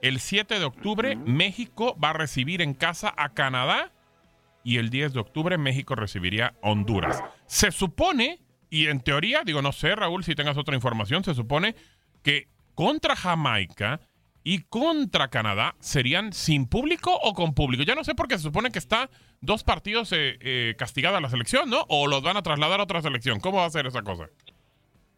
El 0.00 0.18
7 0.18 0.58
de 0.58 0.64
octubre, 0.64 1.16
México 1.16 1.96
va 2.02 2.10
a 2.10 2.14
recibir 2.14 2.62
en 2.62 2.74
casa 2.74 3.14
a 3.16 3.30
Canadá. 3.30 3.92
Y 4.64 4.78
el 4.78 4.90
10 4.90 5.12
de 5.12 5.20
octubre, 5.20 5.58
México 5.58 5.94
recibiría 5.94 6.54
Honduras. 6.60 7.22
Se 7.46 7.72
supone, 7.72 8.40
y 8.70 8.86
en 8.86 9.00
teoría, 9.00 9.42
digo, 9.44 9.62
no 9.62 9.72
sé, 9.72 9.94
Raúl, 9.94 10.24
si 10.24 10.34
tengas 10.34 10.56
otra 10.56 10.76
información, 10.76 11.24
se 11.24 11.34
supone 11.34 11.74
que 12.22 12.48
contra 12.74 13.16
Jamaica 13.16 14.00
y 14.44 14.64
contra 14.64 15.28
Canadá 15.28 15.74
serían 15.78 16.32
sin 16.32 16.66
público 16.66 17.12
o 17.22 17.34
con 17.34 17.54
público. 17.54 17.84
Ya 17.84 17.94
no 17.94 18.04
sé 18.04 18.14
por 18.14 18.28
qué 18.28 18.36
se 18.36 18.44
supone 18.44 18.70
que 18.70 18.78
está 18.78 19.08
dos 19.40 19.64
partidos 19.64 20.12
eh, 20.12 20.36
eh, 20.40 20.74
castigada 20.76 21.20
la 21.20 21.28
selección, 21.28 21.70
¿no? 21.70 21.84
O 21.88 22.06
los 22.06 22.22
van 22.22 22.36
a 22.36 22.42
trasladar 22.42 22.80
a 22.80 22.84
otra 22.84 23.02
selección. 23.02 23.40
¿Cómo 23.40 23.58
va 23.58 23.66
a 23.66 23.70
ser 23.70 23.86
esa 23.86 24.02
cosa? 24.02 24.28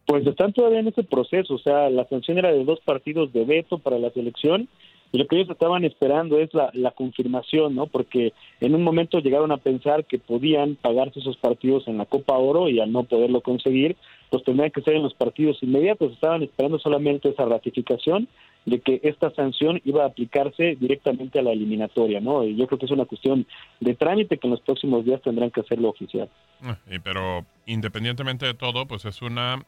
Pues 0.06 0.26
están 0.26 0.52
todavía 0.52 0.80
en 0.80 0.88
ese 0.88 1.02
proceso. 1.02 1.54
O 1.54 1.58
sea, 1.58 1.88
la 1.90 2.06
sanción 2.08 2.38
era 2.38 2.52
de 2.52 2.64
dos 2.64 2.80
partidos 2.80 3.32
de 3.32 3.44
veto 3.44 3.78
para 3.78 3.98
la 3.98 4.10
selección 4.10 4.68
y 5.14 5.18
lo 5.18 5.28
que 5.28 5.36
ellos 5.36 5.50
estaban 5.50 5.84
esperando 5.84 6.40
es 6.40 6.52
la, 6.52 6.70
la 6.72 6.90
confirmación, 6.90 7.76
¿no? 7.76 7.86
Porque 7.86 8.32
en 8.60 8.74
un 8.74 8.82
momento 8.82 9.20
llegaron 9.20 9.52
a 9.52 9.58
pensar 9.58 10.04
que 10.06 10.18
podían 10.18 10.74
pagarse 10.74 11.20
esos 11.20 11.36
partidos 11.36 11.86
en 11.86 11.98
la 11.98 12.04
Copa 12.04 12.36
Oro 12.36 12.68
y 12.68 12.80
al 12.80 12.90
no 12.90 13.04
poderlo 13.04 13.40
conseguir, 13.40 13.96
pues 14.30 14.42
tendrían 14.42 14.72
que 14.72 14.82
ser 14.82 14.96
en 14.96 15.04
los 15.04 15.14
partidos 15.14 15.62
inmediatos. 15.62 16.12
Estaban 16.12 16.42
esperando 16.42 16.80
solamente 16.80 17.28
esa 17.28 17.44
ratificación 17.44 18.26
de 18.66 18.80
que 18.80 19.00
esta 19.02 19.30
sanción 19.34 19.80
iba 19.84 20.04
a 20.04 20.06
aplicarse 20.06 20.76
directamente 20.76 21.38
a 21.38 21.42
la 21.42 21.52
eliminatoria, 21.52 22.20
¿no? 22.20 22.44
Y 22.44 22.56
yo 22.56 22.66
creo 22.66 22.78
que 22.78 22.86
es 22.86 22.92
una 22.92 23.04
cuestión 23.04 23.46
de 23.80 23.94
trámite 23.94 24.38
que 24.38 24.46
en 24.46 24.52
los 24.52 24.60
próximos 24.60 25.04
días 25.04 25.20
tendrán 25.22 25.50
que 25.50 25.60
hacerlo 25.60 25.90
oficial. 25.90 26.30
Ah, 26.62 26.78
pero 27.02 27.44
independientemente 27.66 28.46
de 28.46 28.54
todo, 28.54 28.86
pues 28.86 29.04
es 29.04 29.22
una... 29.22 29.62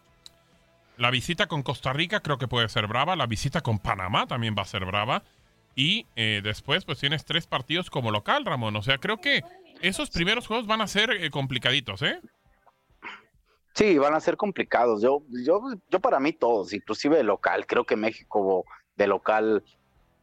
La 0.96 1.10
visita 1.10 1.46
con 1.46 1.62
Costa 1.62 1.92
Rica 1.92 2.20
creo 2.20 2.38
que 2.38 2.48
puede 2.48 2.70
ser 2.70 2.86
brava, 2.86 3.16
la 3.16 3.26
visita 3.26 3.60
con 3.60 3.78
Panamá 3.78 4.26
también 4.26 4.54
va 4.56 4.62
a 4.62 4.66
ser 4.66 4.86
brava 4.86 5.22
y 5.74 6.06
eh, 6.16 6.40
después 6.42 6.86
pues 6.86 6.98
tienes 6.98 7.26
tres 7.26 7.46
partidos 7.46 7.90
como 7.90 8.10
local, 8.10 8.46
Ramón. 8.46 8.74
O 8.76 8.82
sea, 8.82 8.96
creo 8.96 9.18
que 9.18 9.42
esos 9.82 10.08
primeros 10.08 10.46
juegos 10.46 10.66
van 10.66 10.80
a 10.80 10.86
ser 10.86 11.10
eh, 11.10 11.30
complicaditos, 11.30 12.00
¿eh? 12.00 12.18
Sí, 13.74 13.98
van 13.98 14.14
a 14.14 14.20
ser 14.20 14.38
complicados. 14.38 15.02
Yo, 15.02 15.22
yo, 15.44 15.60
yo 15.90 16.00
para 16.00 16.18
mí 16.18 16.32
todos, 16.32 16.72
inclusive 16.72 17.22
local. 17.22 17.66
Creo 17.66 17.84
que 17.84 17.94
México 17.94 18.64
de 18.96 19.06
local 19.06 19.62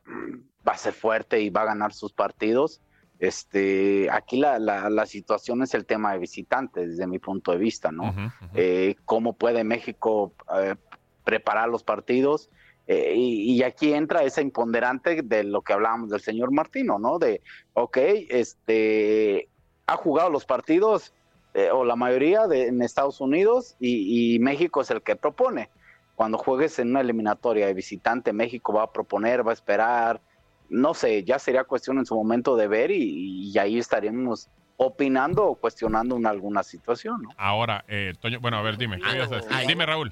mm, 0.06 0.68
va 0.68 0.74
a 0.74 0.78
ser 0.78 0.94
fuerte 0.94 1.42
y 1.42 1.50
va 1.50 1.62
a 1.62 1.66
ganar 1.66 1.94
sus 1.94 2.14
partidos. 2.14 2.82
Este, 3.20 4.10
aquí 4.12 4.38
la, 4.38 4.60
la, 4.60 5.06
situación 5.06 5.62
es 5.62 5.74
el 5.74 5.86
tema 5.86 6.12
de 6.12 6.20
visitantes, 6.20 6.90
desde 6.90 7.08
mi 7.08 7.20
punto 7.20 7.52
de 7.52 7.58
vista, 7.58 7.90
¿no? 7.90 8.14
Eh, 8.54 8.96
¿Cómo 9.06 9.34
puede 9.34 9.64
México 9.64 10.34
eh, 10.58 10.76
preparar 11.24 11.70
los 11.70 11.84
partidos? 11.84 12.50
Eh, 12.86 13.14
y, 13.16 13.54
y, 13.54 13.64
aquí 13.64 13.94
entra 13.94 14.24
esa 14.24 14.42
imponderante 14.42 15.22
de 15.22 15.46
lo 15.46 15.62
que 15.62 15.72
hablábamos 15.72 16.10
del 16.10 16.20
señor 16.20 16.52
Martino, 16.52 17.00
¿no? 17.00 17.18
De, 17.18 17.42
ok, 17.74 17.98
este, 18.28 19.48
ha 19.88 19.96
jugado 19.96 20.30
los 20.30 20.44
partidos, 20.44 21.14
eh, 21.54 21.70
o 21.72 21.86
la 21.86 21.96
mayoría 21.96 22.46
de, 22.48 22.68
en 22.68 22.82
Estados 22.82 23.22
Unidos, 23.22 23.78
y, 23.80 24.36
y 24.36 24.40
México 24.40 24.82
es 24.82 24.92
el 24.92 25.02
que 25.02 25.16
propone. 25.16 25.70
Cuando 26.16 26.38
juegues 26.38 26.78
en 26.80 26.90
una 26.92 27.02
eliminatoria 27.02 27.66
de 27.68 27.74
visitante, 27.74 28.34
México 28.34 28.74
va 28.74 28.84
a 28.84 28.92
proponer, 28.92 29.46
va 29.46 29.52
a 29.52 29.54
esperar, 29.54 30.22
no 30.70 30.94
sé, 30.94 31.24
ya 31.24 31.40
sería 31.40 31.64
cuestión 31.64 31.98
en 31.98 32.06
su 32.06 32.16
momento 32.16 32.56
de 32.56 32.68
ver 32.68 32.92
y, 32.92 33.50
y 33.52 33.58
ahí 33.58 33.78
estaríamos 33.80 34.50
opinando 34.78 35.46
o 35.46 35.56
cuestionando 35.56 36.16
en 36.16 36.26
alguna 36.26 36.64
situación. 36.64 37.22
¿no? 37.24 37.30
Ahora, 37.38 37.84
eh, 37.88 38.14
Toño, 38.20 38.40
bueno, 38.40 38.58
a 38.58 38.62
ver, 38.62 38.78
dime. 38.78 39.00
¿qué 39.00 39.16
ibas 39.16 39.32
a 39.32 39.36
decir? 39.38 39.68
Dime, 39.68 39.86
Raúl. 39.86 40.12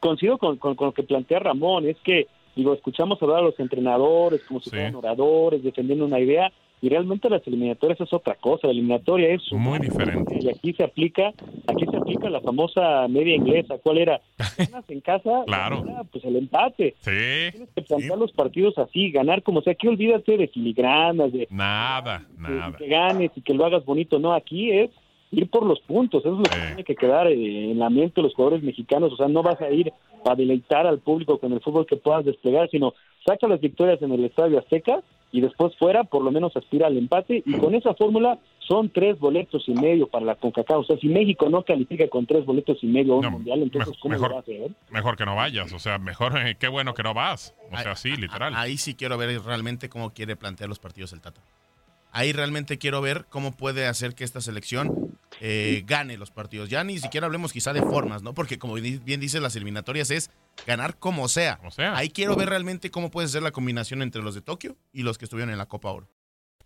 coincido 0.00 0.38
con, 0.38 0.56
con- 0.56 0.74
con 0.76 0.86
lo 0.88 0.92
que 0.94 1.02
plantea 1.02 1.38
Ramón, 1.40 1.86
es 1.86 1.96
que, 2.02 2.26
digo, 2.56 2.72
escuchamos 2.72 3.20
hablar 3.22 3.38
a 3.38 3.42
los 3.42 3.60
entrenadores 3.60 4.42
como 4.48 4.60
si 4.60 4.70
Sí. 4.70 4.76
fueran 4.76 4.94
oradores, 4.94 5.62
defendiendo 5.62 6.06
una 6.06 6.18
idea, 6.18 6.50
y 6.82 6.88
realmente 6.88 7.28
las 7.28 7.46
eliminatorias 7.46 8.00
es 8.00 8.12
otra 8.12 8.34
cosa, 8.36 8.66
la 8.68 8.72
eliminatoria 8.72 9.28
es 9.34 9.42
muy 9.52 9.78
diferente. 9.78 10.38
Y 10.40 10.48
aquí 10.48 10.72
se 10.72 10.84
aplica, 10.84 11.28
aquí 11.66 11.84
se 11.90 11.96
aplica 11.96 12.30
la 12.30 12.40
famosa 12.40 13.06
media 13.08 13.34
inglesa, 13.36 13.78
¿cuál 13.78 13.98
era? 13.98 14.20
Ganas 14.58 14.88
en 14.88 15.00
casa, 15.00 15.42
Claro. 15.46 15.82
gana, 15.82 16.04
pues 16.04 16.24
el 16.24 16.36
empate. 16.36 16.94
Sí. 17.00 17.10
Tienes 17.52 17.68
que 17.74 17.82
plantear 17.82 18.18
los 18.18 18.32
partidos 18.32 18.78
así, 18.78 19.10
ganar 19.10 19.42
como 19.42 19.60
sea, 19.62 19.72
aquí 19.74 19.88
olvídate 19.88 20.36
de 20.36 20.48
filigranas, 20.48 21.32
de 21.32 21.46
Nada, 21.50 22.26
nada. 22.38 22.76
que 22.78 22.86
ganes 22.88 23.30
y 23.36 23.40
que 23.42 23.54
lo 23.54 23.66
hagas 23.66 23.84
bonito. 23.84 24.18
No, 24.18 24.32
aquí 24.32 24.70
es 24.70 24.90
ir 25.32 25.48
por 25.48 25.64
los 25.64 25.80
puntos. 25.80 26.24
Eso 26.24 26.32
es 26.32 26.38
lo 26.38 26.42
que 26.44 26.66
tiene 26.66 26.84
que 26.84 26.96
quedar 26.96 27.26
eh, 27.28 27.70
en 27.70 27.78
la 27.78 27.88
mente 27.90 28.14
de 28.16 28.22
los 28.22 28.34
jugadores 28.34 28.62
mexicanos. 28.64 29.12
O 29.12 29.16
sea, 29.16 29.28
no 29.28 29.42
vas 29.42 29.60
a 29.60 29.70
ir 29.70 29.92
a 30.24 30.34
deleitar 30.34 30.86
al 30.86 30.98
público 30.98 31.38
con 31.38 31.52
el 31.52 31.60
fútbol 31.60 31.86
que 31.86 31.96
puedas 31.96 32.24
desplegar, 32.24 32.68
sino 32.70 32.94
saca 33.26 33.46
las 33.48 33.60
victorias 33.60 34.00
en 34.02 34.12
el 34.12 34.24
Estadio 34.24 34.58
Azteca 34.58 35.02
y 35.32 35.40
después 35.40 35.76
fuera 35.76 36.04
por 36.04 36.22
lo 36.22 36.30
menos 36.30 36.56
aspira 36.56 36.86
al 36.88 36.96
empate. 36.96 37.42
Y 37.46 37.52
con 37.58 37.74
esa 37.74 37.94
fórmula 37.94 38.38
son 38.58 38.90
tres 38.90 39.18
boletos 39.18 39.68
y 39.68 39.72
medio 39.72 40.08
para 40.08 40.24
la 40.24 40.34
CONCACAF. 40.36 40.78
O 40.78 40.84
sea, 40.84 40.96
si 40.98 41.08
México 41.08 41.48
no 41.48 41.62
califica 41.62 42.08
con 42.08 42.26
tres 42.26 42.44
boletos 42.44 42.78
y 42.82 42.86
medio 42.86 43.14
a 43.14 43.16
un 43.18 43.26
mundial, 43.26 43.62
entonces 43.62 43.96
¿cómo 44.00 44.12
mejor. 44.12 44.28
lo 44.28 44.34
va 44.34 44.40
a 44.40 44.42
hacer? 44.42 44.70
Mejor 44.90 45.16
que 45.16 45.24
no 45.24 45.36
vayas, 45.36 45.72
o 45.72 45.78
sea, 45.78 45.98
mejor, 45.98 46.36
eh, 46.38 46.56
qué 46.58 46.68
bueno 46.68 46.94
que 46.94 47.02
no 47.02 47.14
vas. 47.14 47.54
O 47.70 47.76
sea, 47.76 47.96
sí, 47.96 48.16
literal. 48.16 48.54
Ahí 48.56 48.76
sí 48.76 48.94
quiero 48.94 49.16
ver 49.18 49.40
realmente 49.42 49.88
cómo 49.88 50.10
quiere 50.10 50.36
plantear 50.36 50.68
los 50.68 50.78
partidos 50.78 51.12
el 51.12 51.20
Tata. 51.20 51.40
Ahí 52.12 52.32
realmente 52.32 52.78
quiero 52.78 53.00
ver 53.00 53.26
cómo 53.28 53.52
puede 53.52 53.86
hacer 53.86 54.14
que 54.14 54.24
esta 54.24 54.40
selección 54.40 55.16
eh, 55.40 55.82
gane 55.86 56.16
los 56.16 56.30
partidos. 56.30 56.68
Ya 56.68 56.82
ni 56.84 56.98
siquiera 56.98 57.26
hablemos 57.26 57.52
quizá 57.52 57.72
de 57.72 57.82
formas, 57.82 58.22
¿no? 58.22 58.34
Porque 58.34 58.58
como 58.58 58.74
bien 58.74 59.20
dice, 59.20 59.40
las 59.40 59.56
eliminatorias 59.56 60.10
es 60.10 60.30
ganar 60.66 60.98
como 60.98 61.28
sea. 61.28 61.60
Ahí 61.94 62.10
quiero 62.10 62.36
ver 62.36 62.48
realmente 62.48 62.90
cómo 62.90 63.10
puede 63.10 63.28
ser 63.28 63.42
la 63.42 63.52
combinación 63.52 64.02
entre 64.02 64.22
los 64.22 64.34
de 64.34 64.42
Tokio 64.42 64.76
y 64.92 65.02
los 65.02 65.18
que 65.18 65.24
estuvieron 65.26 65.50
en 65.50 65.58
la 65.58 65.66
Copa 65.66 65.90
Oro. 65.90 66.08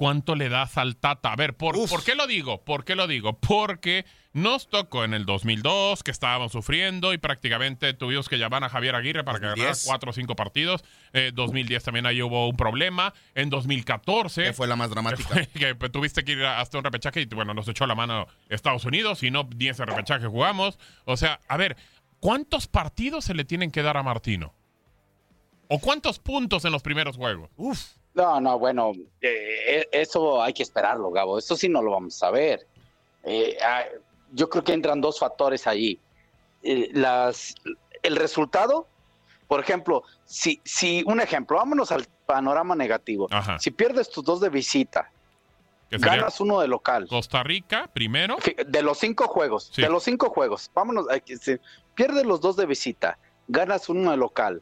¿Cuánto 0.00 0.34
le 0.34 0.48
das 0.48 0.78
al 0.78 0.96
Tata? 0.96 1.30
A 1.30 1.36
ver, 1.36 1.58
¿por, 1.58 1.74
¿por 1.86 2.02
qué 2.02 2.14
lo 2.14 2.26
digo? 2.26 2.64
¿Por 2.64 2.86
qué 2.86 2.94
lo 2.94 3.06
digo? 3.06 3.38
Porque 3.38 4.06
nos 4.32 4.70
tocó 4.70 5.04
en 5.04 5.12
el 5.12 5.26
2002, 5.26 6.02
que 6.02 6.10
estábamos 6.10 6.52
sufriendo 6.52 7.12
y 7.12 7.18
prácticamente 7.18 7.92
tuvimos 7.92 8.26
que 8.26 8.38
llamar 8.38 8.64
a 8.64 8.70
Javier 8.70 8.94
Aguirre 8.94 9.24
para 9.24 9.38
que 9.38 9.42
ganara 9.44 9.60
2010. 9.62 9.84
cuatro 9.86 10.08
o 10.08 10.12
cinco 10.14 10.34
partidos. 10.36 10.82
Eh, 11.12 11.32
2010 11.34 11.84
también 11.84 12.06
ahí 12.06 12.22
hubo 12.22 12.48
un 12.48 12.56
problema. 12.56 13.12
En 13.34 13.50
2014... 13.50 14.44
Que 14.44 14.52
fue 14.54 14.66
la 14.66 14.74
más 14.74 14.88
dramática. 14.88 15.34
Que, 15.34 15.44
fue- 15.44 15.46
que, 15.48 15.74
pues, 15.74 15.92
tuviste 15.92 16.24
que 16.24 16.32
ir 16.32 16.46
hasta 16.46 16.78
un 16.78 16.84
repechaje 16.84 17.20
y 17.20 17.26
bueno, 17.26 17.52
nos 17.52 17.68
echó 17.68 17.86
la 17.86 17.94
mano 17.94 18.26
Estados 18.48 18.86
Unidos 18.86 19.22
y 19.22 19.30
no 19.30 19.44
10 19.44 19.80
repechaje 19.80 20.26
jugamos. 20.28 20.78
O 21.04 21.18
sea, 21.18 21.40
a 21.46 21.58
ver, 21.58 21.76
¿cuántos 22.20 22.68
partidos 22.68 23.26
se 23.26 23.34
le 23.34 23.44
tienen 23.44 23.70
que 23.70 23.82
dar 23.82 23.98
a 23.98 24.02
Martino? 24.02 24.54
¿O 25.68 25.78
cuántos 25.78 26.18
puntos 26.20 26.64
en 26.64 26.72
los 26.72 26.80
primeros 26.82 27.18
juegos? 27.18 27.50
Uf. 27.56 27.99
No, 28.14 28.40
no, 28.40 28.58
bueno, 28.58 28.92
eh, 29.20 29.86
eso 29.92 30.42
hay 30.42 30.52
que 30.52 30.62
esperarlo, 30.62 31.10
Gabo. 31.10 31.38
Eso 31.38 31.56
sí 31.56 31.68
no 31.68 31.80
lo 31.80 31.92
vamos 31.92 32.20
a 32.22 32.30
ver. 32.30 32.66
Eh, 33.24 33.56
ah, 33.64 33.84
yo 34.32 34.48
creo 34.48 34.64
que 34.64 34.72
entran 34.72 35.00
dos 35.00 35.18
factores 35.18 35.66
allí. 35.66 35.98
Eh, 36.62 36.90
las, 36.92 37.54
el 38.02 38.16
resultado, 38.16 38.86
por 39.46 39.60
ejemplo, 39.60 40.02
si, 40.24 40.60
si 40.64 41.02
un 41.06 41.20
ejemplo, 41.20 41.56
vámonos 41.56 41.92
al 41.92 42.06
panorama 42.26 42.74
negativo. 42.74 43.28
Si 43.58 43.70
pierdes 43.70 44.10
tus 44.10 44.24
dos 44.24 44.40
de 44.40 44.48
visita, 44.48 45.10
ganas 45.90 46.40
uno 46.40 46.60
de 46.60 46.68
local. 46.68 47.06
Costa 47.08 47.42
Rica 47.42 47.88
primero. 47.92 48.36
De 48.66 48.82
los 48.82 48.98
cinco 48.98 49.26
juegos, 49.28 49.70
Sí. 49.72 49.82
de 49.82 49.88
los 49.88 50.02
cinco 50.04 50.30
juegos, 50.30 50.70
vámonos, 50.74 51.06
si 51.40 51.58
pierdes 51.94 52.24
los 52.24 52.40
dos 52.40 52.56
de 52.56 52.66
visita, 52.66 53.18
ganas 53.48 53.88
uno 53.88 54.10
de 54.12 54.16
local, 54.16 54.60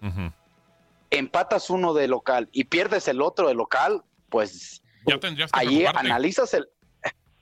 empatas 1.10 1.70
uno 1.70 1.94
de 1.94 2.08
local 2.08 2.48
y 2.52 2.64
pierdes 2.64 3.08
el 3.08 3.20
otro 3.22 3.48
de 3.48 3.54
local, 3.54 4.02
pues 4.28 4.82
Ya 5.06 5.18
tendrías 5.18 5.50
que 5.52 5.58
allí 5.58 5.78
preocuparte. 5.78 6.06
analizas 6.08 6.54
el 6.54 6.68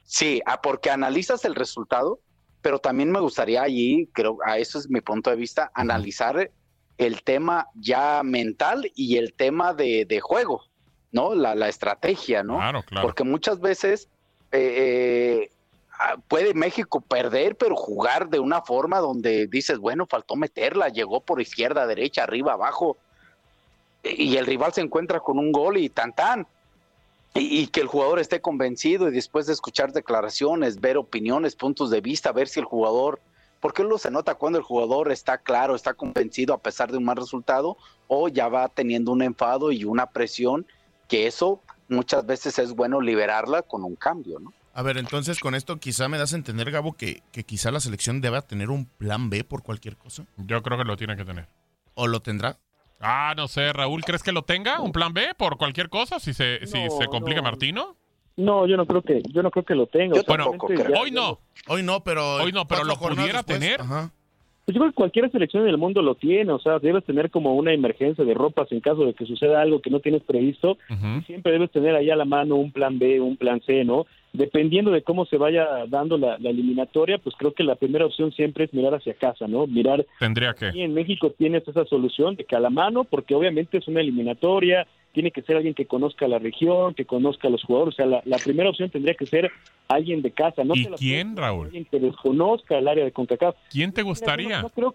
sí 0.05 0.41
ah, 0.47 0.61
porque 0.63 0.91
analizas 0.91 1.45
el 1.45 1.55
resultado 1.57 2.21
pero 2.63 2.79
también 2.79 3.11
me 3.11 3.19
gustaría 3.21 3.63
allí 3.63 4.09
creo 4.13 4.39
a 4.45 4.59
eso 4.59 4.79
es 4.79 4.89
mi 4.89 5.01
punto 5.01 5.31
de 5.31 5.37
vista 5.37 5.71
analizar 5.75 6.51
el 6.99 7.23
tema 7.25 7.67
ya 7.75 8.23
mental 8.23 8.91
y 8.95 9.17
el 9.17 9.35
tema 9.35 9.75
de, 9.75 10.05
de 10.05 10.21
juego 10.21 10.63
no 11.11 11.35
la, 11.35 11.55
la 11.57 11.69
estrategia 11.69 12.45
no 12.45 12.57
Claro, 12.59 12.83
claro. 12.85 13.05
porque 13.07 13.25
muchas 13.25 13.59
veces 13.61 14.09
eh, 14.53 15.51
ah, 15.99 16.17
puede 16.29 16.55
México 16.55 17.01
perder 17.01 17.57
pero 17.57 17.75
jugar 17.75 18.29
de 18.29 18.39
una 18.39 18.63
forma 18.63 19.01
donde 19.01 19.49
dices 19.49 19.79
bueno 19.79 20.07
faltó 20.07 20.37
meterla 20.37 20.89
llegó 20.89 21.21
por 21.21 21.41
izquierda 21.41 21.85
derecha 21.89 22.23
arriba 22.23 22.53
abajo 22.53 22.97
y 24.17 24.37
el 24.37 24.47
rival 24.47 24.73
se 24.73 24.81
encuentra 24.81 25.21
con 25.21 25.39
un 25.39 25.53
gol 25.53 25.79
y 25.79 25.89
tan 25.89 26.15
tan. 26.15 26.47
Y, 27.35 27.61
y 27.61 27.67
que 27.67 27.81
el 27.81 27.87
jugador 27.87 28.19
esté 28.19 28.41
convencido 28.41 29.09
y 29.09 29.13
después 29.13 29.47
de 29.47 29.53
escuchar 29.53 29.93
declaraciones, 29.93 30.81
ver 30.81 30.97
opiniones, 30.97 31.55
puntos 31.55 31.91
de 31.91 32.01
vista, 32.01 32.33
ver 32.33 32.49
si 32.49 32.61
el 32.61 32.67
jugador, 32.67 33.21
porque 33.61 33.83
luego 33.83 33.99
se 33.99 34.11
nota 34.11 34.35
cuando 34.35 34.59
el 34.59 34.65
jugador 34.65 35.13
está 35.13 35.39
claro, 35.39 35.75
está 35.75 35.95
convencido 35.95 36.55
a 36.55 36.59
pesar 36.59 36.91
de 36.91 36.99
un 36.99 37.05
mal 37.05 37.17
resultado 37.17 37.77
o 38.09 38.29
ya 38.29 38.49
va 38.49 38.69
teniendo 38.69 39.13
un 39.13 39.23
enfado 39.23 39.73
y 39.73 39.85
una 39.85 40.07
presión, 40.07 40.67
que 41.09 41.27
eso 41.27 41.61
muchas 41.89 42.25
veces 42.27 42.59
es 42.59 42.73
bueno 42.73 43.01
liberarla 43.01 43.63
con 43.63 43.85
un 43.85 43.97
cambio, 43.97 44.39
¿no? 44.39 44.53
A 44.73 44.83
ver, 44.83 44.99
entonces 44.99 45.41
con 45.41 45.55
esto 45.55 45.79
quizá 45.79 46.07
me 46.07 46.19
das 46.19 46.35
a 46.35 46.37
entender, 46.37 46.71
Gabo, 46.71 46.93
que, 46.93 47.23
que 47.33 47.45
quizá 47.45 47.71
la 47.71 47.81
selección 47.81 48.21
deba 48.21 48.43
tener 48.43 48.69
un 48.69 48.85
plan 48.85 49.31
B 49.31 49.43
por 49.43 49.63
cualquier 49.63 49.97
cosa. 49.97 50.27
Yo 50.37 50.63
creo 50.63 50.77
que 50.77 50.85
lo 50.85 50.99
tiene 50.99 51.17
que 51.17 51.25
tener. 51.25 51.49
¿O 51.95 52.07
lo 52.09 52.21
tendrá? 52.21 52.59
Ah, 53.01 53.35
no 53.37 53.47
sé, 53.49 53.73
Raúl, 53.73 54.03
¿crees 54.05 54.23
que 54.23 54.33
lo 54.33 54.43
tenga? 54.43 54.81
¿Un 54.81 54.93
plan 54.93 55.13
B 55.13 55.35
por 55.37 55.57
cualquier 55.59 55.89
cosa? 55.89 56.19
Si 56.19 56.33
se, 56.33 56.67
si 56.67 56.85
No, 56.85 56.91
se 56.91 57.07
complica 57.07 57.41
no. 57.41 57.45
Martino. 57.45 57.97
No, 58.37 58.67
yo 58.67 58.77
no 58.77 58.87
creo 58.87 59.03
que, 59.03 59.23
yo 59.33 59.43
no 59.43 59.51
creo 59.51 59.65
que 59.65 59.75
lo 59.75 59.87
tenga. 59.87 60.21
Bueno, 60.27 60.51
hoy 60.99 61.11
no. 61.11 61.41
Hoy 61.69 61.83
no, 61.83 62.05
pero. 62.05 62.37
Hoy 62.37 62.53
no, 62.53 62.67
pero 62.67 62.85
lo 62.85 62.97
pudiera 62.97 63.39
después, 63.39 63.59
tener. 63.59 63.81
Ajá. 63.81 64.13
Pues 64.67 64.75
yo 64.75 64.81
creo 64.81 64.91
que 64.91 64.97
cualquier 64.97 65.31
selección 65.31 65.65
del 65.65 65.79
mundo 65.79 66.03
lo 66.03 66.17
tiene, 66.17 66.51
o 66.51 66.59
sea, 66.59 66.81
debes 66.81 67.05
tener 67.05 67.31
como 67.31 67.55
una 67.55 67.73
emergencia 67.73 68.25
de 68.25 68.35
ropas 68.35 68.67
en 68.73 68.81
caso 68.81 69.07
de 69.07 69.15
que 69.15 69.25
suceda 69.25 69.63
algo 69.63 69.81
que 69.81 69.91
no 69.91 70.01
tienes 70.01 70.25
previsto. 70.25 70.77
Siempre 71.25 71.53
debes 71.53 71.71
tener 71.71 71.95
ahí 71.95 72.11
a 72.11 72.17
la 72.17 72.25
mano 72.25 72.57
un 72.57 72.73
plan 72.73 72.99
B, 72.99 73.21
un 73.21 73.37
plan 73.37 73.61
C, 73.65 73.85
¿no? 73.85 74.07
Dependiendo 74.33 74.91
de 74.91 75.03
cómo 75.03 75.25
se 75.25 75.37
vaya 75.37 75.87
dando 75.87 76.19
la, 76.19 76.37
la 76.41 76.51
eliminatoria, 76.51 77.19
pues 77.19 77.37
creo 77.39 77.55
que 77.55 77.63
la 77.63 77.77
primera 77.77 78.07
opción 78.07 78.33
siempre 78.33 78.65
es 78.65 78.75
mirar 78.75 78.93
hacia 78.93 79.15
casa, 79.15 79.47
¿no? 79.47 79.69
Mirar 79.69 80.05
Tendría 80.19 80.53
que. 80.53 80.73
y 80.75 80.83
en 80.83 80.95
México 80.95 81.31
tienes 81.31 81.67
esa 81.69 81.85
solución 81.85 82.35
de 82.35 82.43
que 82.43 82.57
a 82.57 82.61
la 82.61 82.69
mano, 82.69 83.05
porque 83.05 83.37
obviamente 83.37 83.79
es 83.79 83.87
una 83.87 84.01
eliminatoria, 84.01 84.89
tiene 85.17 85.31
que 85.31 85.41
ser 85.41 85.57
alguien 85.57 85.73
que 85.73 85.87
conozca 85.87 86.29
la 86.29 86.39
región, 86.39 86.93
que 86.93 87.07
conozca 87.07 87.49
a 87.49 87.51
los 87.51 87.65
jugadores. 87.65 87.95
O 87.95 87.97
sea, 87.97 88.05
la, 88.05 88.21
la 88.27 88.37
primera 88.37 88.69
opción 88.69 88.91
tendría 88.91 89.15
que 89.15 89.25
ser 89.25 89.51
alguien 89.89 90.21
de 90.21 90.31
casa. 90.31 90.63
No 90.63 90.75
¿Y 90.75 90.83
la 90.85 90.97
quién, 90.99 91.35
puedes- 91.35 91.41
Raúl? 91.49 91.65
Alguien 91.69 91.87
que 91.87 91.99
desconozca 92.01 92.77
el 92.77 92.87
área 92.87 93.03
de 93.03 93.13
CONCACAF. 93.13 93.57
¿Quién 93.71 93.93
te 93.93 94.03
gustaría? 94.03 94.59
No, 94.59 94.63
no 94.65 94.69
creo, 94.69 94.95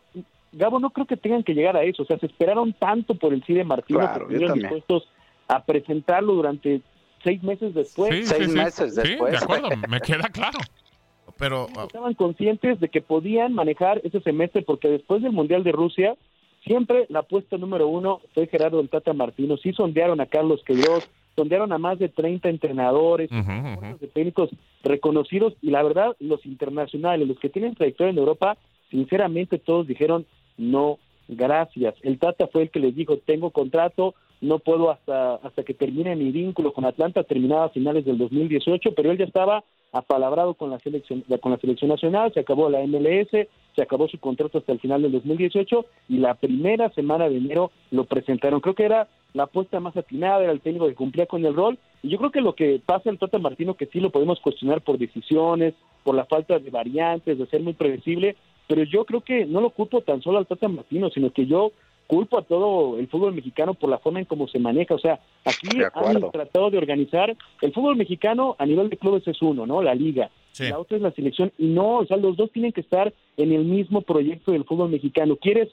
Gabo, 0.52 0.80
no 0.80 0.92
creo 0.92 1.08
que 1.08 1.18
tengan 1.18 1.42
que 1.42 1.56
llegar 1.56 1.76
a 1.76 1.82
eso. 1.84 2.04
O 2.04 2.06
sea, 2.06 2.20
se 2.20 2.28
esperaron 2.28 2.72
tanto 2.74 3.16
por 3.16 3.34
el 3.34 3.44
CIDE 3.44 3.64
Martino 3.64 3.98
Claro, 4.00 4.28
que 4.28 4.34
estuvieron 4.36 4.60
dispuestos 4.60 5.10
a 5.48 5.66
presentarlo 5.66 6.34
durante 6.36 6.82
seis 7.24 7.42
meses 7.42 7.74
después. 7.74 8.14
Sí, 8.14 8.24
sí, 8.28 8.46
sí. 8.46 8.90
Sí, 8.92 9.16
de 9.16 9.38
acuerdo, 9.38 9.70
me 9.90 10.00
queda 10.02 10.30
claro. 10.30 10.60
Pero 11.40 11.68
estaban 11.88 12.14
conscientes 12.14 12.80
de 12.80 12.90
que 12.90 13.02
podían 13.02 13.54
manejar 13.54 14.00
ese 14.04 14.20
semestre 14.22 14.62
porque 14.62 14.88
después 14.90 15.24
del 15.24 15.32
Mundial 15.32 15.64
de 15.64 15.72
Rusia 15.72 16.16
siempre 16.64 17.06
la 17.10 17.20
apuesta 17.20 17.58
número 17.58 17.88
uno 17.88 18.22
fue 18.34 18.48
Gerardo 18.48 18.78
del 18.78 18.90
Tata 18.90 19.14
Martino. 19.14 19.58
Sí 19.58 19.74
sondearon 19.74 20.22
a 20.22 20.26
Carlos 20.26 20.64
Queiroz, 20.66 21.10
sondearon 21.36 21.72
a 21.72 21.78
más 21.78 22.00
de 22.00 22.10
30 22.10 22.50
entrenadores, 22.50 23.30
de 23.30 24.08
técnicos 24.08 24.50
reconocidos 24.84 25.54
y 25.62 25.72
la 25.72 25.84
verdad 25.84 26.16
los 26.20 26.46
internacionales, 26.46 27.28
los 27.28 27.40
que 27.40 27.50
tienen 27.50 27.76
trayectoria 27.76 28.12
en 28.12 28.18
Europa, 28.18 28.58
sinceramente 28.90 29.58
todos 29.58 29.88
dijeron 29.88 30.26
no, 30.58 31.00
gracias. 31.28 31.96
El 32.04 32.20
Tata 32.20 32.48
fue 32.48 32.64
el 32.64 32.70
que 32.70 32.80
les 32.80 32.96
dijo 32.96 33.18
tengo 33.18 33.52
contrato, 33.52 34.16
no 34.42 34.60
puedo 34.60 34.92
hasta 34.92 35.36
hasta 35.36 35.64
que 35.64 35.74
termine 35.74 36.16
mi 36.16 36.32
vínculo 36.32 36.74
con 36.74 36.86
Atlanta, 36.86 37.24
terminaba 37.24 37.66
a 37.66 37.70
finales 37.70 38.06
del 38.06 38.18
2018, 38.18 38.94
pero 38.96 39.12
él 39.12 39.18
ya 39.18 39.26
estaba 39.26 39.64
apalabrado 39.92 40.54
con 40.54 40.70
la 40.70 40.80
selección 40.80 41.24
con 41.42 41.52
la 41.52 41.58
selección 41.58 41.90
nacional, 41.90 42.34
se 42.34 42.40
acabó 42.40 42.70
la 42.70 42.80
MLS, 42.86 43.30
se 43.76 43.82
acabó 43.82 44.08
su 44.08 44.20
contrato 44.20 44.58
hasta 44.58 44.72
el 44.72 44.80
final 44.80 45.02
del 45.02 45.12
2018 45.12 45.86
y 46.10 46.18
la 46.18 46.36
primera 46.36 46.90
semana 46.92 47.30
de 47.30 47.38
enero 47.38 47.72
lo 47.92 48.06
presentaron. 48.06 48.62
Creo 48.62 48.76
que 48.76 48.86
era 48.86 49.08
la 49.34 49.44
apuesta 49.44 49.80
más 49.80 49.96
atinada, 49.96 50.44
era 50.44 50.52
el 50.52 50.62
técnico 50.62 50.88
que 50.88 50.96
cumplía 50.96 51.26
con 51.26 51.46
el 51.46 51.56
rol 51.56 51.78
y 52.04 52.10
yo 52.10 52.18
creo 52.18 52.32
que 52.32 52.42
lo 52.42 52.56
que 52.56 52.82
pasa 52.86 53.10
el 53.10 53.20
Tata 53.20 53.40
Martino 53.40 53.76
que 53.76 53.86
sí 53.88 54.00
lo 54.00 54.12
podemos 54.12 54.40
cuestionar 54.40 54.82
por 54.82 54.98
decisiones, 54.98 55.74
por 56.04 56.16
la 56.16 56.26
falta 56.26 56.60
de 56.60 56.70
variantes, 56.70 57.38
de 57.38 57.46
ser 57.48 57.62
muy 57.62 57.74
predecible, 57.74 58.36
pero 58.68 58.84
yo 58.84 59.06
creo 59.06 59.22
que 59.22 59.46
no 59.46 59.62
lo 59.62 59.70
culpo 59.72 60.02
tan 60.02 60.22
solo 60.22 60.38
al 60.38 60.48
Tata 60.48 60.68
Martino, 60.68 61.10
sino 61.10 61.32
que 61.32 61.46
yo 61.46 61.72
culpo 62.12 62.38
a 62.38 62.42
todo 62.42 63.00
el 63.00 63.08
fútbol 63.08 63.34
mexicano 63.34 63.74
por 63.74 63.90
la 63.90 63.98
forma 63.98 64.20
en 64.20 64.26
cómo 64.26 64.46
se 64.50 64.60
maneja. 64.60 64.94
O 64.94 65.00
sea, 65.00 65.22
aquí 65.46 65.70
han 65.82 66.32
tratado 66.32 66.70
de 66.70 66.78
organizar 66.78 67.34
el 67.62 67.72
fútbol 67.72 67.96
mexicano 67.96 68.58
a 68.60 68.66
nivel 68.66 68.90
de 68.90 68.98
clubes 68.98 69.26
es 69.30 69.42
uno, 69.42 69.66
¿no? 69.66 69.82
La 69.82 69.96
liga. 69.96 70.30
La 70.60 70.78
otra 70.78 70.98
es 70.98 71.04
la 71.04 71.12
selección. 71.12 71.54
Y 71.58 71.68
no, 71.68 72.00
o 72.00 72.06
sea, 72.06 72.18
los 72.18 72.36
dos 72.36 72.52
tienen 72.52 72.74
que 72.74 72.82
estar 72.82 73.14
en 73.38 73.54
el 73.54 73.64
mismo 73.64 74.02
proyecto 74.02 74.52
del 74.52 74.66
fútbol 74.66 74.90
mexicano. 74.90 75.38
¿Quieres 75.38 75.70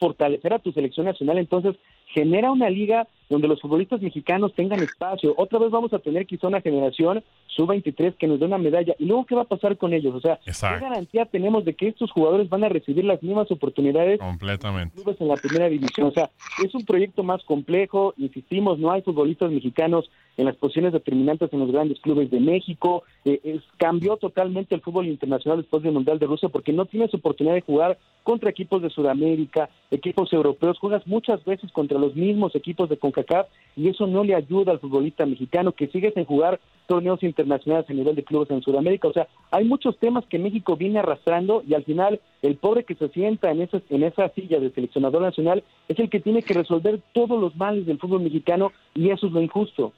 fortalecer 0.00 0.52
a 0.52 0.58
tu 0.58 0.72
selección 0.72 1.06
nacional? 1.06 1.38
Entonces, 1.38 1.76
genera 2.06 2.50
una 2.50 2.68
liga 2.68 3.06
donde 3.28 3.48
los 3.48 3.60
futbolistas 3.60 4.00
mexicanos 4.02 4.52
tengan 4.54 4.82
espacio. 4.82 5.34
Otra 5.36 5.58
vez 5.58 5.70
vamos 5.70 5.92
a 5.92 5.98
tener 5.98 6.26
quizá 6.26 6.48
una 6.48 6.60
generación 6.60 7.22
sub-23 7.56 8.14
que 8.16 8.26
nos 8.26 8.40
dé 8.40 8.46
una 8.46 8.58
medalla. 8.58 8.94
¿Y 8.98 9.04
luego 9.06 9.24
qué 9.26 9.34
va 9.34 9.42
a 9.42 9.46
pasar 9.46 9.76
con 9.76 9.92
ellos? 9.92 10.14
O 10.14 10.20
sea, 10.20 10.38
Exacto. 10.46 10.78
¿qué 10.78 10.88
garantía 10.90 11.24
tenemos 11.26 11.64
de 11.64 11.74
que 11.74 11.88
estos 11.88 12.10
jugadores 12.10 12.48
van 12.48 12.64
a 12.64 12.68
recibir 12.68 13.04
las 13.04 13.22
mismas 13.22 13.50
oportunidades 13.50 14.18
Completamente. 14.18 14.94
clubes 14.94 15.20
en 15.20 15.28
la 15.28 15.36
primera 15.36 15.68
división. 15.68 16.08
O 16.08 16.12
sea, 16.12 16.30
es 16.64 16.74
un 16.74 16.84
proyecto 16.84 17.22
más 17.22 17.42
complejo, 17.44 18.14
insistimos, 18.16 18.78
no 18.78 18.90
hay 18.90 19.02
futbolistas 19.02 19.50
mexicanos 19.50 20.10
en 20.36 20.46
las 20.46 20.56
posiciones 20.56 20.92
determinantes 20.94 21.52
en 21.52 21.60
los 21.60 21.70
grandes 21.70 22.00
clubes 22.00 22.30
de 22.30 22.40
México. 22.40 23.02
Eh, 23.24 23.40
es- 23.44 23.62
cambió 23.76 24.16
totalmente 24.16 24.74
el 24.74 24.80
fútbol 24.80 25.06
internacional 25.06 25.58
después 25.60 25.82
del 25.82 25.92
Mundial 25.92 26.18
de 26.18 26.26
Rusia 26.26 26.48
porque 26.48 26.72
no 26.72 26.86
tienes 26.86 27.12
oportunidad 27.14 27.54
de 27.54 27.60
jugar 27.60 27.98
contra 28.22 28.50
equipos 28.50 28.80
de 28.80 28.88
Sudamérica, 28.90 29.68
equipos 29.90 30.32
europeos, 30.32 30.78
juegas 30.78 31.06
muchas 31.06 31.44
veces 31.44 31.70
contra 31.72 31.98
los 31.98 32.14
mismos 32.14 32.54
equipos 32.54 32.88
de 32.88 32.96
CONCACAF 33.12 33.46
y 33.76 33.88
eso 33.88 34.06
no 34.06 34.24
le 34.24 34.34
ayuda 34.34 34.72
al 34.72 34.80
futbolista 34.80 35.24
mexicano 35.24 35.72
que 35.72 35.88
sigue 35.88 36.12
sin 36.12 36.24
jugar 36.24 36.60
torneos 36.86 37.22
internacionales 37.22 37.88
a 37.88 37.92
nivel 37.94 38.14
de 38.14 38.24
clubes 38.24 38.50
en 38.50 38.60
Sudamérica. 38.60 39.08
O 39.08 39.12
sea, 39.12 39.28
hay 39.50 39.64
muchos 39.64 39.98
temas 39.98 40.24
que 40.26 40.38
México 40.38 40.76
viene 40.76 40.98
arrastrando 40.98 41.62
y 41.66 41.74
al 41.74 41.84
final 41.84 42.20
el 42.42 42.56
pobre 42.56 42.84
que 42.84 42.94
se 42.94 43.08
sienta 43.08 43.50
en 43.50 43.62
esa, 43.62 43.80
en 43.88 44.02
esa 44.02 44.28
silla 44.30 44.60
de 44.60 44.70
seleccionador 44.72 45.22
nacional 45.22 45.64
es 45.88 45.98
el 45.98 46.10
que 46.10 46.20
tiene 46.20 46.42
que 46.42 46.54
resolver 46.54 47.00
todos 47.14 47.40
los 47.40 47.56
males 47.56 47.86
del 47.86 47.98
fútbol 47.98 48.22
mexicano 48.22 48.72
y 48.94 49.10
eso 49.10 49.26
es 49.26 49.32
lo 49.32 49.40
injusto. 49.40 49.92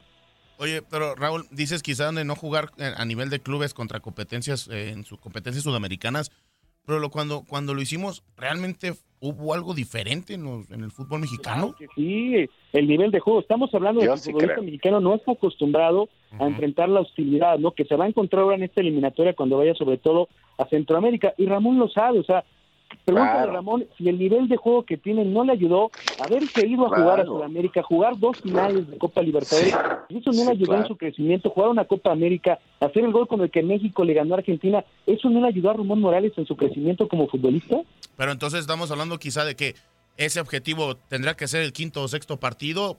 Oye, 0.58 0.82
pero 0.82 1.16
Raúl, 1.16 1.46
dices 1.50 1.82
quizá 1.82 2.12
de 2.12 2.24
no 2.24 2.36
jugar 2.36 2.70
eh, 2.78 2.92
a 2.96 3.04
nivel 3.04 3.28
de 3.28 3.40
clubes 3.40 3.74
contra 3.74 3.98
competencias, 3.98 4.68
eh, 4.68 4.90
en 4.90 5.04
sus 5.04 5.18
competencias 5.18 5.64
sudamericanas, 5.64 6.30
pero 6.86 6.98
lo, 6.98 7.10
cuando, 7.10 7.42
cuando 7.48 7.74
lo 7.74 7.80
hicimos, 7.82 8.22
¿realmente 8.36 8.92
hubo 9.20 9.54
algo 9.54 9.72
diferente 9.74 10.34
en, 10.34 10.44
los- 10.44 10.70
en 10.70 10.82
el 10.84 10.90
fútbol 10.90 11.20
mexicano? 11.20 11.74
que 11.78 11.86
sí, 11.94 12.46
el 12.72 12.86
nivel 12.88 13.10
de 13.10 13.20
juego. 13.20 13.40
Estamos 13.40 13.72
hablando 13.74 14.00
de 14.00 14.06
Yo 14.06 14.12
que 14.14 14.18
el 14.18 14.24
futbolista 14.24 14.54
creo. 14.54 14.64
mexicano 14.64 15.00
no 15.00 15.14
está 15.14 15.32
acostumbrado 15.32 16.08
a 16.38 16.46
enfrentar 16.46 16.88
la 16.88 17.00
hostilidad, 17.00 17.58
¿no? 17.58 17.70
Que 17.72 17.84
se 17.84 17.96
va 17.96 18.04
a 18.04 18.08
encontrar 18.08 18.42
ahora 18.42 18.56
en 18.56 18.64
esta 18.64 18.80
eliminatoria 18.80 19.34
cuando 19.34 19.56
vaya 19.56 19.74
sobre 19.74 19.96
todo 19.98 20.28
a 20.58 20.66
Centroamérica. 20.66 21.32
Y 21.38 21.46
Ramón 21.46 21.78
lo 21.78 21.88
sabe, 21.88 22.18
o 22.18 22.24
sea, 22.24 22.44
pregúntale 23.04 23.32
Claro. 23.34 23.50
a 23.50 23.54
Ramón 23.54 23.86
si 23.98 24.08
el 24.08 24.18
nivel 24.18 24.48
de 24.48 24.56
juego 24.56 24.84
que 24.84 24.96
tiene 24.96 25.24
no 25.24 25.44
le 25.44 25.52
ayudó 25.52 25.90
a 26.20 26.24
haberse 26.24 26.66
ido 26.66 26.86
a 26.86 26.88
jugar 26.96 27.20
a. 27.20 27.24
Sudamérica, 27.24 27.82
jugar 27.82 28.18
dos 28.18 28.40
finales 28.40 28.88
de 28.90 28.98
Copa 28.98 29.20
Libertadores. 29.22 29.74
Y 30.08 30.18
eso 30.18 30.30
no 30.30 30.38
Sí, 30.38 30.44
le 30.44 30.50
ayudó 30.52 30.76
en 30.76 30.86
su 30.86 30.96
crecimiento, 30.96 31.50
jugar 31.50 31.70
una 31.70 31.84
Copa 31.84 32.12
América, 32.12 32.58
hacer 32.80 33.04
el 33.04 33.12
gol 33.12 33.26
con 33.28 33.40
el 33.42 33.50
que 33.50 33.62
México 33.62 34.04
le 34.04 34.14
ganó 34.14 34.34
a 34.34 34.38
Argentina. 34.38 34.84
¿Eso 35.06 35.28
no 35.30 35.40
le 35.40 35.48
ayudó 35.48 35.70
a 35.70 35.74
Ramón 35.74 36.00
Morales 36.00 36.32
en 36.36 36.46
su 36.46 36.56
crecimiento 36.56 37.08
como 37.08 37.28
futbolista? 37.28 37.76
Pero 38.16 38.32
entonces 38.32 38.60
estamos 38.60 38.90
hablando 38.90 39.18
quizá 39.18 39.44
de 39.44 39.54
que 39.56 39.74
ese 40.16 40.40
objetivo 40.40 40.96
tendrá 40.96 41.34
que 41.36 41.48
ser 41.48 41.62
el 41.62 41.72
quinto 41.72 42.02
o 42.02 42.08
sexto 42.08 42.38
partido. 42.38 42.98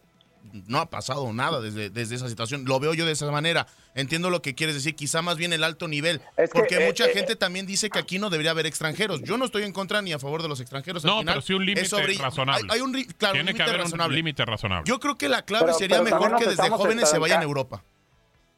No 0.68 0.80
ha 0.80 0.89
pasado 0.89 1.32
nada 1.34 1.60
desde, 1.62 1.89
desde 1.89 2.16
esa 2.16 2.30
situación. 2.30 2.66
Lo 2.66 2.80
veo 2.80 2.93
yo 2.93 3.06
de 3.06 3.12
esa 3.12 3.30
manera. 3.32 3.68
Entiendo 3.93 4.30
lo 4.30 4.41
que 4.41 4.56
quieres 4.56 4.76
decir. 4.76 4.96
Quizá 4.96 5.22
más 5.22 5.38
bien 5.38 5.54
el 5.54 5.64
alto 5.64 5.88
nivel. 5.88 6.22
Es 6.38 6.50
que, 6.52 6.60
porque 6.60 6.76
eh, 6.84 6.86
mucha 6.88 7.06
eh, 7.06 7.14
gente 7.14 7.36
también 7.36 7.66
dice 7.66 7.89
que 7.89 8.00
aquí 8.00 8.20
no 8.20 8.30
debería 8.30 8.52
haber 8.52 8.66
extranjeros. 8.66 9.22
Yo 9.24 9.38
no 9.38 9.46
estoy 9.46 9.64
en 9.64 9.74
contra 9.74 10.02
ni 10.02 10.14
a 10.14 10.20
favor 10.20 10.41
de 10.41 10.48
los 10.48 10.60
extranjeros. 10.60 11.04
Al 11.06 11.12
No, 11.12 11.20
final, 11.20 11.34
pero 11.36 11.41
sí 11.46 11.54
un 11.54 11.66
límite 11.66 11.88
sobre- 11.88 12.18
razonable. 12.18 12.68
Hay, 12.72 12.78
hay 12.78 12.82
un, 12.82 12.93
claro, 12.93 13.34
Tiene 13.34 13.39
un 13.39 13.46
que 13.48 13.52
límite 13.54 13.64
haber 13.64 13.82
razonable. 13.82 14.12
un 14.12 14.16
límite 14.16 14.46
razonable. 14.46 14.88
Yo 14.89 15.00
creo 15.00 15.18
que 15.18 15.30
la 15.30 15.41
clave 15.43 15.66
Pero- 15.66 15.78
sería 15.78 16.04
pero 16.04 16.20
mejor 16.20 16.38
que 16.39 16.46
desde 16.50 16.70
jóvenes 16.70 17.10
se 17.10 17.18
vayan 17.20 17.41
a 17.41 17.43
Europa. 17.43 17.84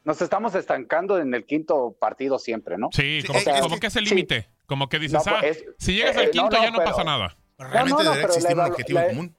Nos 0.04 0.22
estamos 0.22 0.54
estancando 0.54 1.18
en 1.18 1.34
el 1.34 1.44
quinto 1.44 1.94
partido 1.98 2.38
siempre, 2.38 2.78
¿no? 2.78 2.88
Sí, 2.92 3.22
como, 3.26 3.38
O 3.38 3.42
sea, 3.42 3.60
como 3.60 3.78
que 3.78 3.88
es 3.88 3.96
el 3.96 4.04
sí. 4.06 4.14
límite. 4.14 4.48
Como 4.66 4.88
que 4.88 4.98
dices, 4.98 5.14
No, 5.26 5.32
ah, 5.34 5.38
pues, 5.40 5.58
es- 5.58 5.64
si 5.78 5.94
llegas 5.94 6.16
eh, 6.16 6.20
al 6.20 6.30
quinto 6.30 6.56
no, 6.56 6.62
ya 6.62 6.70
no 6.70 6.78
pero- 6.78 6.90
pasa 6.90 7.04
nada. 7.04 7.36
Realmente 7.58 7.90
no, 7.90 8.04
no, 8.04 8.10
debería 8.14 8.26
existir 8.26 8.56
la 8.56 8.64
un 8.66 8.70
objetivo 8.70 8.98
la- 9.00 9.06
común. 9.08 9.34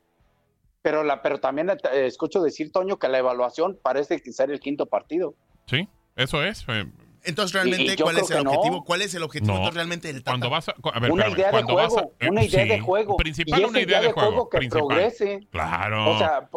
Pero, 0.82 1.04
la, 1.04 1.22
pero 1.22 1.40
también 1.40 1.70
eh, 1.70 1.76
escucho 2.06 2.42
decir, 2.42 2.72
Toño, 2.72 2.98
que 2.98 3.08
la 3.10 3.18
evaluación 3.18 3.78
parece 3.82 4.20
ser 4.32 4.50
el 4.52 4.60
quinto 4.60 4.86
partido. 4.86 5.34
Sí, 5.68 5.88
eso 6.16 6.44
es. 6.44 6.64
eh, 6.70 6.86
Entonces, 7.26 7.54
Y- 7.54 7.60
y 7.68 7.72
realmente, 7.72 8.02
¿cuál 8.02 8.18
es 8.18 8.32
el 8.32 8.48
objetivo? 8.48 8.84
¿Cuál 8.86 9.02
es 9.02 9.14
el 9.14 9.24
objetivo 9.24 9.52
entonces, 9.56 9.76
realmente 9.76 10.08
del 10.08 10.24
Tata? 10.24 10.32
Cuando 10.32 10.50
vas 10.50 10.70
a, 10.70 10.72
a 10.94 11.00
ver, 11.02 11.12
una 11.12 11.24
espérame, 11.26 11.38
idea 11.38 11.46
de 11.48 11.52
cuando 11.52 11.74
juego, 11.74 11.96
vas 11.96 12.04
a- 12.06 12.26
eh, 12.26 12.30
una 12.30 12.44
idea 12.46 12.64
sí, 12.64 12.70
de 12.70 12.80
juego. 12.80 13.18
Principal, 13.18 13.60
y 13.62 13.64
una 13.66 13.82
idea 13.82 14.02
de 14.02 14.12
juego. 14.14 14.50
que 14.50 14.58
principal. 14.58 14.88
progrese. 14.88 15.40
Claro. 15.52 16.12
O 16.12 16.18
sea, 16.18 16.50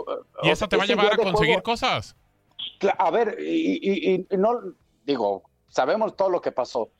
y 0.44 0.50
eso 0.50 0.68
te 0.68 0.76
va 0.76 0.84
a 0.84 0.86
llevar 0.86 1.06
a 1.12 1.16
conseguir 1.16 1.54
juego- 1.54 1.62
cosas. 1.64 2.14
A 2.96 3.10
ver, 3.10 3.36
y, 3.40 3.72
y- 3.82 4.12
y- 4.14 4.26
y 4.30 4.36
no, 4.36 4.50
digo, 5.04 5.42
sabemos 5.68 6.16
todo 6.16 6.30
lo 6.30 6.40
que 6.40 6.52
pasó, 6.52 6.90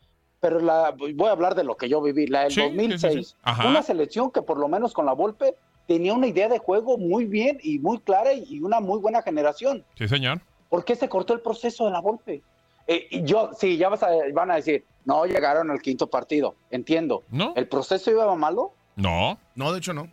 pero 0.41 0.59
la, 0.59 0.91
voy 0.97 1.29
a 1.29 1.33
hablar 1.33 1.55
de 1.55 1.63
lo 1.63 1.77
que 1.77 1.89
yo 1.89 2.03
viví. 2.03 2.27
La 2.27 2.43
del 2.43 2.51
Sí, 2.51 2.61
sí, 2.63 2.67
sí, 2.67 2.71
sí. 2.73 2.77
2006, 2.77 3.37
Ajá. 3.43 3.69
una 3.69 3.83
selección 3.85 4.33
que 4.33 4.43
por 4.43 4.59
lo 4.59 4.67
menos 4.69 4.93
con 4.93 5.07
la 5.07 5.13
Volpe 5.13 5.55
tenía 5.87 6.15
una 6.15 6.27
idea 6.27 6.49
de 6.49 6.59
juego 6.59 6.99
muy 6.99 7.25
bien 7.25 7.59
y 7.63 7.79
muy 7.79 7.99
clara 7.99 8.33
y 8.33 8.61
una 8.61 8.81
muy 8.81 8.99
buena 8.99 9.23
generación. 9.23 9.85
Sí, 9.97 10.09
señor. 10.09 10.41
¿Por 10.69 10.85
qué 10.85 10.95
se 10.97 11.09
cortó 11.09 11.35
el 11.35 11.41
proceso 11.41 11.85
de 11.87 11.91
la 11.93 12.01
Volpe? 12.01 12.43
Eh, 12.87 13.07
y 13.11 13.23
yo, 13.25 13.51
sí, 13.59 13.77
ya 13.77 13.89
vas 13.89 14.03
a- 14.03 14.11
van 14.33 14.51
a 14.51 14.57
decir, 14.57 14.85
no 15.05 15.25
llegaron 15.27 15.71
al 15.71 15.81
quinto 15.81 16.07
partido, 16.09 16.55
entiendo. 16.71 17.23
¿No? 17.31 17.53
¿El 17.57 17.69
proceso 17.69 18.11
iba 18.11 18.35
malo? 18.35 18.73
No, 18.97 19.39
No, 19.55 19.73
de 19.73 19.79
hecho 19.79 19.93
no. 19.93 20.09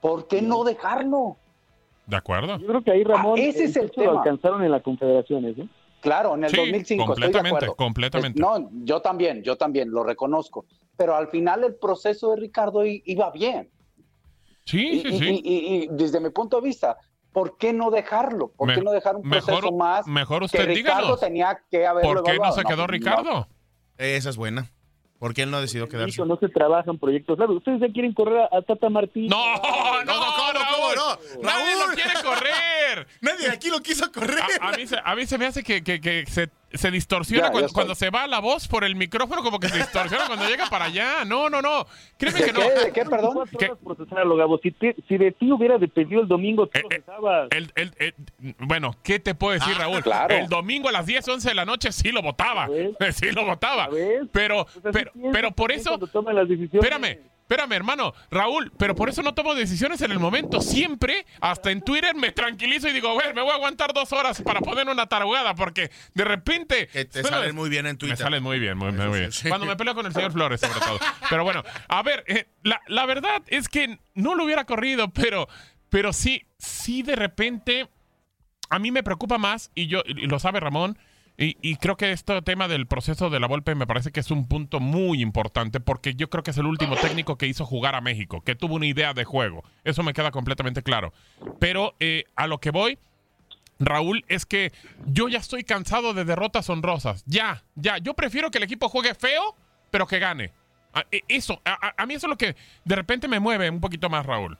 ¿Por 0.00 0.26
qué 0.28 0.42
no 0.42 0.64
dejarlo? 0.64 1.36
de 2.06 2.16
acuerdo. 2.16 2.58
Yo 2.58 2.66
creo 2.66 2.82
que 2.82 2.90
ahí 2.90 3.04
Ramón 3.04 3.38
Ah, 3.38 3.42
ese 3.42 3.64
es 3.64 3.76
el 3.76 3.88
techo 3.88 4.02
lo 4.02 4.08
tema. 4.10 4.22
alcanzaron 4.22 4.62
en 4.64 4.70
las 4.72 4.82
confederaciones, 4.82 5.56
¿eh? 5.56 5.66
Claro, 6.00 6.34
en 6.34 6.44
el 6.44 6.50
Sí, 6.50 6.56
2005 6.56 7.02
estoy 7.14 7.28
de 7.28 7.32
completamente, 7.32 7.76
completamente. 7.76 8.40
No, 8.40 8.68
yo 8.84 9.00
también, 9.00 9.42
yo 9.44 9.56
también 9.56 9.90
lo 9.90 10.02
reconozco. 10.02 10.64
Pero 10.96 11.14
al 11.14 11.28
final 11.28 11.62
el 11.64 11.76
proceso 11.76 12.30
de 12.32 12.40
Ricardo 12.40 12.84
iba 12.84 13.30
bien. 13.30 13.70
Sí, 14.64 14.86
y, 14.86 15.00
sí, 15.00 15.08
y- 15.08 15.18
sí. 15.18 15.40
y- 15.44 15.52
y- 15.52 15.84
y 15.84 15.88
desde 15.90 16.20
mi 16.20 16.30
punto 16.30 16.60
de 16.60 16.66
vista, 16.68 16.96
¿por 17.32 17.56
qué 17.58 17.72
no 17.72 17.90
dejarlo? 17.90 18.52
¿Por 18.56 18.68
Me- 18.68 18.74
qué 18.74 18.82
no 18.82 18.92
dejar 18.92 19.16
un 19.16 19.26
mejor- 19.28 19.46
proceso 19.60 19.72
más? 19.72 20.06
mejor 20.06 20.40
que 20.40 20.44
usted 20.46 20.66
Ricardo 20.66 21.00
díganos. 21.00 21.20
tenía 21.20 21.58
que 21.70 21.86
haberlo 21.86 22.14
¿Por 22.14 22.22
qué 22.24 22.38
no 22.38 22.52
se 22.52 22.62
quedó 22.64 22.86
Ricardo? 22.86 23.48
Esa 23.98 24.30
es 24.30 24.36
buena. 24.36 24.70
¿Por 25.18 25.34
qué 25.34 25.42
él 25.42 25.50
no 25.52 25.60
decidió 25.60 25.88
quedarse? 25.88 26.24
No 26.26 26.36
se 26.36 26.48
trabajan 26.48 26.98
proyectos 26.98 27.38
largos. 27.38 27.58
Ustedes 27.58 27.80
ya 27.80 27.92
quieren 27.92 28.12
correr 28.12 28.38
a, 28.40 28.48
a 28.56 28.62
Tata 28.62 28.88
Martín. 28.90 29.28
No, 29.28 29.54
no, 29.54 30.04
no, 30.04 30.14
¿cómo 30.82 30.94
no? 30.94 31.42
Nadie 31.42 31.74
lo 31.76 31.94
quiere 31.94 32.12
correr. 32.22 33.06
Nadie 33.20 33.50
aquí 33.50 33.68
lo 33.70 33.80
quiso 33.80 34.10
correr. 34.12 34.38
A, 34.60 34.68
a 34.68 34.72
mí, 34.72 34.86
se, 34.86 34.96
a 35.02 35.14
mí 35.14 35.26
se 35.26 35.38
me 35.38 35.46
hace 35.46 35.62
que, 35.62 35.82
que- 35.82 36.00
que 36.00 36.24
se, 36.26 36.48
se 36.74 36.90
distorsiona 36.90 37.52
Ya, 37.52 37.68
cuando, 37.72 37.94
se 37.94 38.08
va 38.10 38.26
la 38.26 38.38
voz 38.40 38.66
por 38.66 38.82
el 38.84 38.96
micrófono, 38.96 39.42
como 39.42 39.60
que 39.60 39.68
se 39.68 39.76
distorsiona 39.78 40.26
cuando 40.26 40.46
llega 40.48 40.68
para 40.70 40.86
allá. 40.86 41.24
No, 41.26 41.50
no, 41.50 41.60
no. 41.60 41.86
Créeme 42.18 42.42
que 42.44 42.52
no. 42.52 43.10
perdón? 43.10 43.48
procesarlo, 43.84 44.36
Gabo. 44.36 44.58
Si, 44.62 44.70
te- 44.70 44.96
si 45.08 45.18
de 45.18 45.32
ti 45.32 45.50
hubiera 45.52 45.78
dependido 45.78 46.22
el 46.22 46.28
domingo, 46.28 46.66
tú 46.66 46.80
lo 46.82 46.88
pensabas. 46.88 47.48
El, 47.50 47.70
el- 47.74 47.94
el- 47.98 48.14
bueno, 48.58 48.96
¿qué 49.02 49.18
te 49.18 49.34
puedo 49.34 49.52
decir, 49.54 49.74
Ah, 49.76 49.80
Raúl? 49.80 50.02
claro. 50.02 50.34
El 50.34 50.48
domingo 50.48 50.88
a 50.88 50.92
las 50.92 51.06
10, 51.06 51.26
11 51.28 51.48
de 51.50 51.54
la 51.54 51.64
noche 51.64 51.92
sí 51.92 52.10
lo 52.10 52.22
votaba. 52.22 52.68
Sí 53.12 53.30
lo 53.32 53.44
votaba. 53.44 53.88
Pero, 54.32 54.66
pero, 54.92 55.12
pero 55.32 55.50
por 55.52 55.72
eso. 55.72 55.98
Espérame, 56.72 57.18
espérame, 57.52 57.72
hermano. 57.72 58.14
Raúl, 58.30 58.72
pero 58.78 58.94
por 58.94 59.08
eso 59.08 59.22
no 59.22 59.34
tomo 59.34 59.54
decisiones 59.54 60.00
en 60.00 60.10
el 60.10 60.18
momento. 60.18 60.60
Siempre, 60.60 61.26
hasta 61.40 61.70
en 61.70 61.82
Twitter, 61.82 62.14
me 62.14 62.32
tranquilizo 62.32 62.88
y 62.88 62.92
digo, 62.92 63.08
a 63.08 63.16
ver, 63.22 63.34
me 63.34 63.42
voy 63.42 63.50
a 63.50 63.54
aguantar 63.54 63.92
dos 63.92 64.12
horas 64.12 64.40
para 64.42 64.60
poner 64.60 64.88
una 64.88 65.06
tarugada, 65.06 65.54
porque 65.54 65.90
de 66.14 66.24
repente. 66.24 66.88
Que 66.88 67.04
te 67.04 67.22
salen 67.22 67.54
muy 67.54 67.68
bien 67.68 67.86
en 67.86 67.96
Twitter. 67.98 68.18
Me 68.18 68.22
salen 68.24 68.42
muy 68.42 68.58
bien, 68.58 68.76
muy, 68.78 68.92
muy 68.92 69.18
bien. 69.18 69.32
sí. 69.32 69.48
Cuando 69.48 69.66
me 69.66 69.76
peleo 69.76 69.94
con 69.94 70.06
el 70.06 70.12
señor 70.12 70.32
Flores, 70.32 70.60
sobre 70.60 70.80
todo. 70.80 70.98
Pero 71.28 71.44
bueno, 71.44 71.62
a 71.88 72.02
ver, 72.02 72.24
eh, 72.26 72.46
la, 72.62 72.80
la 72.86 73.06
verdad 73.06 73.42
es 73.48 73.68
que 73.68 73.98
no 74.14 74.34
lo 74.34 74.44
hubiera 74.44 74.64
corrido, 74.64 75.10
pero, 75.10 75.48
pero 75.90 76.12
sí, 76.12 76.46
sí 76.58 77.02
de 77.02 77.16
repente 77.16 77.88
a 78.70 78.78
mí 78.78 78.90
me 78.90 79.02
preocupa 79.02 79.36
más, 79.36 79.70
y 79.74 79.86
yo 79.86 80.02
y 80.06 80.26
lo 80.26 80.38
sabe 80.38 80.58
Ramón, 80.58 80.98
y, 81.38 81.56
y 81.62 81.76
creo 81.76 81.96
que 81.96 82.12
este 82.12 82.40
tema 82.42 82.68
del 82.68 82.86
proceso 82.86 83.30
de 83.30 83.40
la 83.40 83.46
Volpe 83.48 83.74
me 83.74 83.86
parece 83.86 84.12
que 84.12 84.20
es 84.20 84.30
un 84.30 84.46
punto 84.46 84.80
muy 84.80 85.22
importante, 85.22 85.80
porque 85.80 86.14
yo 86.14 86.28
creo 86.30 86.42
que 86.42 86.50
es 86.52 86.58
el 86.58 86.66
último 86.66 86.96
técnico 86.96 87.36
que 87.36 87.46
hizo 87.46 87.64
jugar 87.64 87.94
a 87.94 88.00
México, 88.00 88.42
que 88.42 88.54
tuvo 88.54 88.74
una 88.76 88.86
idea 88.86 89.14
de 89.14 89.24
juego. 89.24 89.64
Eso 89.84 90.02
me 90.02 90.12
queda 90.12 90.30
completamente 90.30 90.82
claro. 90.82 91.12
Pero 91.58 91.94
eh, 92.00 92.24
a 92.36 92.46
lo 92.46 92.58
que 92.58 92.70
voy, 92.70 92.98
Raúl, 93.80 94.24
es 94.28 94.46
que 94.46 94.70
yo 95.06 95.28
ya 95.28 95.38
estoy 95.38 95.64
cansado 95.64 96.14
de 96.14 96.24
derrotas 96.24 96.68
honrosas. 96.70 97.24
Ya, 97.26 97.62
ya. 97.74 97.98
Yo 97.98 98.14
prefiero 98.14 98.50
que 98.50 98.58
el 98.58 98.64
equipo 98.64 98.88
juegue 98.88 99.14
feo, 99.14 99.56
pero 99.90 100.06
que 100.06 100.18
gane. 100.20 100.52
A- 100.94 101.04
e- 101.10 101.22
Eso, 101.28 101.60
a, 101.64 101.72
a- 101.88 101.94
a 101.96 102.06
mí 102.06 102.14
eso 102.14 102.26
es 102.26 102.30
lo 102.30 102.36
que 102.36 102.54
de 102.84 102.94
repente 102.96 103.26
me 103.26 103.40
mueve 103.40 103.68
un 103.70 103.80
poquito 103.80 104.08
más, 104.10 104.24
Raúl. 104.26 104.56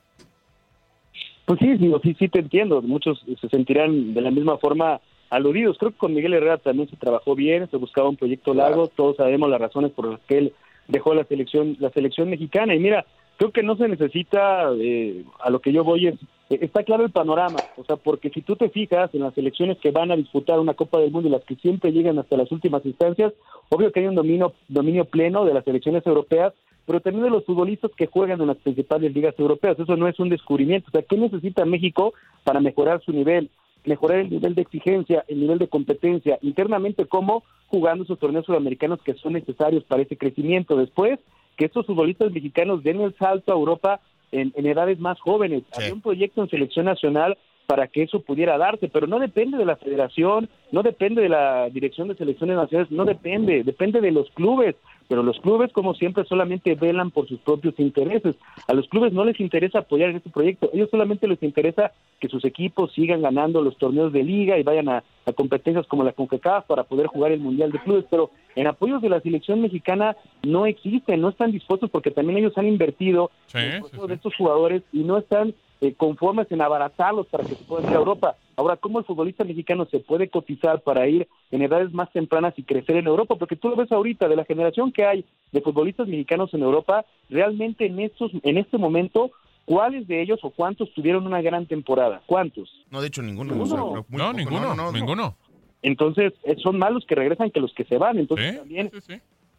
Pues 1.45 1.59
sí, 1.61 1.75
digo, 1.77 2.01
sí, 2.03 2.17
sí 2.19 2.29
te 2.29 2.39
entiendo. 2.41 2.81
Muchos 2.83 3.23
se 3.41 3.49
sentirán 3.49 4.15
de 4.15 4.21
la 4.23 4.31
misma 4.31 4.59
forma 4.59 5.01
aludidos. 5.33 5.79
Creo 5.79 5.93
que 5.93 5.97
con 5.97 6.13
Miguel 6.13 6.35
Herrera 6.35 6.59
también 6.59 6.91
se 6.91 6.97
trabajó 6.97 7.35
bien, 7.35 7.69
se 7.71 7.79
buscaba 7.79 8.09
un 8.09 8.17
proyecto 8.17 8.53
largo. 8.53 8.89
Todos 8.89 9.17
sabemos 9.17 9.49
las 9.49 9.61
razones 9.61 9.91
por 9.91 10.07
las 10.07 10.21
que 10.21 10.39
él 10.39 10.53
dejó 10.89 11.15
la 11.15 11.25
selección, 11.25 11.77
la 11.81 11.91
selección 11.91 12.29
mexicana. 12.29 12.75
Y 12.75 12.79
mira, 12.79 13.07
creo 13.39 13.51
que 13.51 13.63
no 13.63 13.77
se 13.77 13.89
necesita, 13.89 14.71
eh, 14.79 15.25
a 15.41 15.49
lo 15.49 15.61
que 15.61 15.73
yo 15.73 15.85
voy 15.85 16.09
es, 16.09 16.15
eh, 16.51 16.59
está 16.61 16.83
claro 16.85 17.05
el 17.05 17.13
panorama. 17.13 17.57
O 17.79 17.85
sea, 17.85 17.97
porque 17.97 18.29
si 18.29 18.43
tú 18.43 18.57
te 18.57 18.69
fijas 18.69 19.15
en 19.15 19.23
las 19.23 19.33
selecciones 19.33 19.79
que 19.79 19.91
van 19.91 20.11
a 20.11 20.17
disputar 20.17 20.61
una 20.61 20.75
Copa 20.75 20.99
del 20.99 21.11
Mundo 21.11 21.31
y 21.31 21.33
las 21.33 21.45
que 21.45 21.57
siempre 21.57 21.93
llegan 21.93 22.19
hasta 22.19 22.37
las 22.37 22.53
últimas 22.53 22.85
instancias, 22.85 23.33
obvio 23.71 23.91
que 23.91 24.01
hay 24.01 24.09
un 24.09 24.15
dominio, 24.15 24.53
dominio 24.69 25.07
pleno 25.07 25.47
de 25.47 25.55
las 25.55 25.65
selecciones 25.65 26.07
europeas, 26.07 26.53
pero 26.85 27.01
también 27.01 27.25
de 27.25 27.31
los 27.31 27.47
futbolistas 27.47 27.91
que 27.97 28.07
juegan 28.07 28.39
en 28.43 28.49
las 28.49 28.59
principales 28.59 29.15
ligas 29.15 29.35
europeas. 29.39 29.79
Eso 29.79 29.97
no 29.97 30.09
es 30.09 30.21
un 30.21 30.29
descubrimiento. 30.29 30.89
O 30.89 30.93
sea, 30.93 31.03
¿qué 31.03 31.17
necesita 31.17 31.65
México 31.65 32.13
para 32.45 32.61
mejorar 32.61 33.01
su 33.03 33.13
nivel? 33.13 33.49
Mejorar 33.85 34.19
el 34.19 34.31
nivel 34.31 34.55
de 34.55 34.63
exigencia, 34.63 35.25
el 35.29 35.41
nivel 35.41 35.59
de 35.59 35.69
competencia, 35.69 36.39
internamente 36.43 37.07
como 37.07 37.43
jugando 37.67 38.05
esos 38.05 38.19
torneos 38.19 38.47
sudamericanos 38.47 39.03
que 39.03 39.15
son 39.15 39.33
necesarios 39.33 39.85
para 39.85 40.03
ese 40.03 40.17
crecimiento. 40.17 40.77
Después, 40.77 41.19
que 41.57 41.65
estos 41.65 41.87
futbolistas 41.87 42.33
mexicanos 42.33 42.83
den 42.83 43.01
el 43.01 43.15
salto 43.17 43.53
a 43.53 43.57
Europa 43.57 44.01
en, 44.31 44.53
en 44.57 44.67
edades 44.67 44.99
más 44.99 45.21
jóvenes. 45.21 45.65
Había 45.77 45.93
un 45.93 46.01
proyecto 46.01 46.43
en 46.43 46.51
selección 46.51 46.87
nacional 46.87 47.37
para 47.67 47.87
que 47.87 48.03
eso 48.03 48.21
pudiera 48.21 48.59
darse, 48.59 48.89
pero 48.89 49.07
no 49.07 49.19
depende 49.19 49.57
de 49.57 49.65
la 49.65 49.77
federación, 49.77 50.49
no 50.73 50.83
depende 50.83 51.23
de 51.23 51.29
la 51.29 51.71
dirección 51.71 52.09
de 52.09 52.17
selecciones 52.17 52.57
nacionales, 52.57 52.91
no 52.93 53.05
depende, 53.05 53.63
depende 53.65 54.01
de 54.01 54.11
los 54.11 54.29
clubes, 54.31 54.75
pero 55.09 55.23
los 55.23 55.41
clubes 55.41 55.73
como 55.73 55.95
siempre 55.95 56.25
solamente 56.25 56.75
velan 56.75 57.11
por 57.11 57.29
sus 57.29 57.41
propios 57.41 57.79
intereses. 57.79 58.37
A 58.67 58.75
los 58.75 58.89
clubes 58.89 59.13
no 59.13 59.25
les 59.25 59.39
interesa 59.41 59.81
apoyar 59.81 60.11
en 60.11 60.17
este 60.17 60.31
proyecto, 60.31 60.71
ellos 60.73 60.89
solamente 60.91 61.29
les 61.29 61.43
interesa 61.43 61.93
que 62.21 62.29
sus 62.29 62.45
equipos 62.45 62.93
sigan 62.93 63.23
ganando 63.23 63.63
los 63.63 63.77
torneos 63.79 64.13
de 64.13 64.23
liga 64.23 64.59
y 64.59 64.63
vayan 64.63 64.89
a, 64.89 65.05
a 65.27 65.33
competencias 65.33 65.87
como 65.87 66.05
la 66.05 66.13
CONCACAF 66.13 66.67
para 66.67 66.85
poder 66.85 67.07
jugar 67.07 67.33
el 67.33 67.41
Mundial 67.41 67.73
de 67.73 67.81
Clubes, 67.81 68.05
pero 68.11 68.31
en 68.55 68.67
apoyos 68.67 69.03
de 69.03 69.09
la 69.09 69.21
selección 69.21 69.61
mexicana 69.61 70.17
no 70.43 70.67
existen, 70.67 71.21
no 71.21 71.31
están 71.31 71.53
dispuestos 71.53 71.91
porque 71.91 72.11
también 72.11 72.39
ellos 72.39 72.57
han 72.57 72.67
invertido 72.67 73.31
Sí, 73.47 73.59
en 73.59 73.81
proceso 73.81 74.07
de 74.07 74.15
estos 74.15 74.35
jugadores 74.37 74.83
y 74.93 75.01
no 75.01 75.19
están 75.19 75.55
eh, 75.83 75.95
conformes 75.95 76.47
en 76.53 76.63
abaratarlos 76.63 77.27
para 77.27 77.43
que 77.45 77.57
se 77.57 77.65
puedan 77.65 77.91
ir 77.91 77.97
a 77.97 77.99
Europa. 77.99 78.37
Ahora, 78.57 78.77
¿cómo 78.77 79.01
el 79.01 79.05
futbolista 79.05 79.43
mexicano 79.43 79.85
se 79.91 79.99
puede 79.99 80.29
cotizar 80.29 80.81
para 80.83 81.09
ir 81.09 81.27
en 81.51 81.61
edades 81.61 81.93
más 81.93 82.11
tempranas 82.13 82.55
y 82.57 82.63
crecer 82.63 82.97
en 82.97 83.09
Europa? 83.09 83.35
Porque 83.37 83.57
tú 83.57 83.69
lo 83.69 83.75
ves 83.77 83.91
ahorita, 83.91 84.29
de 84.29 84.37
la 84.37 84.45
generación 84.45 84.93
que 84.93 85.05
hay 85.05 85.25
de 85.51 85.61
futbolistas 85.61 86.07
mexicanos 86.07 86.55
en 86.55 86.63
Europa, 86.63 87.05
realmente 87.29 87.87
en 87.87 87.99
estos, 87.99 88.31
en 88.45 88.59
este 88.59 88.79
momento, 88.79 89.33
¿cuáles 89.65 90.07
de 90.07 90.23
ellos 90.23 90.39
o 90.43 90.51
cuántos 90.51 90.93
tuvieron 90.95 91.27
una 91.27 91.43
gran 91.43 91.67
temporada? 91.67 92.23
¿Cuántos? 92.27 92.71
No, 92.91 93.01
de 93.01 93.09
hecho, 93.09 93.21
ninguno. 93.23 93.53
Ninguno. 93.53 93.75
o 93.75 93.93
sea, 93.93 94.05
muy 94.09 94.19
No, 94.19 94.27
poco. 94.27 94.37
ninguno, 94.39 94.93
ninguno. 94.93 95.37
Entonces, 95.83 96.33
eh, 96.45 96.55
son 96.63 96.79
más 96.79 96.93
los 96.93 97.05
que 97.07 97.17
regresan 97.17 97.51
que 97.51 97.59
los 97.61 97.75
que 97.75 97.83
se 97.85 97.99
van. 97.99 98.17
Entonces, 98.19 98.57
también 98.57 98.89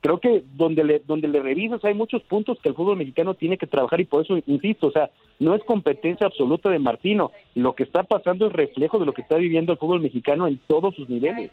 creo 0.03 0.19
que 0.19 0.43
donde 0.53 0.83
le, 0.83 0.99
donde 0.99 1.29
le 1.29 1.41
revisas 1.41 1.83
hay 1.85 1.93
muchos 1.93 2.21
puntos 2.23 2.59
que 2.61 2.67
el 2.69 2.75
fútbol 2.75 2.97
mexicano 2.97 3.33
tiene 3.35 3.57
que 3.57 3.65
trabajar 3.67 4.01
y 4.01 4.05
por 4.05 4.21
eso 4.23 4.35
insisto, 4.45 4.87
o 4.87 4.91
sea, 4.91 5.09
no 5.39 5.55
es 5.55 5.63
competencia 5.63 6.27
absoluta 6.27 6.69
de 6.69 6.77
Martino. 6.77 7.31
Lo 7.55 7.73
que 7.73 7.83
está 7.83 8.03
pasando 8.03 8.47
es 8.47 8.53
reflejo 8.53 8.99
de 8.99 9.05
lo 9.05 9.13
que 9.13 9.21
está 9.21 9.37
viviendo 9.37 9.71
el 9.71 9.77
fútbol 9.79 10.01
mexicano 10.01 10.45
en 10.45 10.59
todos 10.67 10.93
sus 10.93 11.07
niveles. 11.07 11.51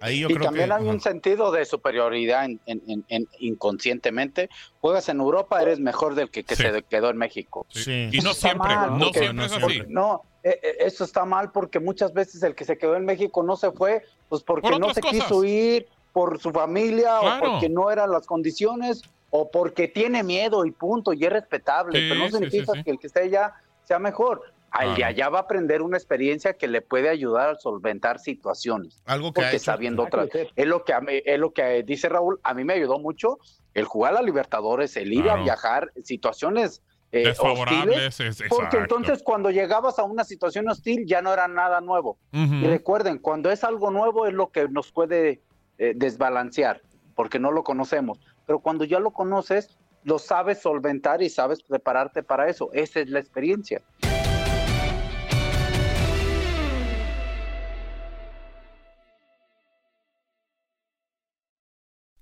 Ahí 0.00 0.20
yo 0.20 0.28
y 0.28 0.34
creo 0.34 0.44
también 0.44 0.68
que. 0.68 0.74
hay 0.74 0.86
un 0.88 1.00
sentido 1.00 1.50
de 1.50 1.64
superioridad 1.64 2.44
en, 2.44 2.60
en- 2.66 2.82
en- 2.86 3.04
en- 3.08 3.26
inconscientemente. 3.40 4.48
Juegas 4.80 5.08
en 5.08 5.18
Europa, 5.18 5.60
eres 5.60 5.80
mejor 5.80 6.14
del 6.14 6.30
que, 6.30 6.44
que 6.44 6.54
se 6.54 6.82
quedó 6.88 7.10
en 7.10 7.16
México. 7.16 7.66
Sí. 7.70 8.08
Y 8.12 8.18
no 8.20 8.32
siempre, 8.32 8.74
mal, 8.74 8.92
no 8.98 9.06
porque- 9.06 9.18
siempre 9.18 9.46
es 9.46 9.52
así. 9.52 9.60
porque- 9.60 9.84
No, 9.88 10.22
eh, 10.44 10.58
eh, 10.62 10.76
eso 10.80 11.02
está 11.04 11.24
mal 11.24 11.50
porque 11.52 11.80
muchas 11.80 12.12
veces 12.14 12.42
el 12.44 12.54
que 12.54 12.64
se 12.64 12.78
quedó 12.78 12.94
en 12.96 13.04
México 13.04 13.42
no 13.42 13.56
se 13.56 13.72
fue, 13.72 14.02
pues 14.28 14.42
porque 14.44 14.68
Por 14.70 14.78
no 14.80 14.94
se 14.94 15.00
cosas. 15.00 15.20
quiso 15.22 15.42
ir, 15.44 15.86
por 16.12 16.38
su 16.40 16.50
familia 16.50 17.18
Claro. 17.20 17.46
o 17.48 17.52
porque 17.52 17.68
no 17.68 17.90
eran 17.90 18.10
las 18.10 18.26
condiciones 18.26 19.02
o 19.30 19.50
porque 19.50 19.88
tiene 19.88 20.22
miedo 20.22 20.66
y 20.66 20.70
punto, 20.72 21.12
y 21.14 21.24
es 21.24 21.32
respetable, 21.32 21.98
Sí, 21.98 22.06
pero 22.08 22.20
no 22.20 22.30
significa 22.30 22.72
sí, 22.72 22.78
sí. 22.78 22.84
que 22.84 22.90
el 22.90 22.98
que 22.98 23.06
esté 23.06 23.20
allá 23.20 23.54
sea 23.84 23.98
mejor. 23.98 24.42
Al 24.70 24.90
de 24.90 24.94
Claro. 24.96 25.10
allá 25.10 25.28
va 25.28 25.38
a 25.38 25.42
aprender 25.42 25.82
una 25.82 25.96
experiencia 25.98 26.54
que 26.54 26.66
le 26.66 26.80
puede 26.80 27.08
ayudar 27.10 27.50
a 27.50 27.54
solventar 27.56 28.18
situaciones. 28.18 29.02
Algo 29.04 29.32
que 29.32 29.40
ha 29.40 29.44
porque 29.44 29.56
hecho- 29.56 29.64
sabiendo 29.66 30.02
otras. 30.04 30.28
Es 30.56 30.66
lo 30.66 30.84
que 30.84 30.92
a 30.94 31.00
mí- 31.00 31.20
es 31.24 31.38
lo 31.38 31.52
que 31.52 31.82
dice 31.82 32.08
Raúl, 32.08 32.40
a 32.42 32.54
mí 32.54 32.64
me 32.64 32.74
ayudó 32.74 32.98
mucho 32.98 33.38
el 33.74 33.84
jugar 33.84 34.12
a 34.12 34.14
la 34.16 34.22
Libertadores, 34.22 34.96
el 34.96 35.12
ir 35.12 35.24
Claro. 35.24 35.40
a 35.40 35.44
viajar, 35.44 35.92
situaciones 36.04 36.82
eh, 37.14 37.24
Desfavorables, 37.26 38.06
hostiles, 38.18 38.40
es- 38.40 38.48
porque 38.48 38.78
entonces 38.78 39.22
cuando 39.22 39.50
llegabas 39.50 39.98
a 39.98 40.02
una 40.04 40.24
situación 40.24 40.66
hostil 40.70 41.04
ya 41.06 41.20
no 41.20 41.30
era 41.34 41.46
nada 41.46 41.82
nuevo. 41.82 42.16
Ujú. 42.32 42.54
Y 42.54 42.66
recuerden, 42.66 43.18
cuando 43.18 43.50
es 43.50 43.64
algo 43.64 43.90
nuevo 43.90 44.24
es 44.26 44.32
lo 44.32 44.50
que 44.50 44.66
nos 44.68 44.90
puede 44.92 45.42
eh, 45.78 45.92
desbalancear, 45.96 46.82
porque 47.14 47.38
no 47.38 47.50
lo 47.50 47.64
conocemos. 47.64 48.20
Pero 48.46 48.60
cuando 48.60 48.84
ya 48.84 49.00
lo 49.00 49.10
conoces, 49.10 49.78
lo 50.04 50.18
sabes 50.18 50.60
solventar 50.60 51.22
y 51.22 51.28
sabes 51.28 51.62
prepararte 51.62 52.22
para 52.22 52.48
eso. 52.48 52.70
Esa 52.72 53.00
es 53.00 53.08
la 53.08 53.20
experiencia. 53.20 53.82